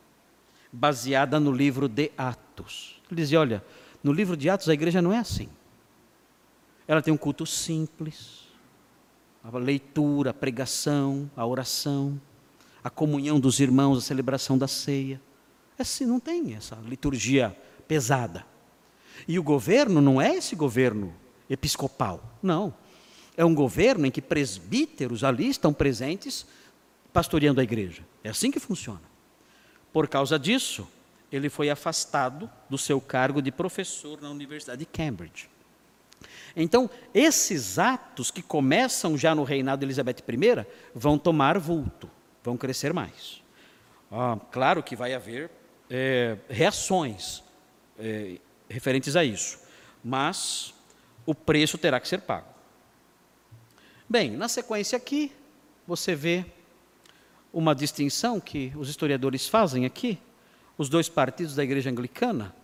baseada 0.70 1.40
no 1.40 1.50
livro 1.50 1.88
de 1.88 2.10
Atos. 2.16 3.00
Ele 3.10 3.22
dizia: 3.22 3.40
olha, 3.40 3.64
no 4.04 4.12
livro 4.12 4.36
de 4.36 4.50
Atos 4.50 4.68
a 4.68 4.74
igreja 4.74 5.00
não 5.00 5.14
é 5.14 5.18
assim. 5.18 5.48
Ela 6.88 7.02
tem 7.02 7.12
um 7.12 7.16
culto 7.16 7.44
simples, 7.44 8.46
a 9.42 9.56
leitura, 9.58 10.30
a 10.30 10.34
pregação, 10.34 11.30
a 11.36 11.46
oração, 11.46 12.20
a 12.82 12.90
comunhão 12.90 13.40
dos 13.40 13.60
irmãos, 13.60 13.98
a 13.98 14.00
celebração 14.00 14.56
da 14.56 14.68
ceia. 14.68 15.20
É 15.78 15.82
assim, 15.82 16.06
não 16.06 16.20
tem 16.20 16.54
essa 16.54 16.76
liturgia 16.84 17.56
pesada. 17.86 18.46
E 19.26 19.38
o 19.38 19.42
governo 19.42 20.00
não 20.00 20.20
é 20.20 20.34
esse 20.34 20.54
governo 20.54 21.14
episcopal, 21.48 22.22
não. 22.42 22.74
É 23.36 23.44
um 23.44 23.54
governo 23.54 24.06
em 24.06 24.10
que 24.10 24.22
presbíteros 24.22 25.22
ali 25.22 25.48
estão 25.48 25.72
presentes 25.72 26.46
pastoreando 27.12 27.60
a 27.60 27.64
igreja. 27.64 28.06
É 28.22 28.30
assim 28.30 28.50
que 28.50 28.60
funciona. 28.60 29.02
Por 29.92 30.08
causa 30.08 30.38
disso, 30.38 30.86
ele 31.30 31.48
foi 31.48 31.70
afastado 31.70 32.50
do 32.68 32.78
seu 32.78 33.00
cargo 33.00 33.40
de 33.42 33.50
professor 33.50 34.20
na 34.20 34.30
Universidade 34.30 34.80
de 34.80 34.86
Cambridge. 34.86 35.48
Então, 36.54 36.88
esses 37.12 37.78
atos 37.78 38.30
que 38.30 38.40
começam 38.40 39.16
já 39.16 39.34
no 39.34 39.44
reinado 39.44 39.80
de 39.80 39.86
Elizabeth 39.86 40.22
I 40.26 40.66
vão 40.94 41.18
tomar 41.18 41.58
vulto, 41.58 42.10
vão 42.42 42.56
crescer 42.56 42.92
mais. 42.94 43.42
Ah, 44.10 44.38
claro 44.50 44.82
que 44.82 44.96
vai 44.96 45.12
haver 45.12 45.50
é, 45.90 46.38
reações 46.48 47.42
é, 47.98 48.38
referentes 48.68 49.16
a 49.16 49.24
isso, 49.24 49.58
mas 50.02 50.74
o 51.26 51.34
preço 51.34 51.76
terá 51.76 52.00
que 52.00 52.08
ser 52.08 52.22
pago. 52.22 52.48
Bem, 54.08 54.30
na 54.30 54.48
sequência 54.48 54.96
aqui, 54.96 55.32
você 55.86 56.14
vê 56.14 56.46
uma 57.52 57.74
distinção 57.74 58.40
que 58.40 58.72
os 58.76 58.88
historiadores 58.88 59.48
fazem 59.48 59.84
aqui, 59.84 60.18
os 60.78 60.88
dois 60.88 61.08
partidos 61.08 61.54
da 61.54 61.64
igreja 61.64 61.90
anglicana. 61.90 62.54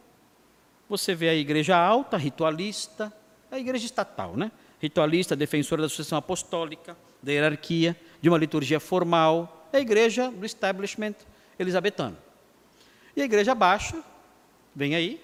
Você 0.88 1.14
vê 1.14 1.28
a 1.28 1.34
igreja 1.34 1.76
alta, 1.76 2.16
ritualista, 2.16 3.12
a 3.52 3.58
igreja 3.58 3.84
estatal, 3.84 4.34
né? 4.34 4.50
Ritualista, 4.80 5.36
defensora 5.36 5.82
da 5.82 5.88
sucessão 5.88 6.16
apostólica, 6.16 6.96
da 7.22 7.30
hierarquia, 7.30 7.94
de 8.20 8.28
uma 8.28 8.38
liturgia 8.38 8.80
formal, 8.80 9.68
é 9.72 9.76
a 9.76 9.80
igreja 9.80 10.30
do 10.30 10.44
establishment 10.44 11.14
elisabetano. 11.58 12.16
E 13.14 13.20
a 13.20 13.24
igreja 13.24 13.54
baixa, 13.54 14.02
vem 14.74 14.94
aí, 14.94 15.22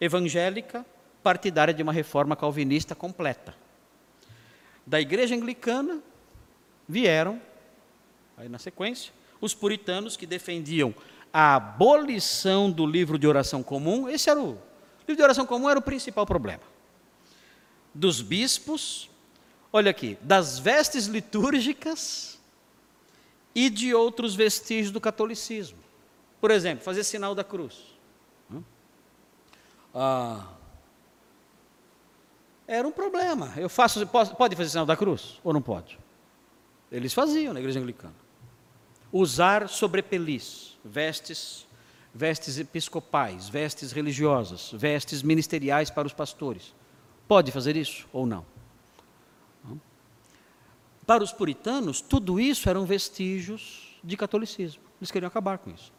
evangélica, 0.00 0.86
partidária 1.22 1.74
de 1.74 1.82
uma 1.82 1.92
reforma 1.92 2.36
calvinista 2.36 2.94
completa. 2.94 3.52
Da 4.86 5.00
igreja 5.00 5.34
anglicana 5.34 6.00
vieram, 6.88 7.42
aí 8.36 8.48
na 8.48 8.58
sequência, 8.58 9.12
os 9.40 9.52
puritanos 9.54 10.16
que 10.16 10.24
defendiam 10.24 10.94
a 11.32 11.56
abolição 11.56 12.70
do 12.70 12.86
livro 12.86 13.18
de 13.18 13.26
oração 13.26 13.62
comum. 13.62 14.08
Esse 14.08 14.30
era 14.30 14.40
o, 14.40 14.50
o 14.52 14.58
livro 15.00 15.16
de 15.16 15.22
oração 15.22 15.44
comum 15.44 15.68
era 15.68 15.78
o 15.80 15.82
principal 15.82 16.24
problema 16.24 16.75
dos 17.96 18.20
bispos, 18.20 19.10
olha 19.72 19.90
aqui, 19.90 20.18
das 20.20 20.58
vestes 20.58 21.06
litúrgicas 21.06 22.38
e 23.54 23.70
de 23.70 23.94
outros 23.94 24.34
vestígios 24.34 24.90
do 24.90 25.00
catolicismo. 25.00 25.78
Por 26.40 26.50
exemplo, 26.50 26.84
fazer 26.84 27.02
sinal 27.04 27.34
da 27.34 27.42
cruz. 27.42 27.96
Ah, 29.94 30.46
era 32.66 32.86
um 32.86 32.92
problema. 32.92 33.54
Eu 33.56 33.68
faço, 33.68 34.06
pode 34.06 34.54
fazer 34.54 34.68
sinal 34.68 34.84
da 34.84 34.96
cruz 34.96 35.40
ou 35.42 35.54
não 35.54 35.62
pode? 35.62 35.98
Eles 36.92 37.14
faziam 37.14 37.54
na 37.54 37.60
igreja 37.60 37.80
anglicana. 37.80 38.14
Usar 39.10 39.68
sobrepelis, 39.70 40.76
vestes, 40.84 41.66
vestes 42.14 42.58
episcopais, 42.58 43.48
vestes 43.48 43.90
religiosas, 43.92 44.70
vestes 44.74 45.22
ministeriais 45.22 45.88
para 45.88 46.06
os 46.06 46.12
pastores. 46.12 46.74
Pode 47.28 47.50
fazer 47.50 47.76
isso 47.76 48.06
ou 48.12 48.26
não? 48.26 48.44
Para 51.06 51.22
os 51.22 51.32
puritanos, 51.32 52.00
tudo 52.00 52.40
isso 52.40 52.68
eram 52.68 52.84
vestígios 52.84 53.96
de 54.02 54.16
catolicismo. 54.16 54.82
Eles 55.00 55.10
queriam 55.10 55.28
acabar 55.28 55.58
com 55.58 55.70
isso. 55.70 55.92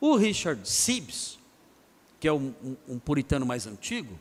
O 0.00 0.16
Richard 0.16 0.66
Sibbes, 0.68 1.38
que 2.18 2.26
é 2.26 2.32
um, 2.32 2.54
um, 2.64 2.76
um 2.94 2.98
puritano 2.98 3.44
mais 3.44 3.66
antigo, 3.66 4.18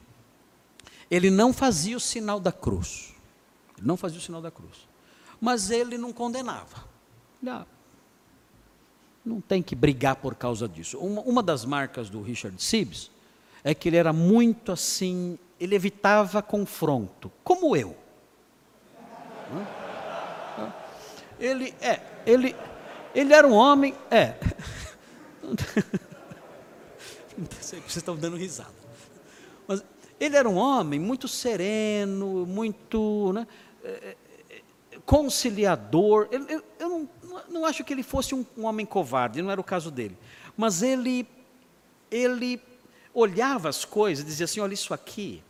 ele 1.09 1.29
não 1.29 1.53
fazia 1.53 1.95
o 1.95 1.99
sinal 1.99 2.39
da 2.39 2.51
cruz. 2.51 3.13
Ele 3.77 3.87
não 3.87 3.95
fazia 3.95 4.19
o 4.19 4.21
sinal 4.21 4.41
da 4.41 4.51
cruz. 4.51 4.87
Mas 5.39 5.71
ele 5.71 5.97
não 5.97 6.11
condenava. 6.11 6.85
Não, 7.41 7.65
não 9.25 9.41
tem 9.41 9.63
que 9.63 9.75
brigar 9.75 10.17
por 10.17 10.35
causa 10.35 10.67
disso. 10.67 10.97
Uma, 10.99 11.21
uma 11.21 11.43
das 11.43 11.63
marcas 11.63 12.09
do 12.09 12.21
Richard 12.21 12.61
Sibbes 12.61 13.09
é 13.63 13.73
que 13.73 13.89
ele 13.89 13.97
era 13.97 14.11
muito 14.11 14.71
assim 14.71 15.37
ele 15.61 15.75
evitava 15.75 16.41
confronto, 16.41 17.31
como 17.43 17.75
eu. 17.75 17.95
Ele 21.39 21.71
é, 21.79 22.01
ele, 22.25 22.55
ele 23.13 23.31
era 23.31 23.47
um 23.47 23.53
homem, 23.53 23.93
é. 24.09 24.33
Vocês 27.59 27.95
estão 27.95 28.15
dando 28.15 28.37
risada. 28.37 28.73
Mas 29.67 29.83
ele 30.19 30.35
era 30.35 30.49
um 30.49 30.57
homem 30.57 30.99
muito 30.99 31.27
sereno, 31.27 32.43
muito 32.47 33.31
né, 33.33 33.47
é, 33.83 34.17
é, 34.49 34.61
conciliador. 35.05 36.27
Eu, 36.31 36.47
eu, 36.47 36.63
eu 36.79 36.89
não, 36.89 37.09
não, 37.47 37.65
acho 37.65 37.83
que 37.83 37.93
ele 37.93 38.01
fosse 38.01 38.33
um, 38.33 38.43
um 38.57 38.65
homem 38.65 38.85
covarde, 38.85 39.43
não 39.43 39.51
era 39.51 39.61
o 39.61 39.63
caso 39.63 39.91
dele. 39.91 40.17
Mas 40.57 40.81
ele, 40.81 41.27
ele 42.09 42.59
olhava 43.13 43.69
as 43.69 43.85
coisas 43.85 44.23
e 44.23 44.27
dizia 44.27 44.45
assim: 44.45 44.59
olha, 44.59 44.73
isso 44.73 44.93
aqui 44.93 45.43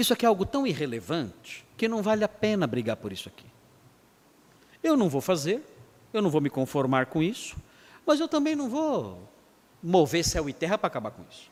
isso 0.00 0.12
aqui 0.12 0.24
é 0.24 0.28
algo 0.28 0.46
tão 0.46 0.66
irrelevante 0.66 1.66
que 1.76 1.88
não 1.88 2.02
vale 2.02 2.24
a 2.24 2.28
pena 2.28 2.66
brigar 2.66 2.96
por 2.96 3.12
isso 3.12 3.28
aqui. 3.28 3.44
Eu 4.82 4.96
não 4.96 5.08
vou 5.08 5.20
fazer, 5.20 5.62
eu 6.12 6.22
não 6.22 6.30
vou 6.30 6.40
me 6.40 6.48
conformar 6.48 7.06
com 7.06 7.22
isso, 7.22 7.56
mas 8.06 8.18
eu 8.18 8.28
também 8.28 8.56
não 8.56 8.68
vou 8.68 9.28
mover 9.82 10.24
céu 10.24 10.48
e 10.48 10.52
terra 10.52 10.78
para 10.78 10.86
acabar 10.86 11.10
com 11.10 11.22
isso. 11.30 11.50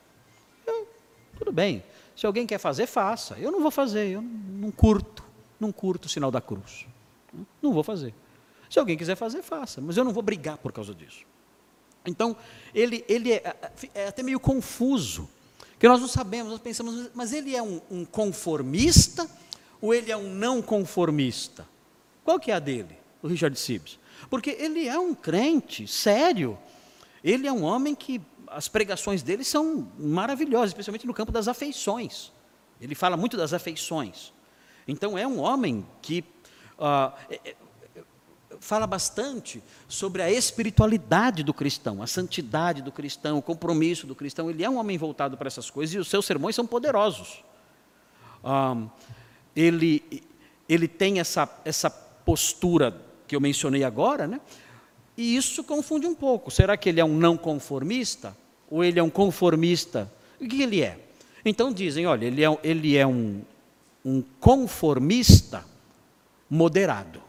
Eu, 0.67 0.89
tudo 1.37 1.53
bem, 1.53 1.85
se 2.17 2.27
alguém 2.27 2.47
quer 2.47 2.59
fazer, 2.59 2.87
faça. 2.87 3.37
Eu 3.39 3.51
não 3.51 3.61
vou 3.61 3.71
fazer, 3.71 4.09
eu 4.09 4.23
não 4.23 4.71
curto, 4.71 5.23
não 5.61 5.71
curto 5.71 6.07
o 6.07 6.09
sinal 6.09 6.31
da 6.31 6.41
cruz. 6.41 6.87
Não 7.61 7.73
vou 7.73 7.83
fazer. 7.83 8.15
Se 8.71 8.79
alguém 8.79 8.97
quiser 8.97 9.17
fazer, 9.17 9.43
faça, 9.43 9.81
mas 9.81 9.97
eu 9.97 10.05
não 10.05 10.13
vou 10.13 10.23
brigar 10.23 10.59
por 10.59 10.73
causa 10.73 10.95
disso. 10.95 11.25
Então, 12.07 12.37
ele, 12.75 13.05
ele 13.09 13.33
é, 13.33 13.57
é 13.95 14.09
até 14.09 14.23
meio 14.23 14.41
confuso 14.41 15.29
que 15.79 15.87
nós 15.87 16.01
não 16.01 16.09
sabemos, 16.09 16.51
nós 16.51 16.61
pensamos, 16.61 17.11
mas 17.15 17.33
ele 17.33 17.55
é 17.55 17.63
um, 17.63 17.81
um 17.91 18.05
conformista 18.05 19.29
ou 19.81 19.95
ele 19.95 20.11
é 20.11 20.17
um 20.17 20.29
não 20.29 20.61
conformista? 20.61 21.69
Qual 22.25 22.41
que 22.41 22.51
é 22.51 22.55
a 22.55 22.59
dele, 22.59 22.99
o 23.23 23.29
Richard 23.29 23.57
Sibbs? 23.59 23.99
Porque 24.29 24.51
ele 24.51 24.89
é 24.89 24.99
um 24.99 25.15
crente 25.15 25.87
sério, 25.87 26.59
ele 27.23 27.47
é 27.47 27.53
um 27.53 27.63
homem 27.63 27.95
que 27.95 28.21
as 28.49 28.67
pregações 28.67 29.23
dele 29.23 29.45
são 29.45 29.91
maravilhosas, 29.99 30.71
especialmente 30.71 31.07
no 31.07 31.15
campo 31.15 31.31
das 31.31 31.47
afeições. 31.47 32.33
Ele 32.81 32.95
fala 32.95 33.17
muito 33.17 33.37
das 33.37 33.53
afeições. 33.53 34.33
Então 34.87 35.17
é 35.17 35.27
um 35.27 35.39
homem 35.39 35.87
que 36.03 36.25
uh, 36.79 37.13
fala 38.61 38.87
bastante 38.87 39.63
sobre 39.89 40.23
a 40.23 40.31
espiritualidade 40.31 41.43
do 41.43 41.55
cristão, 41.55 42.03
a 42.03 42.07
santidade 42.07 42.83
do 42.83 42.93
cristão, 42.93 43.39
o 43.39 43.43
compromisso 43.43 44.07
do 44.07 44.15
cristão. 44.15 44.51
Ele 44.51 44.65
é 44.65 44.71
um 44.71 44.79
homem 44.79 44.99
voltado 44.99 45.37
para 45.37 45.47
essas 45.47 45.71
coisas 45.71 45.95
e 45.95 45.99
os 45.99 46.09
seus 46.09 46.27
sermões 46.27 46.55
são 46.55 46.67
poderosos. 46.67 47.43
Um, 48.45 48.89
ele, 49.55 50.25
ele 50.69 50.87
tem 50.87 51.21
essa, 51.21 51.49
essa 51.65 51.91
postura 51.91 53.01
que 53.27 53.35
eu 53.35 53.41
mencionei 53.41 53.85
agora, 53.85 54.27
né? 54.27 54.41
e 55.17 55.35
isso 55.35 55.65
confunde 55.65 56.07
um 56.07 56.15
pouco. 56.15 56.51
Será 56.51 56.77
que 56.77 56.89
ele 56.89 57.01
é 57.01 57.05
um 57.05 57.17
não 57.17 57.37
conformista? 57.37 58.37
Ou 58.71 58.85
ele 58.85 59.01
é 59.01 59.03
um 59.03 59.11
conformista? 59.11 60.11
O 60.41 60.47
que 60.47 60.63
ele 60.63 60.81
é? 60.81 60.99
Então 61.45 61.73
dizem, 61.73 62.07
olha, 62.07 62.27
ele 62.27 62.45
é, 62.45 62.59
ele 62.63 62.97
é 62.97 63.07
um, 63.07 63.41
um 64.05 64.23
conformista 64.39 65.65
moderado, 66.49 67.21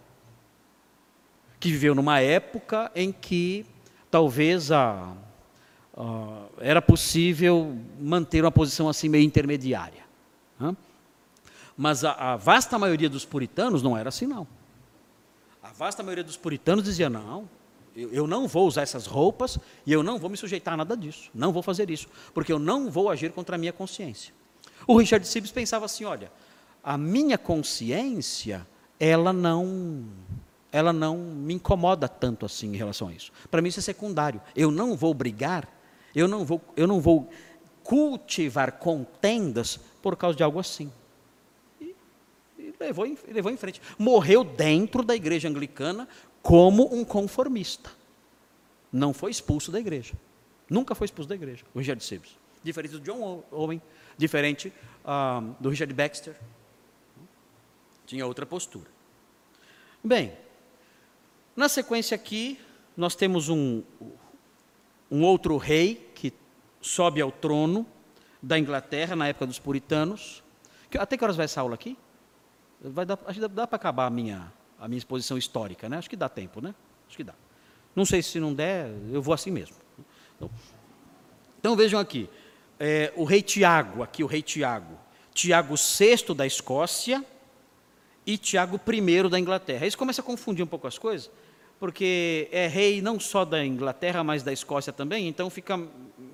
que 1.60 1.70
viveu 1.72 1.94
numa 1.94 2.20
época 2.20 2.92
em 2.96 3.12
que 3.12 3.66
talvez 4.10 4.72
a, 4.72 5.14
a, 5.96 6.46
era 6.60 6.82
possível 6.82 7.78
manter 8.00 8.44
uma 8.44 8.52
posição 8.52 8.88
assim 8.88 9.10
meio 9.10 9.24
intermediária. 9.24 10.04
Né? 10.60 10.76
Mas 11.76 12.04
a, 12.04 12.12
a 12.12 12.36
vasta 12.36 12.78
maioria 12.80 13.10
dos 13.10 13.26
puritanos 13.26 13.84
não 13.84 13.98
era 13.98 14.10
assim, 14.10 14.26
não. 14.26 14.48
A 15.62 15.72
vasta 15.72 16.02
maioria 16.02 16.24
dos 16.24 16.38
puritanos 16.38 16.84
dizia: 16.84 17.10
não, 17.10 17.48
eu, 17.96 18.26
não 18.26 18.48
vou 18.48 18.68
usar 18.68 18.82
essas 18.82 19.06
roupas 19.06 19.58
e 19.86 19.92
eu 19.92 20.02
não 20.02 20.18
vou 20.18 20.30
me 20.30 20.38
sujeitar 20.38 20.74
a 20.74 20.78
nada 20.78 20.96
disso. 20.96 21.30
Não 21.34 21.52
vou 21.52 21.62
fazer 21.62 21.90
isso, 21.90 22.08
porque 22.34 22.52
eu 22.52 22.60
não 22.60 22.90
vou 22.90 23.10
agir 23.10 23.32
contra 23.32 23.56
a 23.56 23.60
minha 23.60 23.74
consciência. 23.74 24.34
O 24.88 24.98
Richard 24.98 25.28
Sibbs 25.28 25.52
pensava 25.52 25.86
assim: 25.86 26.06
olha, 26.06 26.32
a 26.84 26.98
minha 26.98 27.38
consciência, 27.38 28.66
ela 29.00 29.34
não, 29.34 30.06
ela 30.72 30.94
não 30.94 31.18
me 31.18 31.54
incomoda 31.56 32.08
tanto 32.08 32.46
assim 32.46 32.74
em 32.74 32.78
relação 32.78 33.08
a 33.08 33.14
isso. 33.14 33.32
Para 33.50 33.62
mim 33.62 33.70
isso 33.70 33.80
é 33.80 33.84
secundário. 33.84 34.42
Eu 34.56 34.72
não 34.72 34.96
vou 34.96 35.14
brigar, 35.14 35.68
eu 36.16 36.28
não 36.28 36.46
vou, 36.46 36.62
eu 36.76 36.88
não 36.88 37.00
vou 37.02 37.30
cultivar 37.84 38.74
contendas 38.74 39.80
por 40.02 40.16
causa 40.16 40.38
de 40.38 40.44
algo 40.44 40.60
assim. 40.60 40.92
E, 41.82 41.96
e 42.58 42.74
levou, 42.80 43.06
em, 43.06 43.18
levou 43.30 43.52
em 43.52 43.58
frente. 43.58 43.82
Morreu 43.98 44.44
dentro 44.44 45.04
da 45.04 45.16
igreja 45.16 45.50
anglicana 45.50 46.08
como 46.42 46.94
um 46.94 47.04
conformista. 47.04 47.90
Não 48.92 49.14
foi 49.14 49.32
expulso 49.32 49.72
da 49.72 49.80
igreja. 49.80 50.14
Nunca 50.70 50.94
foi 50.94 51.06
expulso 51.06 51.28
da 51.28 51.36
igreja, 51.36 51.66
o 51.74 51.80
Richard 51.80 52.04
Sibbs. 52.04 52.38
Diferente 52.64 52.92
do 52.92 53.00
John 53.00 53.44
Owen, 53.52 53.82
diferente 54.18 54.72
ah, 55.04 55.42
do 55.60 55.70
Richard 55.70 55.92
Baxter. 55.94 56.36
Tinha 58.06 58.26
outra 58.26 58.46
postura. 58.46 58.90
Bem, 60.04 60.34
na 61.56 61.68
sequência 61.68 62.16
aqui, 62.16 62.60
nós 62.96 63.16
temos 63.16 63.50
um, 63.50 63.84
um 65.10 65.24
outro 65.24 65.58
rei 65.58 66.12
que 66.16 66.34
sobe 66.82 67.22
ao 67.22 67.32
trono 67.32 67.86
da 68.42 68.58
Inglaterra 68.58 69.16
na 69.16 69.28
época 69.28 69.48
dos 69.48 69.60
puritanos. 69.60 70.44
Até 70.98 71.18
que 71.18 71.24
horas 71.24 71.36
vai 71.36 71.46
essa 71.46 71.62
aula 71.62 71.76
aqui? 71.76 71.98
Vai 72.82 73.06
dar, 73.06 73.20
acho 73.26 73.40
que 73.40 73.48
dá, 73.48 73.68
para 73.68 73.76
acabar 73.76 74.06
a 74.06 74.10
minha, 74.10 74.52
a 74.80 74.88
minha 74.88 74.98
exposição 74.98 75.38
histórica, 75.38 75.90
né? 75.90 75.98
Acho 75.98 76.10
que 76.10 76.16
dá 76.16 76.30
tempo, 76.30 76.62
né? 76.62 76.74
Acho 77.08 77.18
que 77.18 77.24
dá. 77.24 77.34
Não 77.96 78.06
sei 78.06 78.22
se 78.22 78.40
não 78.40 78.54
der, 78.54 78.90
eu 79.12 79.22
vou 79.22 79.34
assim 79.34 79.52
mesmo. 79.52 79.76
Então, 80.36 80.50
então 81.60 81.76
vejam 81.76 82.00
aqui, 82.00 82.30
é, 82.80 83.12
o 83.16 83.26
rei 83.26 83.42
Tiago, 83.42 84.02
aqui 84.02 84.24
o 84.24 84.28
rei 84.28 84.42
Tiago, 84.42 84.98
Tiago 85.34 85.76
VI 85.76 86.34
da 86.34 86.48
Escócia, 86.48 87.24
e 88.30 88.38
Tiago 88.38 88.80
I 88.88 89.28
da 89.28 89.40
Inglaterra. 89.40 89.88
Isso 89.88 89.98
começa 89.98 90.22
a 90.22 90.24
confundir 90.24 90.64
um 90.64 90.68
pouco 90.68 90.86
as 90.86 91.00
coisas, 91.00 91.32
porque 91.80 92.48
é 92.52 92.68
rei 92.68 93.02
não 93.02 93.20
só 93.20 93.44
da 93.44 93.66
Inglaterra, 93.66 94.24
mas 94.24 94.44
da 94.44 94.54
Escócia 94.54 94.94
também, 94.94 95.28
então 95.28 95.50
fica 95.50 95.80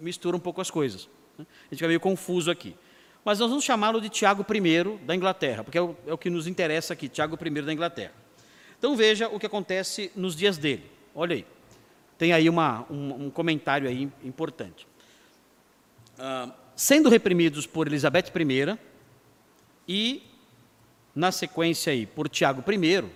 mistura 0.02 0.36
um 0.36 0.40
pouco 0.40 0.60
as 0.60 0.70
coisas. 0.70 1.08
Né? 1.38 1.46
A 1.50 1.64
gente 1.74 1.78
fica 1.78 1.88
meio 1.88 2.02
confuso 2.02 2.52
aqui. 2.52 2.76
Mas 3.24 3.40
nós 3.40 3.50
vamos 3.50 3.64
chamá-lo 3.64 4.02
de 4.02 4.10
Tiago 4.10 4.46
I 4.54 5.06
da 5.06 5.16
Inglaterra, 5.16 5.64
porque 5.64 5.78
é 5.78 5.82
o, 5.82 5.96
é 6.06 6.14
o 6.14 6.18
que 6.18 6.30
nos 6.30 6.48
interessa 6.48 6.92
aqui, 6.92 7.08
Tiago 7.08 7.40
I 7.42 7.62
da 7.62 7.72
Inglaterra. 7.72 8.12
Então 8.78 8.98
veja 8.98 9.30
o 9.30 9.40
que 9.40 9.46
acontece 9.46 10.12
nos 10.18 10.36
dias 10.36 10.58
dele. 10.58 10.84
Olha 11.16 11.36
aí, 11.36 11.46
tem 12.18 12.34
aí 12.34 12.50
uma, 12.50 12.86
um, 12.90 13.28
um 13.28 13.30
comentário 13.30 13.88
aí 13.88 14.10
importante. 14.22 14.86
Ah, 16.20 16.52
sendo 16.76 17.08
reprimidos 17.08 17.66
por 17.66 17.88
Elizabeth 17.88 18.34
I 18.36 18.78
e 19.88 20.35
na 21.16 21.32
sequência 21.32 21.94
aí, 21.94 22.06
por 22.06 22.28
Tiago 22.28 22.64
I, 22.70 23.10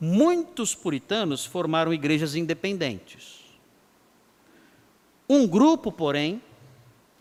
muitos 0.00 0.74
puritanos 0.74 1.44
formaram 1.44 1.92
igrejas 1.92 2.36
independentes. 2.36 3.44
Um 5.28 5.46
grupo, 5.46 5.90
porém, 5.90 6.40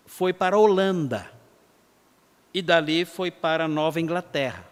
foi 0.05 0.31
para 0.31 0.55
a 0.55 0.59
Holanda 0.59 1.31
e 2.53 2.61
dali 2.61 3.03
foi 3.03 3.31
para 3.31 3.65
a 3.65 3.67
Nova 3.67 3.99
Inglaterra. 3.99 4.69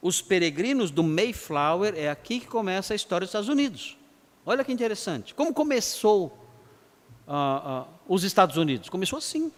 Os 0.00 0.22
peregrinos 0.22 0.90
do 0.90 1.02
Mayflower 1.02 1.94
é 1.96 2.08
aqui 2.08 2.38
que 2.40 2.46
começa 2.46 2.94
a 2.94 2.96
história 2.96 3.24
dos 3.24 3.30
Estados 3.30 3.48
Unidos. 3.48 3.98
Olha 4.46 4.62
que 4.62 4.72
interessante. 4.72 5.34
Como 5.34 5.52
começou 5.52 6.26
uh, 7.26 7.82
uh, 7.82 7.86
os 8.06 8.22
Estados 8.22 8.56
Unidos? 8.56 8.88
Começou 8.88 9.18
assim. 9.18 9.50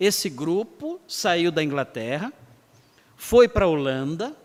Esse 0.00 0.28
grupo 0.28 0.98
saiu 1.06 1.52
da 1.52 1.62
Inglaterra, 1.62 2.32
foi 3.16 3.48
para 3.48 3.64
a 3.64 3.68
Holanda, 3.68 4.36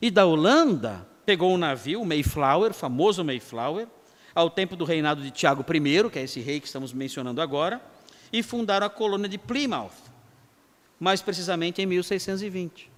e 0.00 0.10
da 0.10 0.26
Holanda 0.26 1.06
pegou 1.24 1.52
um 1.52 1.58
navio, 1.58 2.02
o 2.02 2.06
Mayflower, 2.06 2.72
famoso 2.72 3.24
Mayflower, 3.24 3.88
ao 4.34 4.50
tempo 4.50 4.76
do 4.76 4.84
reinado 4.84 5.22
de 5.22 5.30
Tiago 5.30 5.64
I, 5.68 6.10
que 6.10 6.18
é 6.18 6.22
esse 6.22 6.40
rei 6.40 6.60
que 6.60 6.66
estamos 6.66 6.92
mencionando 6.92 7.40
agora, 7.40 7.80
e 8.32 8.42
fundaram 8.42 8.86
a 8.86 8.90
colônia 8.90 9.28
de 9.28 9.38
Plymouth, 9.38 9.92
mais 11.00 11.22
precisamente 11.22 11.80
em 11.80 11.86
1620. 11.86 12.90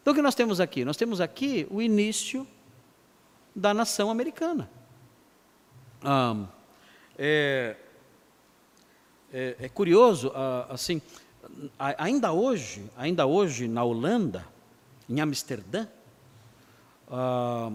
Então 0.00 0.12
o 0.12 0.14
que 0.14 0.22
nós 0.22 0.34
temos 0.34 0.60
aqui? 0.60 0.84
Nós 0.84 0.96
temos 0.96 1.20
aqui 1.20 1.66
o 1.70 1.82
início 1.82 2.46
da 3.54 3.72
nação 3.72 4.10
americana. 4.10 4.70
Ah, 6.02 6.46
é, 7.18 7.76
é, 9.32 9.56
é, 9.58 9.68
curioso, 9.68 10.30
ah, 10.34 10.66
assim, 10.70 11.00
ainda 11.78 12.32
hoje, 12.32 12.90
ainda 12.96 13.26
hoje 13.26 13.68
na 13.68 13.82
Holanda, 13.84 14.46
em 15.08 15.20
Amsterdã, 15.20 15.86
ah, 17.08 17.70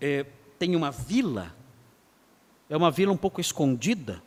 é, 0.00 0.26
tem 0.58 0.76
uma 0.76 0.90
vila, 0.90 1.54
é 2.68 2.76
uma 2.76 2.90
vila 2.90 3.12
um 3.12 3.16
pouco 3.16 3.40
escondida, 3.40 4.22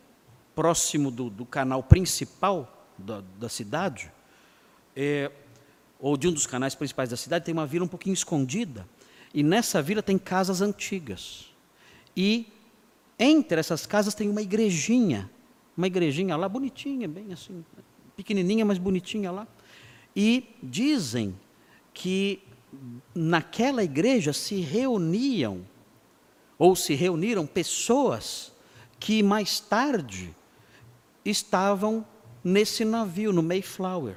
próximo 0.54 1.10
do, 1.10 1.30
do 1.30 1.46
canal 1.46 1.82
principal 1.82 2.86
da, 2.98 3.22
da 3.38 3.48
cidade, 3.48 4.12
é, 4.94 5.30
ou 5.98 6.16
de 6.16 6.28
um 6.28 6.32
dos 6.32 6.46
canais 6.46 6.74
principais 6.74 7.08
da 7.08 7.16
cidade, 7.16 7.44
tem 7.44 7.54
uma 7.54 7.66
vila 7.66 7.84
um 7.84 7.88
pouquinho 7.88 8.14
escondida, 8.14 8.86
e 9.32 9.42
nessa 9.42 9.80
vila 9.80 10.02
tem 10.02 10.18
casas 10.18 10.60
antigas. 10.60 11.50
E 12.14 12.52
entre 13.18 13.58
essas 13.60 13.86
casas 13.86 14.14
tem 14.14 14.28
uma 14.28 14.42
igrejinha, 14.42 15.30
uma 15.76 15.86
igrejinha 15.86 16.36
lá 16.36 16.48
bonitinha, 16.48 17.08
bem 17.08 17.32
assim, 17.32 17.64
pequenininha, 18.16 18.64
mas 18.64 18.78
bonitinha 18.78 19.30
lá. 19.30 19.46
E 20.14 20.54
dizem 20.62 21.34
que 21.92 22.42
naquela 23.14 23.84
igreja 23.84 24.32
se 24.32 24.60
reuniam, 24.60 25.64
ou 26.58 26.76
se 26.76 26.94
reuniram 26.94 27.46
pessoas 27.46 28.52
que 28.98 29.22
mais 29.22 29.58
tarde 29.58 30.34
estavam 31.24 32.04
nesse 32.42 32.84
navio, 32.84 33.32
no 33.32 33.42
Mayflower. 33.42 34.16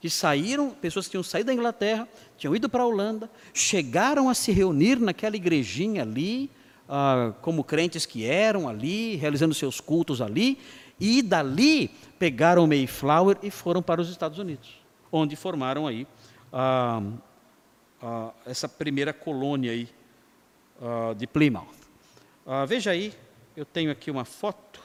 Que 0.00 0.08
saíram, 0.08 0.70
pessoas 0.70 1.06
que 1.06 1.12
tinham 1.12 1.22
saído 1.22 1.48
da 1.48 1.54
Inglaterra, 1.54 2.08
tinham 2.36 2.54
ido 2.54 2.68
para 2.68 2.82
a 2.82 2.86
Holanda, 2.86 3.30
chegaram 3.52 4.28
a 4.28 4.34
se 4.34 4.52
reunir 4.52 4.98
naquela 5.00 5.36
igrejinha 5.36 6.02
ali, 6.02 6.50
ah, 6.88 7.32
como 7.42 7.64
crentes 7.64 8.06
que 8.06 8.24
eram 8.24 8.68
ali, 8.68 9.16
realizando 9.16 9.54
seus 9.54 9.80
cultos 9.80 10.20
ali, 10.20 10.58
e 11.00 11.22
dali 11.22 11.88
pegaram 12.18 12.64
o 12.64 12.66
Mayflower 12.66 13.38
e 13.42 13.50
foram 13.50 13.82
para 13.82 14.00
os 14.00 14.08
Estados 14.08 14.38
Unidos, 14.38 14.80
onde 15.12 15.36
formaram 15.36 15.86
aí 15.86 16.06
ah, 16.52 17.02
ah, 18.02 18.32
essa 18.46 18.68
primeira 18.68 19.12
colônia 19.12 19.72
aí, 19.72 19.88
ah, 20.80 21.14
de 21.16 21.26
Plymouth. 21.26 21.66
Ah, 22.46 22.64
veja 22.64 22.90
aí, 22.90 23.14
eu 23.56 23.64
tenho 23.64 23.90
aqui 23.90 24.10
uma 24.10 24.24
foto 24.24 24.80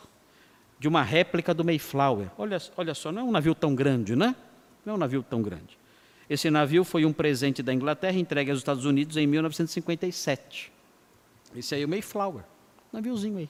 de 0.80 0.88
uma 0.88 1.02
réplica 1.02 1.54
do 1.54 1.64
Mayflower. 1.64 2.30
Olha, 2.38 2.58
olha 2.76 2.94
só, 2.94 3.12
não 3.12 3.22
é 3.22 3.26
um 3.26 3.32
navio 3.32 3.56
tão 3.56 3.74
grande, 3.74 4.16
né? 4.16 4.36
Não 4.86 4.94
é 4.94 4.96
um 4.96 5.00
navio 5.00 5.24
tão 5.24 5.42
grande. 5.42 5.78
Esse 6.30 6.50
navio 6.50 6.84
foi 6.84 7.06
um 7.06 7.14
presente 7.14 7.62
da 7.62 7.74
Inglaterra 7.74 8.18
entregue 8.18 8.50
aos 8.50 8.60
Estados 8.60 8.86
Unidos 8.86 9.18
em 9.18 9.28
1957. 9.28 10.72
Esse 11.56 11.76
aí 11.76 11.84
é 11.84 11.86
o 11.86 11.90
Mayflower, 11.90 12.44
naviozinho 12.92 13.38
aí. 13.38 13.50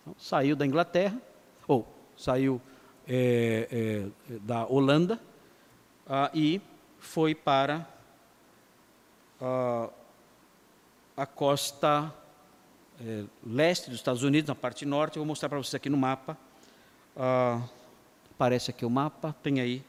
Então, 0.00 0.14
saiu 0.18 0.54
da 0.54 0.64
Inglaterra, 0.64 1.20
ou 1.66 1.86
saiu 2.16 2.60
é, 3.06 4.10
é, 4.30 4.38
da 4.40 4.66
Holanda 4.66 5.20
ah, 6.08 6.30
e 6.34 6.60
foi 6.98 7.34
para 7.34 7.86
ah, 9.40 9.90
a 11.16 11.26
costa 11.26 12.12
é, 13.00 13.24
leste 13.44 13.90
dos 13.90 13.98
Estados 13.98 14.22
Unidos, 14.22 14.48
na 14.48 14.54
parte 14.54 14.84
norte. 14.84 15.16
Eu 15.16 15.20
vou 15.20 15.26
mostrar 15.26 15.48
para 15.48 15.58
vocês 15.58 15.74
aqui 15.74 15.88
no 15.88 15.96
mapa. 15.96 16.36
Ah, 17.16 17.62
aparece 18.32 18.70
aqui 18.70 18.84
o 18.84 18.90
mapa, 18.90 19.34
tem 19.42 19.60
aí 19.60 19.84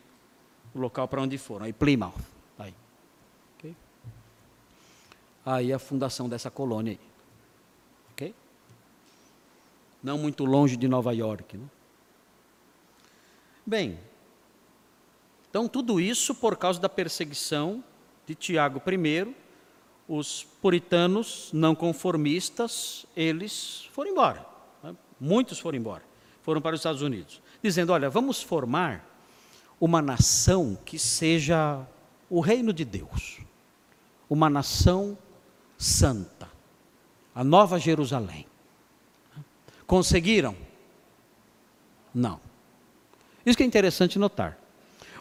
o 0.73 0.79
local 0.79 1.07
para 1.07 1.21
onde 1.21 1.37
foram. 1.37 1.65
Aí 1.65 1.73
Plymouth. 1.73 2.13
Aí. 2.57 2.73
Okay? 3.57 3.75
aí 5.45 5.73
a 5.73 5.79
fundação 5.79 6.29
dessa 6.29 6.49
colônia 6.49 6.93
aí. 6.93 6.99
Não 10.01 10.17
muito 10.17 10.45
longe 10.45 10.77
de 10.77 10.87
Nova 10.87 11.13
York. 11.13 11.57
Né? 11.57 11.65
Bem, 13.65 13.99
Então, 15.49 15.67
tudo 15.67 15.99
isso 15.99 16.35
por 16.35 16.55
causa 16.55 16.79
da 16.79 16.89
perseguição 16.89 17.83
de 18.25 18.35
Tiago 18.35 18.81
I, 18.85 19.35
os 20.07 20.43
puritanos 20.61 21.49
não 21.53 21.75
conformistas, 21.75 23.05
eles 23.15 23.89
foram 23.91 24.11
embora. 24.11 24.45
Né? 24.83 24.95
Muitos 25.19 25.59
foram 25.59 25.77
embora, 25.77 26.03
foram 26.41 26.61
para 26.61 26.75
os 26.75 26.79
Estados 26.79 27.01
Unidos, 27.01 27.41
dizendo: 27.61 27.91
olha, 27.91 28.09
vamos 28.09 28.41
formar 28.41 29.05
uma 29.79 30.01
nação 30.01 30.77
que 30.85 30.97
seja 30.97 31.85
o 32.29 32.39
reino 32.39 32.73
de 32.73 32.85
Deus, 32.85 33.39
uma 34.29 34.49
nação 34.49 35.17
santa, 35.77 36.49
a 37.33 37.43
nova 37.43 37.79
Jerusalém. 37.79 38.46
Conseguiram? 39.87 40.55
Não. 42.13 42.39
Isso 43.45 43.57
que 43.57 43.63
é 43.63 43.65
interessante 43.65 44.19
notar. 44.19 44.59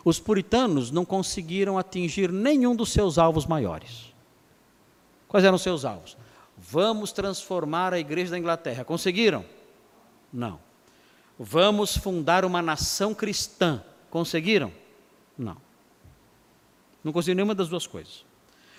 Os 0.04 0.18
puritanos 0.18 0.90
não 0.90 1.04
conseguiram 1.04 1.78
atingir 1.78 2.32
nenhum 2.32 2.74
dos 2.74 2.90
seus 2.90 3.16
alvos 3.16 3.46
maiores. 3.46 4.12
Quais 5.28 5.44
eram 5.44 5.56
os 5.56 5.62
seus 5.62 5.84
alvos? 5.84 6.16
Vamos 6.58 7.12
transformar 7.12 7.92
a 7.92 7.98
igreja 7.98 8.32
da 8.32 8.38
Inglaterra. 8.38 8.84
Conseguiram? 8.84 9.44
Não. 10.32 10.58
Vamos 11.38 11.96
fundar 11.96 12.44
uma 12.44 12.60
nação 12.60 13.14
cristã. 13.14 13.82
Conseguiram? 14.10 14.72
Não. 15.36 15.56
Não 17.04 17.12
conseguiram 17.12 17.36
nenhuma 17.36 17.54
das 17.54 17.68
duas 17.68 17.86
coisas. 17.86 18.24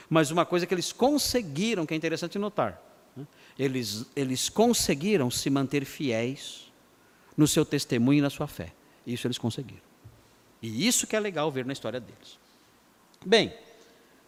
Mas 0.10 0.32
uma 0.32 0.46
coisa 0.46 0.66
que 0.66 0.74
eles 0.74 0.92
conseguiram, 0.92 1.86
que 1.86 1.94
é 1.94 1.98
interessante 1.98 2.40
notar? 2.40 2.82
Eles, 3.58 4.06
eles 4.16 4.50
conseguiram 4.50 5.30
se 5.32 5.50
manter 5.50 5.86
fiéis 5.86 6.72
no 7.36 7.48
seu 7.48 7.66
testemunho 7.66 8.20
e 8.20 8.22
na 8.22 8.30
sua 8.30 8.48
fé. 8.48 8.74
Isso 9.06 9.28
eles 9.28 9.38
conseguiram. 9.38 9.82
E 10.62 10.88
isso 10.88 11.08
que 11.08 11.16
é 11.16 11.20
legal 11.20 11.52
ver 11.52 11.66
na 11.66 11.74
história 11.74 12.00
deles. 12.00 12.40
Bem, 13.26 13.54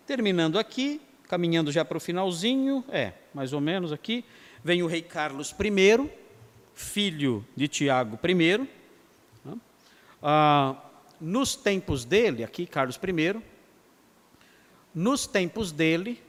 terminando 0.05 0.57
aqui, 0.57 1.01
caminhando 1.27 1.71
já 1.71 1.83
para 1.83 1.97
o 1.97 2.01
finalzinho, 2.01 2.83
é, 2.89 3.13
mais 3.33 3.53
ou 3.53 3.61
menos 3.61 3.91
aqui, 3.91 4.23
vem 4.63 4.83
o 4.83 4.87
rei 4.87 5.01
Carlos 5.01 5.51
I, 5.51 6.09
filho 6.73 7.45
de 7.55 7.67
Tiago 7.67 8.19
I. 8.23 8.57
Né? 9.45 9.57
Ah, 10.21 10.75
nos 11.19 11.55
tempos 11.55 12.05
dele, 12.05 12.43
aqui 12.43 12.65
Carlos 12.65 12.95
I, 12.97 13.41
nos 14.93 15.27
tempos 15.27 15.71
dele, 15.71 16.21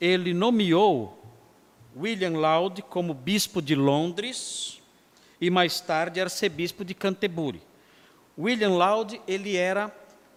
ele 0.00 0.32
nomeou 0.32 1.19
William 1.96 2.38
Laud 2.38 2.82
como 2.82 3.14
bispo 3.14 3.60
de 3.60 3.74
Londres 3.74 4.80
e 5.40 5.50
mais 5.50 5.80
tarde 5.80 6.20
arcebispo 6.20 6.84
de 6.84 6.94
Canterbury. 6.94 7.62
William 8.38 8.76
Laud, 8.76 9.20
ele 9.26 9.56
era 9.56 9.94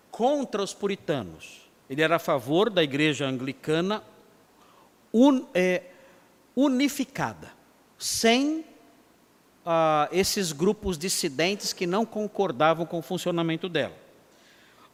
contra 0.10 0.62
os 0.62 0.74
puritanos. 0.74 1.62
Ele 1.90 2.02
era 2.02 2.16
a 2.16 2.20
favor 2.20 2.70
da 2.70 2.84
igreja 2.84 3.26
anglicana 3.26 4.04
un, 5.14 5.46
é, 5.54 5.84
unificada, 6.56 7.52
sem 7.98 8.66
ah, 9.66 10.10
esses 10.12 10.52
grupos 10.52 10.98
dissidentes 10.98 11.72
que 11.72 11.86
não 11.86 12.06
concordavam 12.06 12.86
com 12.86 13.00
o 13.00 13.02
funcionamento 13.02 13.70
dela. 13.70 14.03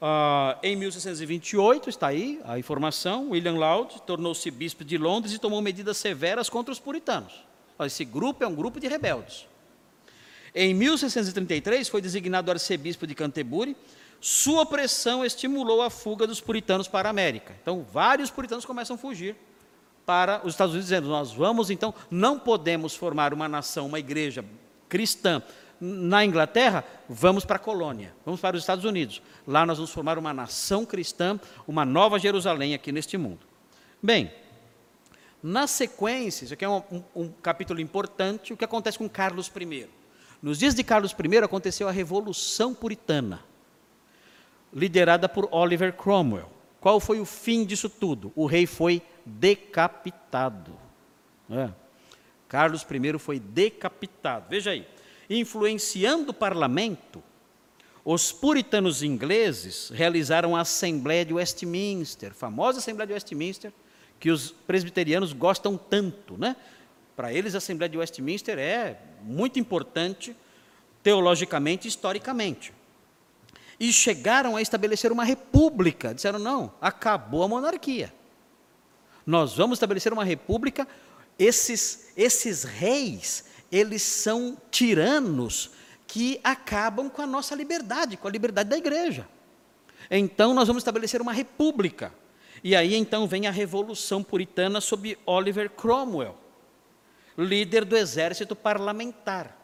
Ah, 0.02 0.58
em 0.64 0.76
1628, 0.78 1.90
está 1.90 2.08
aí 2.08 2.40
a 2.46 2.58
informação, 2.58 3.32
William 3.32 3.56
Laud 3.56 4.02
tornou-se 4.04 4.50
bispo 4.50 4.86
de 4.86 4.98
Londres 4.98 5.34
e 5.34 5.40
tomou 5.40 5.62
medidas 5.62 5.98
severas 5.98 6.50
contra 6.50 6.72
os 6.72 6.80
puritanos. 6.80 7.34
Esse 7.82 8.06
grupo 8.06 8.44
é 8.44 8.48
um 8.48 8.56
grupo 8.56 8.80
de 8.80 8.88
rebeldes. 8.88 9.48
Em 10.56 10.74
1633, 10.74 11.88
foi 11.88 12.02
designado 12.02 12.50
arcebispo 12.50 13.06
de 13.06 13.14
Canterbury. 13.14 13.76
Sua 14.20 14.66
pressão 14.66 15.24
estimulou 15.24 15.82
a 15.82 15.90
fuga 15.90 16.26
dos 16.26 16.42
puritanos 16.42 16.88
para 16.88 17.10
a 17.10 17.12
América. 17.12 17.56
Então, 17.62 17.86
vários 17.92 18.30
puritanos 18.30 18.66
começam 18.66 18.96
a 18.96 19.00
fugir 19.00 19.36
para 20.06 20.42
os 20.44 20.54
Estados 20.54 20.74
Unidos, 20.74 20.90
dizendo: 20.90 21.08
Nós 21.08 21.32
vamos, 21.32 21.70
então, 21.70 21.94
não 22.10 22.40
podemos 22.40 22.96
formar 22.96 23.34
uma 23.34 23.48
nação, 23.48 23.86
uma 23.86 24.00
igreja 24.00 24.44
cristã 24.90 25.42
na 25.80 26.26
Inglaterra, 26.26 26.84
vamos 27.08 27.46
para 27.46 27.56
a 27.56 27.60
colônia, 27.60 28.14
vamos 28.26 28.42
para 28.42 28.56
os 28.56 28.64
Estados 28.64 28.86
Unidos. 28.86 29.22
Lá 29.48 29.66
nós 29.66 29.78
vamos 29.78 29.92
formar 29.92 30.18
uma 30.18 30.34
nação 30.34 30.86
cristã, 30.86 31.40
uma 31.68 31.86
nova 31.86 32.20
Jerusalém 32.20 32.74
aqui 32.74 32.92
neste 32.92 33.18
mundo. 33.18 33.40
Bem, 34.02 34.32
na 35.42 35.68
sequência, 35.68 36.46
isso 36.46 36.54
aqui 36.54 36.66
é 36.66 36.70
um, 36.70 36.84
um, 36.92 37.04
um 37.16 37.32
capítulo 37.42 37.80
importante, 37.80 38.52
o 38.52 38.58
que 38.58 38.66
acontece 38.66 38.98
com 38.98 39.10
Carlos 39.10 39.48
I. 39.48 39.88
Nos 40.42 40.60
dias 40.60 40.76
de 40.76 40.84
Carlos 40.84 41.12
I 41.14 41.38
aconteceu 41.38 41.88
a 41.88 41.92
Revolução 41.92 42.74
Puritana, 42.74 43.42
liderada 44.74 45.30
por 45.30 45.48
Oliver 45.52 45.94
Cromwell. 45.94 46.50
Qual 46.80 47.00
foi 47.00 47.20
o 47.20 47.26
fim 47.26 47.66
disso 47.66 47.90
tudo? 47.90 48.32
O 48.36 48.46
rei 48.46 48.66
foi 48.66 49.02
decapitado. 49.26 50.74
É. 51.50 51.70
Carlos 52.48 52.84
I 52.84 53.20
foi 53.20 53.40
decapitado. 53.40 54.46
Veja 54.50 54.72
aí, 54.72 54.88
influenciando 55.30 56.32
o 56.32 56.34
parlamento, 56.34 57.24
os 58.04 58.32
puritanos 58.32 59.04
ingleses 59.04 59.90
realizaram 59.90 60.56
a 60.56 60.62
Assembleia 60.62 61.24
de 61.24 61.34
Westminster, 61.34 62.34
famosa 62.34 62.80
Assembleia 62.80 63.08
de 63.08 63.14
Westminster, 63.14 63.72
que 64.20 64.32
os 64.32 64.52
presbiterianos 64.52 65.32
gostam 65.32 65.78
tanto, 65.78 66.38
né? 66.38 66.56
Para 67.16 67.34
eles, 67.34 67.54
a 67.54 67.58
Assembleia 67.60 67.90
de 67.90 67.98
Westminster 67.98 68.58
é 68.58 69.00
muito 69.22 69.60
importante 69.60 70.36
teologicamente 71.04 71.88
e 71.88 71.90
historicamente. 71.90 72.74
E 73.80 73.94
chegaram 73.94 74.56
a 74.56 74.62
estabelecer 74.62 75.12
uma 75.12 75.24
república. 75.24 76.14
Disseram: 76.14 76.40
não, 76.40 76.74
acabou 76.82 77.44
a 77.44 77.48
monarquia. 77.48 78.14
Nós 79.26 79.56
vamos 79.56 79.76
estabelecer 79.76 80.12
uma 80.12 80.24
república. 80.24 80.88
Esses, 81.38 82.12
esses 82.18 82.64
reis, 82.64 83.46
eles 83.72 84.02
são 84.02 84.58
tiranos 84.72 85.72
que 86.08 86.40
acabam 86.44 87.10
com 87.10 87.22
a 87.22 87.28
nossa 87.28 87.56
liberdade, 87.56 88.18
com 88.18 88.28
a 88.28 88.32
liberdade 88.32 88.70
da 88.70 88.78
igreja. 88.78 89.28
Então, 90.10 90.54
nós 90.54 90.68
vamos 90.68 90.82
estabelecer 90.82 91.22
uma 91.22 91.34
república. 91.34 92.12
E 92.64 92.76
aí, 92.76 92.96
então, 92.96 93.28
vem 93.28 93.48
a 93.48 93.52
Revolução 93.52 94.24
Puritana 94.24 94.82
sob 94.82 95.18
Oliver 95.26 95.70
Cromwell, 95.70 96.36
líder 97.38 97.86
do 97.86 97.96
exército 97.96 98.56
parlamentar. 98.56 99.56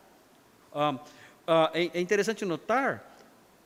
Ah, 0.74 1.00
ah, 1.48 1.72
é, 1.74 2.00
interessante 2.00 2.46
notar, 2.46 3.18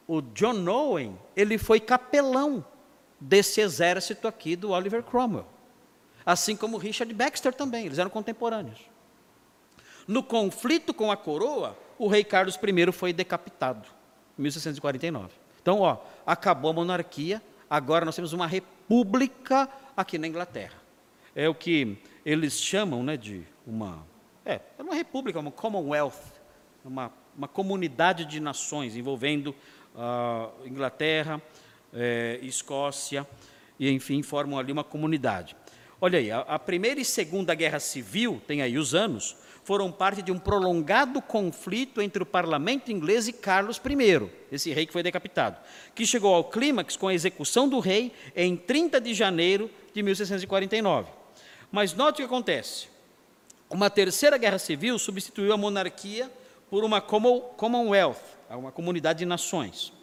o 0.08 0.22
John 0.22 0.68
Owen, 0.68 1.20
ele 1.36 1.58
foi 1.58 1.80
capelão 1.80 2.66
desse 3.20 3.62
exército 3.62 4.28
aqui 4.28 4.56
do 4.56 4.72
Oliver 4.72 5.04
Cromwell. 5.04 5.46
Assim 6.26 6.56
como 6.56 6.78
Richard 6.78 7.14
Baxter 7.14 7.54
também, 7.54 7.86
eles 7.86 8.00
eram 8.00 8.10
contemporâneos. 8.10 8.80
No 10.10 10.24
conflito 10.24 10.92
com 10.92 11.12
a 11.12 11.16
coroa, 11.16 11.78
o 12.00 12.08
rei 12.08 12.24
Carlos 12.24 12.56
I 12.56 12.92
foi 12.92 13.14
decapitado, 13.14 13.88
em 14.40 14.42
1649. 14.42 15.30
Então, 15.62 15.82
ó, 15.82 16.00
acabou 16.26 16.72
a 16.72 16.74
monarquia, 16.74 17.40
agora 17.70 18.06
nós 18.06 18.16
temos 18.16 18.34
uma 18.34 18.48
república 18.48 19.70
aqui 19.96 20.18
na 20.18 20.26
Inglaterra. 20.26 20.74
É 21.36 21.48
o 21.48 21.54
que 21.54 21.96
eles 22.26 22.60
chamam 22.60 23.04
né, 23.04 23.16
de 23.16 23.44
uma. 23.68 24.04
É, 24.44 24.60
é 24.80 24.82
uma 24.82 24.96
república, 24.96 25.40
uma 25.40 25.52
Commonwealth, 25.52 26.34
uma, 26.84 27.14
uma 27.38 27.48
comunidade 27.48 28.26
de 28.26 28.40
nações 28.40 28.96
envolvendo 28.96 29.56
uh, 29.94 30.66
Inglaterra, 30.66 31.40
eh, 31.94 32.40
Escócia, 32.42 33.28
e 33.80 33.92
enfim, 33.92 34.24
formam 34.24 34.58
ali 34.58 34.72
uma 34.72 34.84
comunidade. 34.84 35.56
Olha 36.02 36.18
aí, 36.18 36.32
a, 36.32 36.40
a 36.40 36.58
Primeira 36.58 37.00
e 37.00 37.06
Segunda 37.06 37.54
Guerra 37.54 37.80
Civil, 37.80 38.42
tem 38.48 38.64
aí 38.64 38.76
os 38.76 38.96
anos, 38.96 39.38
foram 39.70 39.92
parte 39.92 40.24
de 40.24 40.32
um 40.32 40.40
prolongado 40.40 41.22
conflito 41.22 42.02
entre 42.02 42.24
o 42.24 42.26
parlamento 42.26 42.92
inglês 42.92 43.28
e 43.28 43.34
Carlos 43.34 43.78
I, 43.78 44.28
esse 44.52 44.74
rei 44.74 44.88
que 44.88 44.92
foi 44.92 45.04
decapitado, 45.04 45.58
que 45.94 46.08
chegou 46.08 46.34
ao 46.34 46.46
clímax 46.46 46.98
com 46.98 47.08
a 47.08 47.14
execução 47.14 47.70
do 47.70 47.78
rei 47.78 48.12
em 48.36 48.58
30 48.58 49.00
de 49.00 49.14
janeiro 49.14 49.70
de 49.94 50.02
1649. 50.02 51.12
Mas 51.72 51.94
note 51.94 52.16
o 52.16 52.16
que 52.16 52.24
acontece. 52.24 52.88
Uma 53.70 53.92
terceira 53.92 54.40
guerra 54.40 54.58
civil 54.58 54.98
substituiu 54.98 55.54
a 55.54 55.58
monarquia 55.58 56.32
por 56.68 56.84
uma 56.84 57.00
Commonwealth, 57.00 58.24
uma 58.50 58.72
comunidade 58.72 59.20
de 59.20 59.26
nações. 59.28 59.94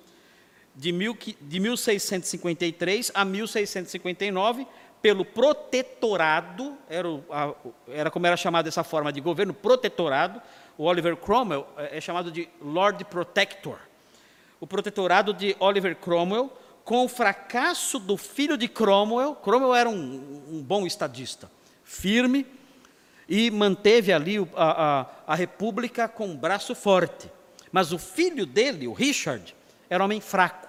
De, 0.76 0.92
mil, 0.92 1.18
de 1.40 1.58
1653 1.58 3.10
a 3.12 3.24
1659, 3.24 4.64
pelo 5.06 5.24
protetorado, 5.24 6.76
era, 6.90 7.08
o, 7.08 7.22
a, 7.30 7.54
era 7.86 8.10
como 8.10 8.26
era 8.26 8.36
chamado 8.36 8.66
essa 8.66 8.82
forma 8.82 9.12
de 9.12 9.20
governo, 9.20 9.54
protetorado, 9.54 10.42
o 10.76 10.82
Oliver 10.82 11.16
Cromwell 11.16 11.64
é, 11.76 11.98
é 11.98 12.00
chamado 12.00 12.28
de 12.28 12.48
Lord 12.60 13.04
Protector. 13.04 13.78
O 14.58 14.66
protetorado 14.66 15.32
de 15.32 15.54
Oliver 15.60 15.94
Cromwell, 15.94 16.52
com 16.84 17.04
o 17.04 17.08
fracasso 17.08 18.00
do 18.00 18.16
filho 18.16 18.56
de 18.56 18.66
Cromwell, 18.66 19.36
Cromwell 19.36 19.76
era 19.76 19.88
um, 19.88 20.42
um 20.50 20.60
bom 20.60 20.84
estadista, 20.84 21.48
firme, 21.84 22.44
e 23.28 23.48
manteve 23.48 24.12
ali 24.12 24.38
a, 24.56 25.00
a, 25.02 25.06
a 25.28 25.34
república 25.36 26.08
com 26.08 26.26
um 26.26 26.36
braço 26.36 26.74
forte. 26.74 27.30
Mas 27.70 27.92
o 27.92 27.98
filho 27.98 28.44
dele, 28.44 28.88
o 28.88 28.92
Richard, 28.92 29.54
era 29.88 30.02
um 30.02 30.06
homem 30.06 30.20
fraco. 30.20 30.65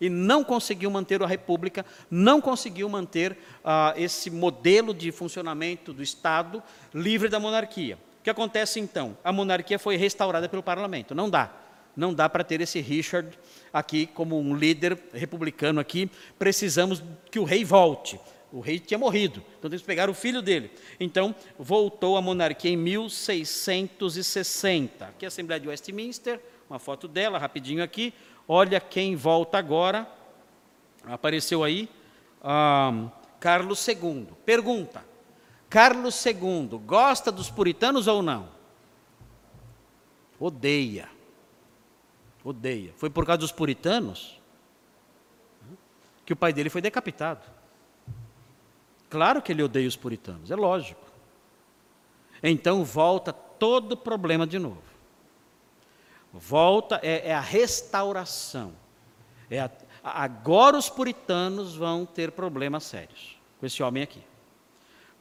E 0.00 0.08
não 0.08 0.42
conseguiu 0.42 0.90
manter 0.90 1.22
a 1.22 1.26
república, 1.26 1.84
não 2.10 2.40
conseguiu 2.40 2.88
manter 2.88 3.36
ah, 3.64 3.92
esse 3.96 4.30
modelo 4.30 4.94
de 4.94 5.12
funcionamento 5.12 5.92
do 5.92 6.02
Estado 6.02 6.62
livre 6.94 7.28
da 7.28 7.38
monarquia. 7.38 7.98
O 8.20 8.22
que 8.22 8.30
acontece 8.30 8.80
então? 8.80 9.16
A 9.24 9.32
monarquia 9.32 9.78
foi 9.78 9.96
restaurada 9.96 10.48
pelo 10.48 10.62
parlamento. 10.62 11.14
Não 11.14 11.28
dá. 11.28 11.52
Não 11.96 12.14
dá 12.14 12.28
para 12.28 12.44
ter 12.44 12.60
esse 12.60 12.80
Richard 12.80 13.36
aqui 13.72 14.06
como 14.06 14.38
um 14.38 14.54
líder 14.54 14.96
republicano 15.12 15.80
aqui. 15.80 16.08
Precisamos 16.38 17.02
que 17.30 17.38
o 17.38 17.44
rei 17.44 17.64
volte. 17.64 18.20
O 18.52 18.60
rei 18.60 18.78
tinha 18.80 18.98
morrido, 18.98 19.40
então 19.58 19.70
temos 19.70 19.82
que 19.82 19.86
pegar 19.86 20.10
o 20.10 20.14
filho 20.14 20.42
dele. 20.42 20.72
Então, 20.98 21.32
voltou 21.56 22.16
a 22.16 22.22
monarquia 22.22 22.72
em 22.72 22.76
1660. 22.76 25.04
Aqui 25.04 25.24
a 25.24 25.28
Assembleia 25.28 25.60
de 25.60 25.68
Westminster, 25.68 26.40
uma 26.68 26.80
foto 26.80 27.06
dela, 27.06 27.38
rapidinho 27.38 27.80
aqui. 27.80 28.12
Olha 28.52 28.80
quem 28.80 29.14
volta 29.14 29.58
agora. 29.58 30.10
Apareceu 31.04 31.62
aí. 31.62 31.88
Carlos 33.38 33.86
II. 33.86 34.26
Pergunta: 34.44 35.04
Carlos 35.68 36.26
II 36.26 36.80
gosta 36.84 37.30
dos 37.30 37.48
puritanos 37.48 38.08
ou 38.08 38.20
não? 38.20 38.48
Odeia. 40.36 41.08
Odeia. 42.42 42.92
Foi 42.96 43.08
por 43.08 43.24
causa 43.24 43.38
dos 43.38 43.52
puritanos 43.52 44.40
que 46.26 46.32
o 46.32 46.36
pai 46.36 46.52
dele 46.52 46.70
foi 46.70 46.80
decapitado. 46.80 47.46
Claro 49.08 49.40
que 49.40 49.52
ele 49.52 49.62
odeia 49.62 49.86
os 49.86 49.94
puritanos, 49.94 50.50
é 50.50 50.56
lógico. 50.56 51.06
Então 52.42 52.82
volta 52.84 53.32
todo 53.32 53.92
o 53.92 53.96
problema 53.96 54.44
de 54.44 54.58
novo. 54.58 54.89
Volta, 56.32 57.00
é, 57.02 57.28
é 57.28 57.34
a 57.34 57.40
restauração. 57.40 58.72
É 59.50 59.60
a, 59.60 59.70
agora 60.02 60.76
os 60.76 60.88
puritanos 60.88 61.74
vão 61.74 62.06
ter 62.06 62.30
problemas 62.32 62.84
sérios 62.84 63.38
com 63.58 63.66
esse 63.66 63.82
homem 63.82 64.02
aqui. 64.02 64.22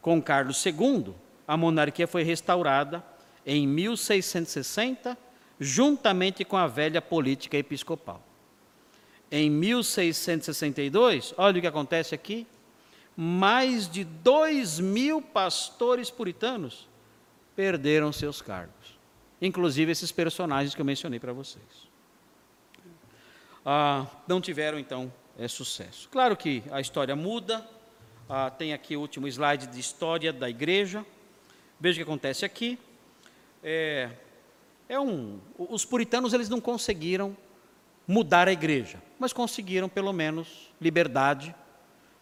Com 0.02 0.22
Carlos 0.22 0.66
II, 0.66 1.14
a 1.48 1.58
monarquia 1.58 2.08
foi 2.08 2.24
restaurada 2.24 3.04
em 3.46 3.68
1660, 3.68 5.18
juntamente 5.60 6.46
com 6.46 6.56
a 6.56 6.68
velha 6.68 7.02
política 7.02 7.58
episcopal. 7.58 8.24
Em 9.32 9.50
1662, 9.50 11.34
olha 11.38 11.58
o 11.58 11.62
que 11.62 11.68
acontece 11.68 12.16
aqui: 12.16 12.48
mais 13.16 13.90
de 13.90 14.04
dois 14.04 14.80
mil 14.80 15.22
pastores 15.22 16.10
puritanos 16.10 16.88
perderam 17.56 18.14
seus 18.14 18.42
cargos, 18.42 18.98
inclusive 19.42 19.92
esses 19.92 20.12
personagens 20.12 20.76
que 20.76 20.82
eu 20.82 20.86
mencionei 20.86 21.20
para 21.20 21.34
vocês. 21.34 21.90
Ah, 23.66 24.06
não 24.28 24.42
tiveram, 24.42 24.80
então, 24.80 25.12
é, 25.38 25.48
sucesso. 25.48 26.10
Claro 26.10 26.36
que 26.36 26.64
a 26.72 26.82
história 26.82 27.16
muda, 27.16 27.68
ah, 28.28 28.50
tem 28.50 28.74
aqui 28.74 28.96
o 28.96 29.02
último 29.02 29.28
slide 29.28 29.68
de 29.68 29.80
história 29.80 30.32
da 30.32 30.50
igreja. 30.50 31.06
Veja 31.80 31.96
o 31.96 32.04
que 32.04 32.10
acontece 32.10 32.46
aqui. 32.46 32.78
É, 33.64 34.10
é 34.88 35.00
um, 35.00 35.40
os 35.58 35.86
puritanos 35.86 36.34
eles 36.34 36.50
não 36.50 36.60
conseguiram 36.60 37.36
mudar 38.08 38.48
a 38.48 38.52
igreja, 38.52 39.02
mas 39.20 39.32
conseguiram 39.32 39.88
pelo 39.88 40.12
menos 40.12 40.72
liberdade. 40.82 41.54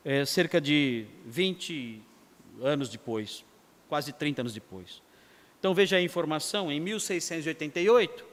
É, 0.03 0.25
cerca 0.25 0.61
de 0.61 1.05
20 1.25 2.01
anos 2.61 2.89
depois, 2.89 3.43
quase 3.89 4.13
30 4.13 4.41
anos 4.41 4.53
depois. 4.53 5.01
Então 5.59 5.73
veja 5.73 5.97
a 5.97 6.01
informação: 6.01 6.71
em 6.71 6.79
1688 6.79 8.25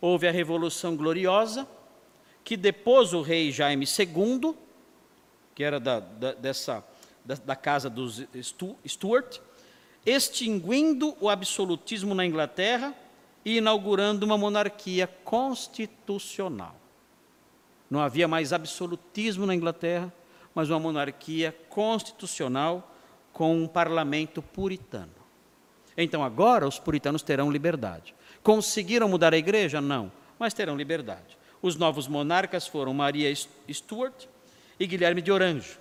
houve 0.00 0.26
a 0.26 0.32
Revolução 0.32 0.96
Gloriosa, 0.96 1.66
que 2.42 2.56
depôs 2.56 3.12
o 3.12 3.22
rei 3.22 3.52
Jaime 3.52 3.86
II, 3.86 4.54
que 5.54 5.62
era 5.62 5.78
da, 5.78 6.00
da, 6.00 6.32
dessa 6.32 6.84
da, 7.24 7.34
da 7.36 7.56
casa 7.56 7.88
dos 7.88 8.24
Stuart, 8.86 9.38
extinguindo 10.04 11.16
o 11.20 11.28
absolutismo 11.28 12.14
na 12.14 12.26
Inglaterra 12.26 12.94
e 13.44 13.58
inaugurando 13.58 14.26
uma 14.26 14.36
monarquia 14.36 15.06
constitucional. 15.06 16.74
Não 17.88 18.00
havia 18.00 18.26
mais 18.26 18.52
absolutismo 18.52 19.46
na 19.46 19.54
Inglaterra, 19.54 20.12
mas 20.54 20.70
uma 20.70 20.80
monarquia 20.80 21.56
constitucional 21.68 22.90
com 23.32 23.56
um 23.56 23.68
parlamento 23.68 24.42
puritano. 24.42 25.21
Então 25.96 26.22
agora 26.22 26.66
os 26.66 26.78
puritanos 26.78 27.22
terão 27.22 27.50
liberdade. 27.50 28.14
Conseguiram 28.42 29.08
mudar 29.08 29.34
a 29.34 29.38
igreja? 29.38 29.80
Não, 29.80 30.10
mas 30.38 30.54
terão 30.54 30.76
liberdade. 30.76 31.38
Os 31.60 31.76
novos 31.76 32.08
monarcas 32.08 32.66
foram 32.66 32.92
Maria 32.92 33.32
Stuart 33.70 34.26
e 34.78 34.86
Guilherme 34.86 35.22
de 35.22 35.30
Orange. 35.30 35.78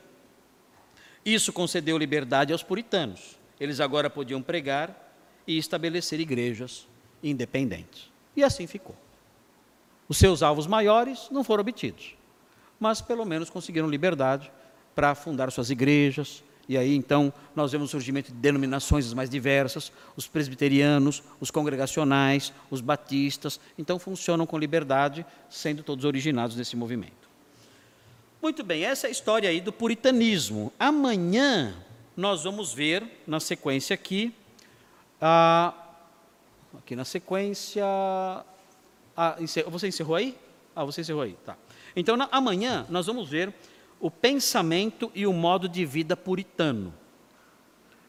Isso 1.26 1.54
concedeu 1.54 1.98
liberdade 1.98 2.52
aos 2.52 2.64
puritanos. 2.64 3.38
Eles 3.60 3.80
agora 3.80 4.10
podiam 4.10 4.42
pregar 4.42 5.14
e 5.48 5.58
estabelecer 5.58 6.20
igrejas 6.20 6.88
independentes. 7.24 8.12
E 8.36 8.44
assim 8.44 8.68
ficou. 8.68 8.96
Os 10.08 10.18
seus 10.18 10.44
alvos 10.44 10.68
maiores 10.68 11.30
não 11.32 11.44
foram 11.44 11.62
obtidos, 11.62 12.16
mas 12.80 13.02
pelo 13.02 13.26
menos 13.26 13.50
conseguiram 13.50 13.90
liberdade 13.90 14.52
para 14.94 15.16
fundar 15.16 15.52
suas 15.52 15.70
igrejas. 15.70 16.44
E 16.70 16.78
aí 16.78 16.96
então 16.96 17.34
nós 17.56 17.72
vemos 17.72 17.90
o 17.90 17.92
surgimento 17.92 18.32
de 18.32 18.38
denominações 18.38 19.14
mais 19.14 19.30
diversas, 19.30 19.92
os 20.16 20.28
presbiterianos, 20.28 21.24
os 21.40 21.52
congregacionais, 21.52 22.54
os 22.70 22.82
batistas, 22.82 23.60
então 23.78 24.00
funcionam 24.00 24.46
com 24.46 24.58
liberdade, 24.58 25.26
sendo 25.50 25.84
todos 25.84 26.06
originados 26.06 26.56
desse 26.56 26.76
movimento. 26.76 27.30
Muito 28.42 28.64
bem, 28.64 28.84
essa 28.84 29.08
é 29.08 29.10
a 29.10 29.12
história 29.12 29.50
aí 29.50 29.62
do 29.62 29.72
puritanismo. 29.72 30.74
Amanhã 30.80 31.76
nós 32.16 32.44
vamos 32.44 32.74
ver, 32.74 33.04
na 33.28 33.40
sequência 33.40 33.94
aqui, 33.94 34.34
aqui 36.78 36.96
na 36.96 37.06
sequência. 37.06 37.86
Você 39.68 39.88
encerrou 39.88 40.16
aí? 40.16 40.38
Ah, 40.76 40.84
você 40.84 41.02
encerrou 41.02 41.22
aí, 41.22 41.38
tá. 41.46 41.58
Então, 41.96 42.16
na, 42.16 42.28
amanhã 42.32 42.86
nós 42.90 43.06
vamos 43.06 43.30
ver 43.30 43.54
o 44.02 44.10
pensamento 44.10 45.12
e 45.14 45.26
o 45.28 45.32
modo 45.32 45.70
de 45.70 45.86
vida 45.86 46.18
puritano. 46.18 46.94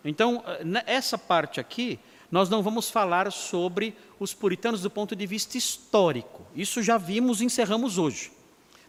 Então, 0.04 0.42
essa 0.86 1.16
parte 1.16 1.60
aqui, 1.60 2.00
nós 2.30 2.48
não 2.48 2.62
vamos 2.62 2.90
falar 2.90 3.30
sobre 3.30 3.94
os 4.18 4.32
puritanos 4.32 4.80
do 4.80 4.90
ponto 4.90 5.14
de 5.14 5.26
vista 5.26 5.56
histórico. 5.56 6.46
Isso 6.56 6.82
já 6.82 6.96
vimos 6.96 7.40
e 7.40 7.44
encerramos 7.44 7.98
hoje. 7.98 8.32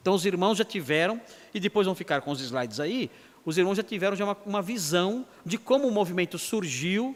Então 0.01 0.13
os 0.13 0.25
irmãos 0.25 0.57
já 0.57 0.65
tiveram, 0.65 1.21
e 1.53 1.59
depois 1.59 1.85
vão 1.85 1.95
ficar 1.95 2.21
com 2.21 2.31
os 2.31 2.41
slides 2.41 2.79
aí, 2.79 3.11
os 3.45 3.57
irmãos 3.57 3.75
já 3.75 3.83
tiveram 3.83 4.15
já 4.15 4.23
uma, 4.25 4.37
uma 4.45 4.61
visão 4.61 5.25
de 5.45 5.57
como 5.57 5.87
o 5.87 5.91
movimento 5.91 6.37
surgiu 6.37 7.15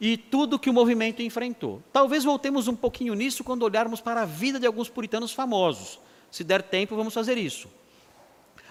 e 0.00 0.16
tudo 0.16 0.58
que 0.58 0.70
o 0.70 0.72
movimento 0.72 1.22
enfrentou. 1.22 1.82
Talvez 1.92 2.24
voltemos 2.24 2.68
um 2.68 2.76
pouquinho 2.76 3.14
nisso 3.14 3.44
quando 3.44 3.62
olharmos 3.62 4.00
para 4.00 4.22
a 4.22 4.24
vida 4.24 4.58
de 4.58 4.66
alguns 4.66 4.88
puritanos 4.88 5.32
famosos. 5.32 5.98
Se 6.30 6.44
der 6.44 6.62
tempo, 6.62 6.96
vamos 6.96 7.14
fazer 7.14 7.36
isso. 7.38 7.68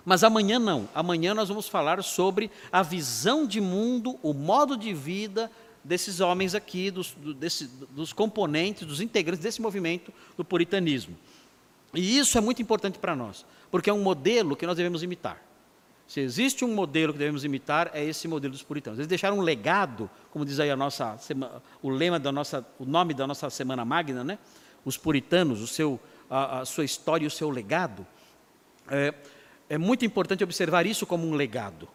Mas 0.08 0.24
amanhã 0.24 0.58
não. 0.58 0.88
Amanhã 0.95 1.34
nós 1.34 1.49
vamos 1.49 1.68
falar 1.68 2.01
sobre 2.01 2.49
a 2.72 2.82
visão 2.82 3.45
de 3.45 3.60
mundo, 3.60 4.18
o 4.24 4.32
modo 4.34 4.78
de 4.78 4.93
vida 4.93 5.51
desses 5.84 6.22
homens 6.22 6.55
aqui, 6.55 6.89
dos, 6.89 7.12
do, 7.12 7.34
desse, 7.34 7.68
dos 7.89 8.14
componentes, 8.14 8.88
dos 8.88 9.01
integrantes 9.01 9.43
desse 9.43 9.62
movimento 9.62 10.14
do 10.38 10.45
puritanismo. 10.45 11.14
E 11.93 12.18
isso 12.18 12.38
é 12.38 12.41
muito 12.41 12.62
importante 12.62 12.97
para 12.97 13.18
nós, 13.18 13.45
porque 13.70 13.89
é 13.89 13.93
um 13.93 14.01
modelo 14.01 14.55
que 14.55 14.66
nós 14.66 14.78
devemos 14.78 15.03
imitar. 15.03 15.43
Se 16.08 16.22
existe 16.22 16.64
um 16.64 16.74
modelo 16.74 17.12
que 17.12 17.20
devemos 17.20 17.43
imitar, 17.43 17.91
é 17.93 18.01
esse 18.01 18.30
modelo 18.30 18.53
dos 18.53 18.64
puritanos. 18.64 18.99
Eles 18.99 19.10
deixaram 19.10 19.39
um 19.39 19.41
legado, 19.41 20.10
como 20.32 20.45
diz 20.45 20.58
aí 20.62 20.72
a 20.72 20.78
nossa, 20.78 21.20
o 21.84 21.89
lema 21.89 22.18
da 22.18 22.32
nossa, 22.32 22.66
o 22.80 22.86
nome 22.86 23.14
da 23.14 23.28
nossa 23.28 23.49
semana 23.49 23.84
magna, 23.84 24.24
né? 24.24 24.39
Os 24.86 24.95
puritanos, 24.95 25.62
o 25.62 25.68
seu, 25.68 25.99
a, 26.30 26.60
a 26.62 26.66
sua 26.66 26.86
história 26.86 27.26
e 27.26 27.28
o 27.28 27.32
seu 27.32 27.49
legado. 27.49 28.08
É, 28.89 29.14
é 29.70 29.78
muito 29.78 30.05
importante 30.05 30.43
observar 30.43 30.86
isso 30.86 31.05
como 31.05 31.28
um 31.28 31.34
legado, 31.34 31.88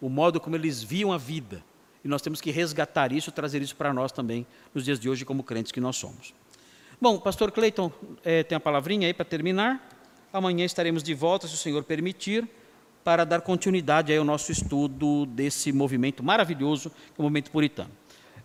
o 0.00 0.08
modo 0.08 0.40
como 0.40 0.56
eles 0.56 0.82
viam 0.82 1.12
a 1.12 1.18
vida. 1.18 1.62
E 2.04 2.08
nós 2.08 2.22
temos 2.22 2.40
que 2.40 2.50
resgatar 2.50 3.12
isso, 3.12 3.30
trazer 3.30 3.60
isso 3.60 3.76
para 3.76 3.92
nós 3.92 4.10
também 4.10 4.46
nos 4.74 4.84
dias 4.84 4.98
de 4.98 5.08
hoje, 5.08 5.24
como 5.24 5.42
crentes 5.42 5.70
que 5.70 5.80
nós 5.80 5.96
somos. 5.96 6.34
Bom, 7.00 7.18
pastor 7.18 7.52
Cleiton 7.52 7.92
é, 8.24 8.42
tem 8.42 8.56
a 8.56 8.60
palavrinha 8.60 9.06
aí 9.06 9.14
para 9.14 9.24
terminar. 9.24 9.86
Amanhã 10.32 10.64
estaremos 10.64 11.02
de 11.02 11.12
volta, 11.12 11.46
se 11.46 11.54
o 11.54 11.58
Senhor 11.58 11.82
permitir, 11.84 12.48
para 13.04 13.24
dar 13.24 13.40
continuidade 13.40 14.14
ao 14.14 14.24
nosso 14.24 14.52
estudo 14.52 15.26
desse 15.26 15.72
movimento 15.72 16.22
maravilhoso, 16.22 16.90
que 16.90 16.96
é 17.18 17.20
o 17.20 17.22
movimento 17.22 17.50
puritano. 17.50 17.90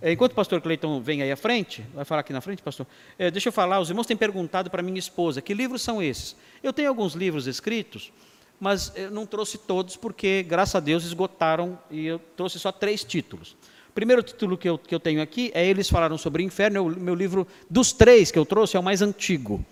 É, 0.01 0.11
enquanto 0.11 0.33
o 0.33 0.35
pastor 0.35 0.61
Cleiton 0.61 1.01
vem 1.01 1.21
aí 1.21 1.31
à 1.31 1.37
frente, 1.37 1.85
vai 1.93 2.05
falar 2.05 2.21
aqui 2.21 2.33
na 2.33 2.41
frente, 2.41 2.61
pastor? 2.61 2.85
É, 3.17 3.31
deixa 3.31 3.49
eu 3.49 3.53
falar, 3.53 3.79
os 3.79 3.89
irmãos 3.89 4.05
têm 4.05 4.17
perguntado 4.17 4.69
para 4.69 4.81
minha 4.81 4.99
esposa, 4.99 5.41
que 5.41 5.53
livros 5.53 5.81
são 5.81 6.01
esses? 6.01 6.35
Eu 6.61 6.73
tenho 6.73 6.89
alguns 6.89 7.13
livros 7.13 7.47
escritos, 7.47 8.11
mas 8.59 8.91
eu 8.95 9.11
não 9.11 9.25
trouxe 9.25 9.57
todos 9.57 9.95
porque, 9.95 10.43
graças 10.43 10.75
a 10.75 10.79
Deus, 10.79 11.03
esgotaram 11.03 11.77
e 11.89 12.05
eu 12.05 12.19
trouxe 12.35 12.59
só 12.59 12.71
três 12.71 13.03
títulos 13.03 13.55
primeiro 13.95 14.21
título 14.21 14.57
que 14.57 14.67
eu, 14.67 14.77
que 14.77 14.93
eu 14.93 14.99
tenho 14.99 15.21
aqui 15.21 15.51
é 15.55 15.65
Eles 15.65 15.89
Falaram 15.89 16.17
sobre 16.17 16.43
o 16.43 16.45
Inferno, 16.45 16.77
é 16.77 16.81
o 16.81 16.89
meu 16.89 17.15
livro 17.15 17.47
dos 17.69 17.93
três 17.93 18.29
que 18.29 18.37
eu 18.37 18.45
trouxe, 18.45 18.75
é 18.75 18.79
o 18.79 18.83
mais 18.83 19.01
antigo, 19.01 19.65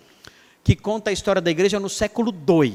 que 0.64 0.74
conta 0.74 1.10
a 1.10 1.12
história 1.12 1.42
da 1.42 1.50
igreja 1.50 1.78
no 1.78 1.90
século 1.90 2.32
II. 2.32 2.74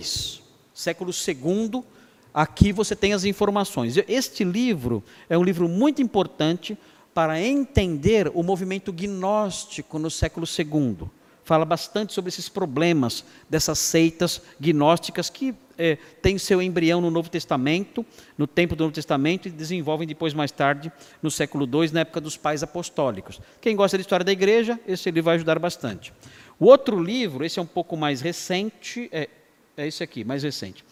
século 0.75 1.11
II, 1.11 1.83
aqui 2.31 2.71
você 2.71 2.95
tem 2.95 3.13
as 3.13 3.23
informações. 3.23 3.97
Este 4.07 4.43
livro 4.43 5.03
é 5.27 5.35
um 5.35 5.43
livro 5.43 5.67
muito 5.67 6.03
importante 6.03 6.77
para 7.15 7.41
entender 7.41 8.31
o 8.35 8.43
movimento 8.43 8.93
gnóstico 8.93 9.97
no 9.97 10.11
século 10.11 10.45
II. 10.45 11.09
Fala 11.49 11.65
bastante 11.65 12.13
sobre 12.13 12.29
esses 12.29 12.47
problemas 12.47 13.25
dessas 13.49 13.79
seitas 13.79 14.39
gnósticas 14.59 15.31
que 15.31 15.55
é, 15.79 15.97
têm 16.21 16.37
seu 16.37 16.61
embrião 16.61 17.01
no 17.01 17.09
Novo 17.09 17.27
Testamento, 17.27 18.05
no 18.37 18.45
tempo 18.45 18.75
do 18.75 18.83
Novo 18.83 18.93
Testamento, 18.93 19.47
e 19.47 19.51
desenvolvem 19.51 20.07
depois, 20.07 20.31
mais 20.31 20.51
tarde, 20.51 20.91
no 21.23 21.31
século 21.31 21.65
II, 21.65 21.91
na 21.91 22.01
época 22.01 22.21
dos 22.21 22.37
pais 22.37 22.61
apostólicos. 22.61 23.41
Quem 23.59 23.75
gosta 23.75 23.97
da 23.97 24.01
história 24.01 24.23
da 24.23 24.31
igreja, 24.31 24.79
esse 24.87 25.09
livro 25.09 25.23
vai 25.23 25.37
ajudar 25.37 25.57
bastante. 25.57 26.13
O 26.59 26.65
outro 26.67 27.01
livro, 27.01 27.43
esse 27.43 27.57
é 27.57 27.61
um 27.63 27.65
pouco 27.65 27.97
mais 27.97 28.21
recente, 28.21 29.09
é, 29.11 29.27
é 29.75 29.87
esse 29.87 30.03
aqui, 30.03 30.23
mais 30.23 30.43
recente. 30.43 30.85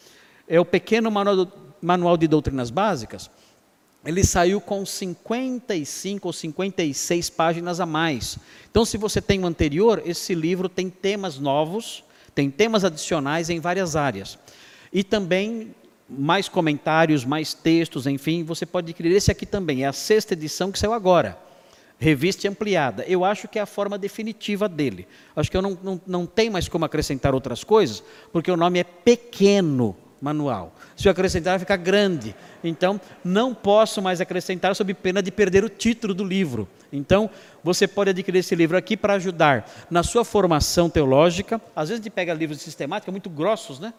É 0.47 0.60
o 0.60 0.66
Pequeno 0.66 1.12
Manual, 1.12 1.51
Manual 1.80 2.18
de 2.18 2.28
Doutrinas 2.28 2.72
Básicas 2.72 3.30
ele 4.08 4.24
saiu 4.24 4.62
com 4.62 4.86
55 4.86 6.30
ou 6.30 6.32
56 6.32 7.30
páginas 7.30 7.82
a 7.82 7.86
mais. 7.86 8.39
Então, 8.72 8.86
se 8.86 8.97
você 8.97 9.22
tem 9.22 9.39
o 9.39 9.43
um 9.43 9.47
anterior, 9.47 10.01
esse 10.05 10.34
livro 10.34 10.70
tem 10.70 10.89
temas 10.89 11.38
novos, 11.38 12.05
tem 12.34 12.49
temas 12.49 12.86
adicionais 12.86 13.49
em 13.49 13.60
várias 13.60 13.97
áreas. 13.97 14.39
E 14.93 15.03
também 15.03 15.76
mais 16.10 16.47
comentários, 16.47 17.26
mais 17.26 17.53
textos, 17.53 18.08
enfim, 18.08 18.45
você 18.45 18.66
pode 18.66 18.86
adquirir 18.86 19.14
esse 19.14 19.30
aqui 19.30 19.45
também, 19.45 19.84
é 19.84 19.88
a 19.88 19.93
sexta 19.93 20.36
edição 20.36 20.72
que 20.72 20.80
saiu 20.80 20.93
agora. 20.93 21.38
Revista 21.99 22.47
ampliada. 22.47 23.03
Eu 23.10 23.26
acho 23.26 23.49
que 23.49 23.60
é 23.60 23.62
a 23.62 23.66
forma 23.66 23.97
definitiva 23.97 24.70
dele. 24.70 25.05
Acho 25.36 25.51
que 25.51 25.58
eu 25.58 25.62
não, 25.62 25.78
não, 25.84 26.01
não 26.08 26.26
tenho 26.26 26.53
mais 26.53 26.70
como 26.70 26.86
acrescentar 26.86 27.34
outras 27.34 27.62
coisas, 27.62 28.01
porque 28.32 28.49
o 28.49 28.55
nome 28.55 28.80
é 28.80 28.86
pequeno 28.86 29.97
manual. 30.22 30.74
Se 30.95 31.07
eu 31.07 31.11
acrescentar, 31.11 31.53
vai 31.53 31.59
ficar 31.59 31.78
grande. 31.78 32.36
Então, 32.63 32.99
não 33.24 33.53
posso 33.53 34.01
mais 34.01 34.20
acrescentar 34.20 34.76
sob 34.76 34.93
pena 34.93 35.22
de 35.22 35.32
perder 35.32 35.63
o 35.63 35.70
título 35.70 36.13
do 36.13 36.24
livro. 36.24 36.68
Então, 36.91 37.30
você 37.63 37.88
pode 37.88 38.09
adquirir 38.09 38.39
esse 38.39 38.55
livro 38.55 38.78
aqui 38.78 38.95
para 38.95 39.13
ajudar 39.13 39.70
na 39.89 40.03
sua 40.03 40.24
formação 40.24 40.89
teológica. 40.89 41.61
Às 41.76 41.89
vezes 41.89 42.01
a 42.01 42.03
gente 42.03 42.13
pega 42.13 42.34
livros 42.34 42.57
de 42.57 42.63
sistemática 42.63 43.11
muito 43.11 43.30
grossos, 43.30 43.80
né? 43.80 43.93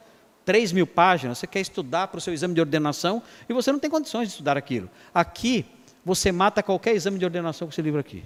3 0.45 0.73
mil 0.73 0.87
páginas, 0.87 1.37
você 1.37 1.47
quer 1.47 1.61
estudar 1.61 2.09
para 2.09 2.17
o 2.17 2.21
seu 2.23 2.33
exame 2.33 2.55
de 2.55 2.61
ordenação 2.61 3.23
e 3.47 3.53
você 3.53 3.71
não 3.71 3.79
tem 3.79 3.91
condições 3.91 4.29
de 4.29 4.31
estudar 4.31 4.57
aquilo. 4.57 4.89
Aqui, 5.13 5.67
você 6.03 6.33
mata 6.33 6.63
qualquer 6.63 6.95
exame 6.95 7.19
de 7.19 7.25
ordenação 7.27 7.69
com 7.69 7.73
esse 7.73 7.83
livro 7.83 8.01
aqui. 8.01 8.25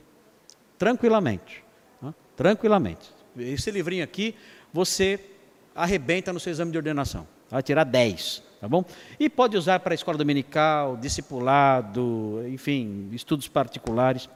Tranquilamente. 0.78 1.64
Né? 2.00 2.14
Tranquilamente. 2.36 3.10
Esse 3.36 3.72
livrinho 3.72 4.04
aqui, 4.04 4.36
você 4.72 5.18
arrebenta 5.74 6.32
no 6.32 6.38
seu 6.38 6.52
exame 6.52 6.70
de 6.70 6.76
ordenação. 6.76 7.26
Vai 7.52 7.62
tirar 7.62 7.84
10, 7.84 8.42
tá 8.62 8.66
bom? 8.66 8.82
E 9.20 9.28
pode 9.28 9.58
usar 9.58 9.78
para 9.80 9.94
escola 9.94 10.16
dominical, 10.16 10.96
discipulado, 10.96 12.42
enfim, 12.48 13.10
estudos 13.12 13.46
particulares. 13.46 14.26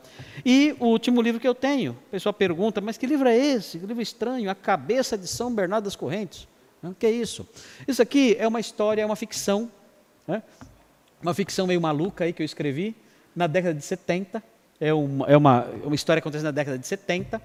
E 0.44 0.76
o 0.78 0.88
último 0.88 1.22
livro 1.22 1.40
que 1.40 1.48
eu 1.48 1.54
tenho, 1.54 1.92
o 1.92 2.10
pessoal 2.10 2.34
pergunta, 2.34 2.78
mas 2.78 2.98
que 2.98 3.06
livro 3.06 3.26
é 3.26 3.34
esse? 3.34 3.78
Que 3.78 3.86
livro 3.86 4.02
estranho, 4.02 4.50
A 4.50 4.54
Cabeça 4.54 5.16
de 5.16 5.26
São 5.26 5.50
Bernardo 5.50 5.84
das 5.84 5.96
Correntes. 5.96 6.46
O 6.82 6.92
que 6.92 7.06
é 7.06 7.10
isso? 7.10 7.48
Isso 7.88 8.02
aqui 8.02 8.36
é 8.38 8.46
uma 8.46 8.60
história, 8.60 9.00
é 9.00 9.06
uma 9.06 9.16
ficção, 9.16 9.70
né? 10.28 10.42
uma 11.22 11.32
ficção 11.32 11.66
meio 11.66 11.80
maluca 11.80 12.24
aí 12.24 12.34
que 12.34 12.42
eu 12.42 12.44
escrevi 12.44 12.94
na 13.34 13.46
década 13.46 13.72
de 13.72 13.82
70. 13.82 14.42
É 14.78 14.92
uma, 14.92 15.26
é 15.26 15.36
uma, 15.38 15.64
uma 15.82 15.94
história 15.94 16.20
que 16.20 16.28
acontece 16.28 16.44
na 16.44 16.50
década 16.50 16.78
de 16.78 16.86
70. 16.86 17.40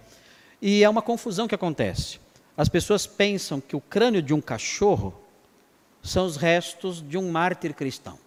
E 0.61 0.84
é 0.84 0.89
uma 0.89 1.01
confusão 1.01 1.47
que 1.47 1.55
acontece. 1.55 2.19
As 2.57 2.67
pessoas 2.67 3.07
pensam 3.07 3.61
que 3.61 3.74
o 3.74 3.80
crânio 3.80 4.22
de 4.22 4.34
um 4.34 4.41
cachorro 4.41 5.20
são 6.02 6.26
os 6.26 6.36
restos 6.36 7.02
de 7.08 7.18
um 7.18 7.32
mártir 7.32 7.74
cristão. 7.74 8.18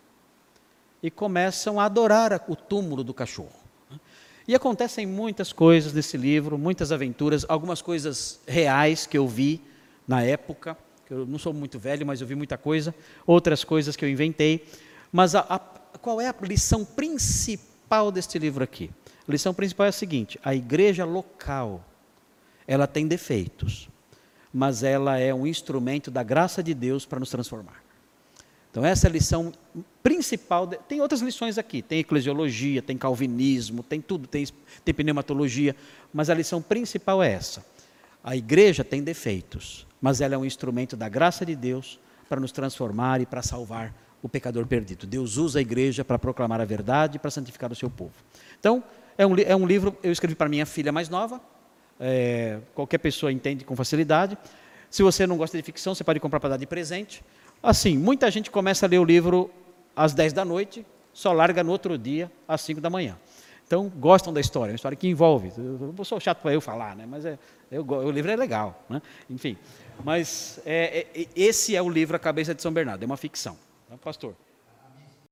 E 1.03 1.11
começam 1.11 1.79
a 1.79 1.85
adorar 1.85 2.45
o 2.49 2.57
túmulo 2.57 3.05
do 3.05 3.13
cachorro. 3.13 3.65
E 4.47 4.55
acontecem 4.55 5.07
muitas 5.07 5.53
coisas 5.53 5.93
nesse 5.93 6.17
livro, 6.17 6.59
muitas 6.59 6.93
aventuras, 6.93 7.47
algumas 7.49 7.81
coisas 7.81 8.41
reais 8.47 9.07
que 9.07 9.17
eu 9.17 9.27
vi 9.27 9.61
na 10.07 10.23
época. 10.23 10.77
Eu 11.09 11.27
não 11.27 11.39
sou 11.39 11.53
muito 11.53 11.79
velho, 11.79 12.07
mas 12.07 12.21
eu 12.21 12.27
vi 12.27 12.35
muita 12.35 12.59
coisa. 12.59 12.95
Outras 13.27 13.65
coisas 13.65 13.97
que 13.97 14.05
eu 14.05 14.09
inventei. 14.09 14.67
Mas 15.11 15.35
a, 15.35 15.41
a, 15.41 15.59
qual 15.99 16.21
é 16.21 16.29
a 16.29 16.35
lição 16.43 16.85
principal 16.85 18.13
deste 18.13 18.39
livro 18.39 18.63
aqui? 18.63 18.91
A 19.27 19.33
lição 19.33 19.55
principal 19.55 19.87
é 19.87 19.89
a 19.89 19.93
seguinte: 19.93 20.39
a 20.45 20.55
igreja 20.55 21.05
local, 21.05 21.83
ela 22.67 22.87
tem 22.87 23.07
defeitos 23.07 23.89
mas 24.55 24.85
ela 24.85 25.19
é 25.19 25.35
um 25.35 25.45
instrumento 25.45 26.13
da 26.13 26.23
graça 26.23 26.63
de 26.63 26.73
Deus 26.73 27.05
para 27.05 27.19
nos 27.19 27.29
transformar. 27.29 27.83
Então, 28.71 28.87
essa 28.87 29.09
é 29.09 29.11
a 29.11 29.13
lição 29.13 29.53
principal. 30.01 30.65
De... 30.65 30.77
Tem 30.89 31.01
outras 31.01 31.21
lições 31.21 31.59
aqui: 31.59 31.83
tem 31.83 31.99
eclesiologia, 31.99 32.81
tem 32.81 32.97
calvinismo, 32.97 33.83
tem 33.83 34.01
tudo, 34.01 34.29
tem, 34.29 34.47
tem 34.85 34.95
pneumatologia, 34.95 35.75
mas 36.13 36.31
a 36.31 36.35
lição 36.35 36.63
principal 36.63 37.21
é 37.21 37.33
essa. 37.33 37.67
A 38.23 38.37
igreja 38.37 38.85
tem 38.85 39.03
defeitos, 39.03 39.87
mas 40.01 40.21
ela 40.21 40.37
é 40.37 40.39
um 40.39 40.45
instrumento 40.45 40.97
da 40.97 41.09
graça 41.09 41.45
de 41.45 41.57
Deus 41.57 41.99
para 42.29 42.41
nos 42.41 42.53
transformar 42.53 43.21
e 43.21 43.27
para 43.27 43.43
salvar 43.43 43.93
o 44.23 44.29
pecador 44.29 44.67
perdido. 44.67 45.07
Deus 45.07 45.37
usa 45.37 45.59
a 45.59 45.63
igreja 45.63 46.05
para 46.05 46.19
proclamar 46.19 46.61
a 46.61 46.65
verdade 46.65 47.17
e 47.17 47.19
para 47.19 47.31
santificar 47.31 47.71
o 47.73 47.75
seu 47.75 47.91
povo. 47.91 48.15
Então, 48.59 48.83
é 49.19 49.27
um, 49.27 49.37
é 49.37 49.55
um 49.55 49.67
livro, 49.67 49.97
eu 50.03 50.11
escrevi 50.11 50.35
para 50.35 50.49
minha 50.49 50.65
filha 50.65 50.91
mais 50.91 51.09
nova, 51.09 51.41
é, 52.07 52.59
qualquer 52.75 52.99
pessoa 52.99 53.33
entende 53.33 53.65
com 53.65 53.75
facilidade. 53.75 54.37
Se 54.91 55.03
você 55.03 55.27
não 55.27 55.39
gosta 55.39 55.57
de 55.57 55.63
ficção, 55.63 55.95
você 55.95 56.05
pode 56.05 56.21
comprar 56.21 56.39
para 56.39 56.51
dar 56.51 56.57
de 56.59 56.67
presente. 56.67 57.25
Assim, 57.63 57.97
muita 57.97 58.31
gente 58.31 58.51
começa 58.51 58.85
a 58.85 58.89
ler 58.89 58.99
o 58.99 59.05
livro 59.05 59.51
às 59.97 60.13
10 60.13 60.35
da 60.35 60.45
noite, 60.45 60.85
só 61.15 61.33
larga 61.33 61.65
no 61.65 61.73
outro 61.73 61.97
dia, 61.97 62.31
às 62.47 62.61
5 62.61 62.79
da 62.79 62.91
manhã. 62.91 63.17
Então, 63.67 63.89
gostam 63.89 64.35
da 64.35 64.41
história, 64.41 64.71
é 64.71 64.73
uma 64.73 64.77
história 64.77 64.97
que 64.97 65.09
envolve. 65.09 65.51
Eu 65.57 66.05
sou 66.05 66.21
chato 66.21 66.43
para 66.43 66.53
eu 66.53 66.61
falar, 66.61 66.95
né? 66.95 67.07
mas 67.09 67.25
é, 67.25 67.39
eu, 67.73 67.83
o 67.83 68.11
livro 68.11 68.31
é 68.31 68.37
legal. 68.37 68.85
Né? 68.91 69.01
Enfim, 69.31 69.57
mas 70.05 70.61
é, 70.67 71.07
é, 71.15 71.27
esse 71.35 71.75
é 71.75 71.81
o 71.81 71.89
livro 71.89 72.15
A 72.15 72.19
Cabeça 72.19 72.55
de 72.55 72.61
São 72.61 72.71
Bernardo, 72.71 73.03
é 73.03 73.07
uma 73.07 73.17
ficção. 73.17 73.57
Tá, 73.89 73.97
pastor? 73.97 74.37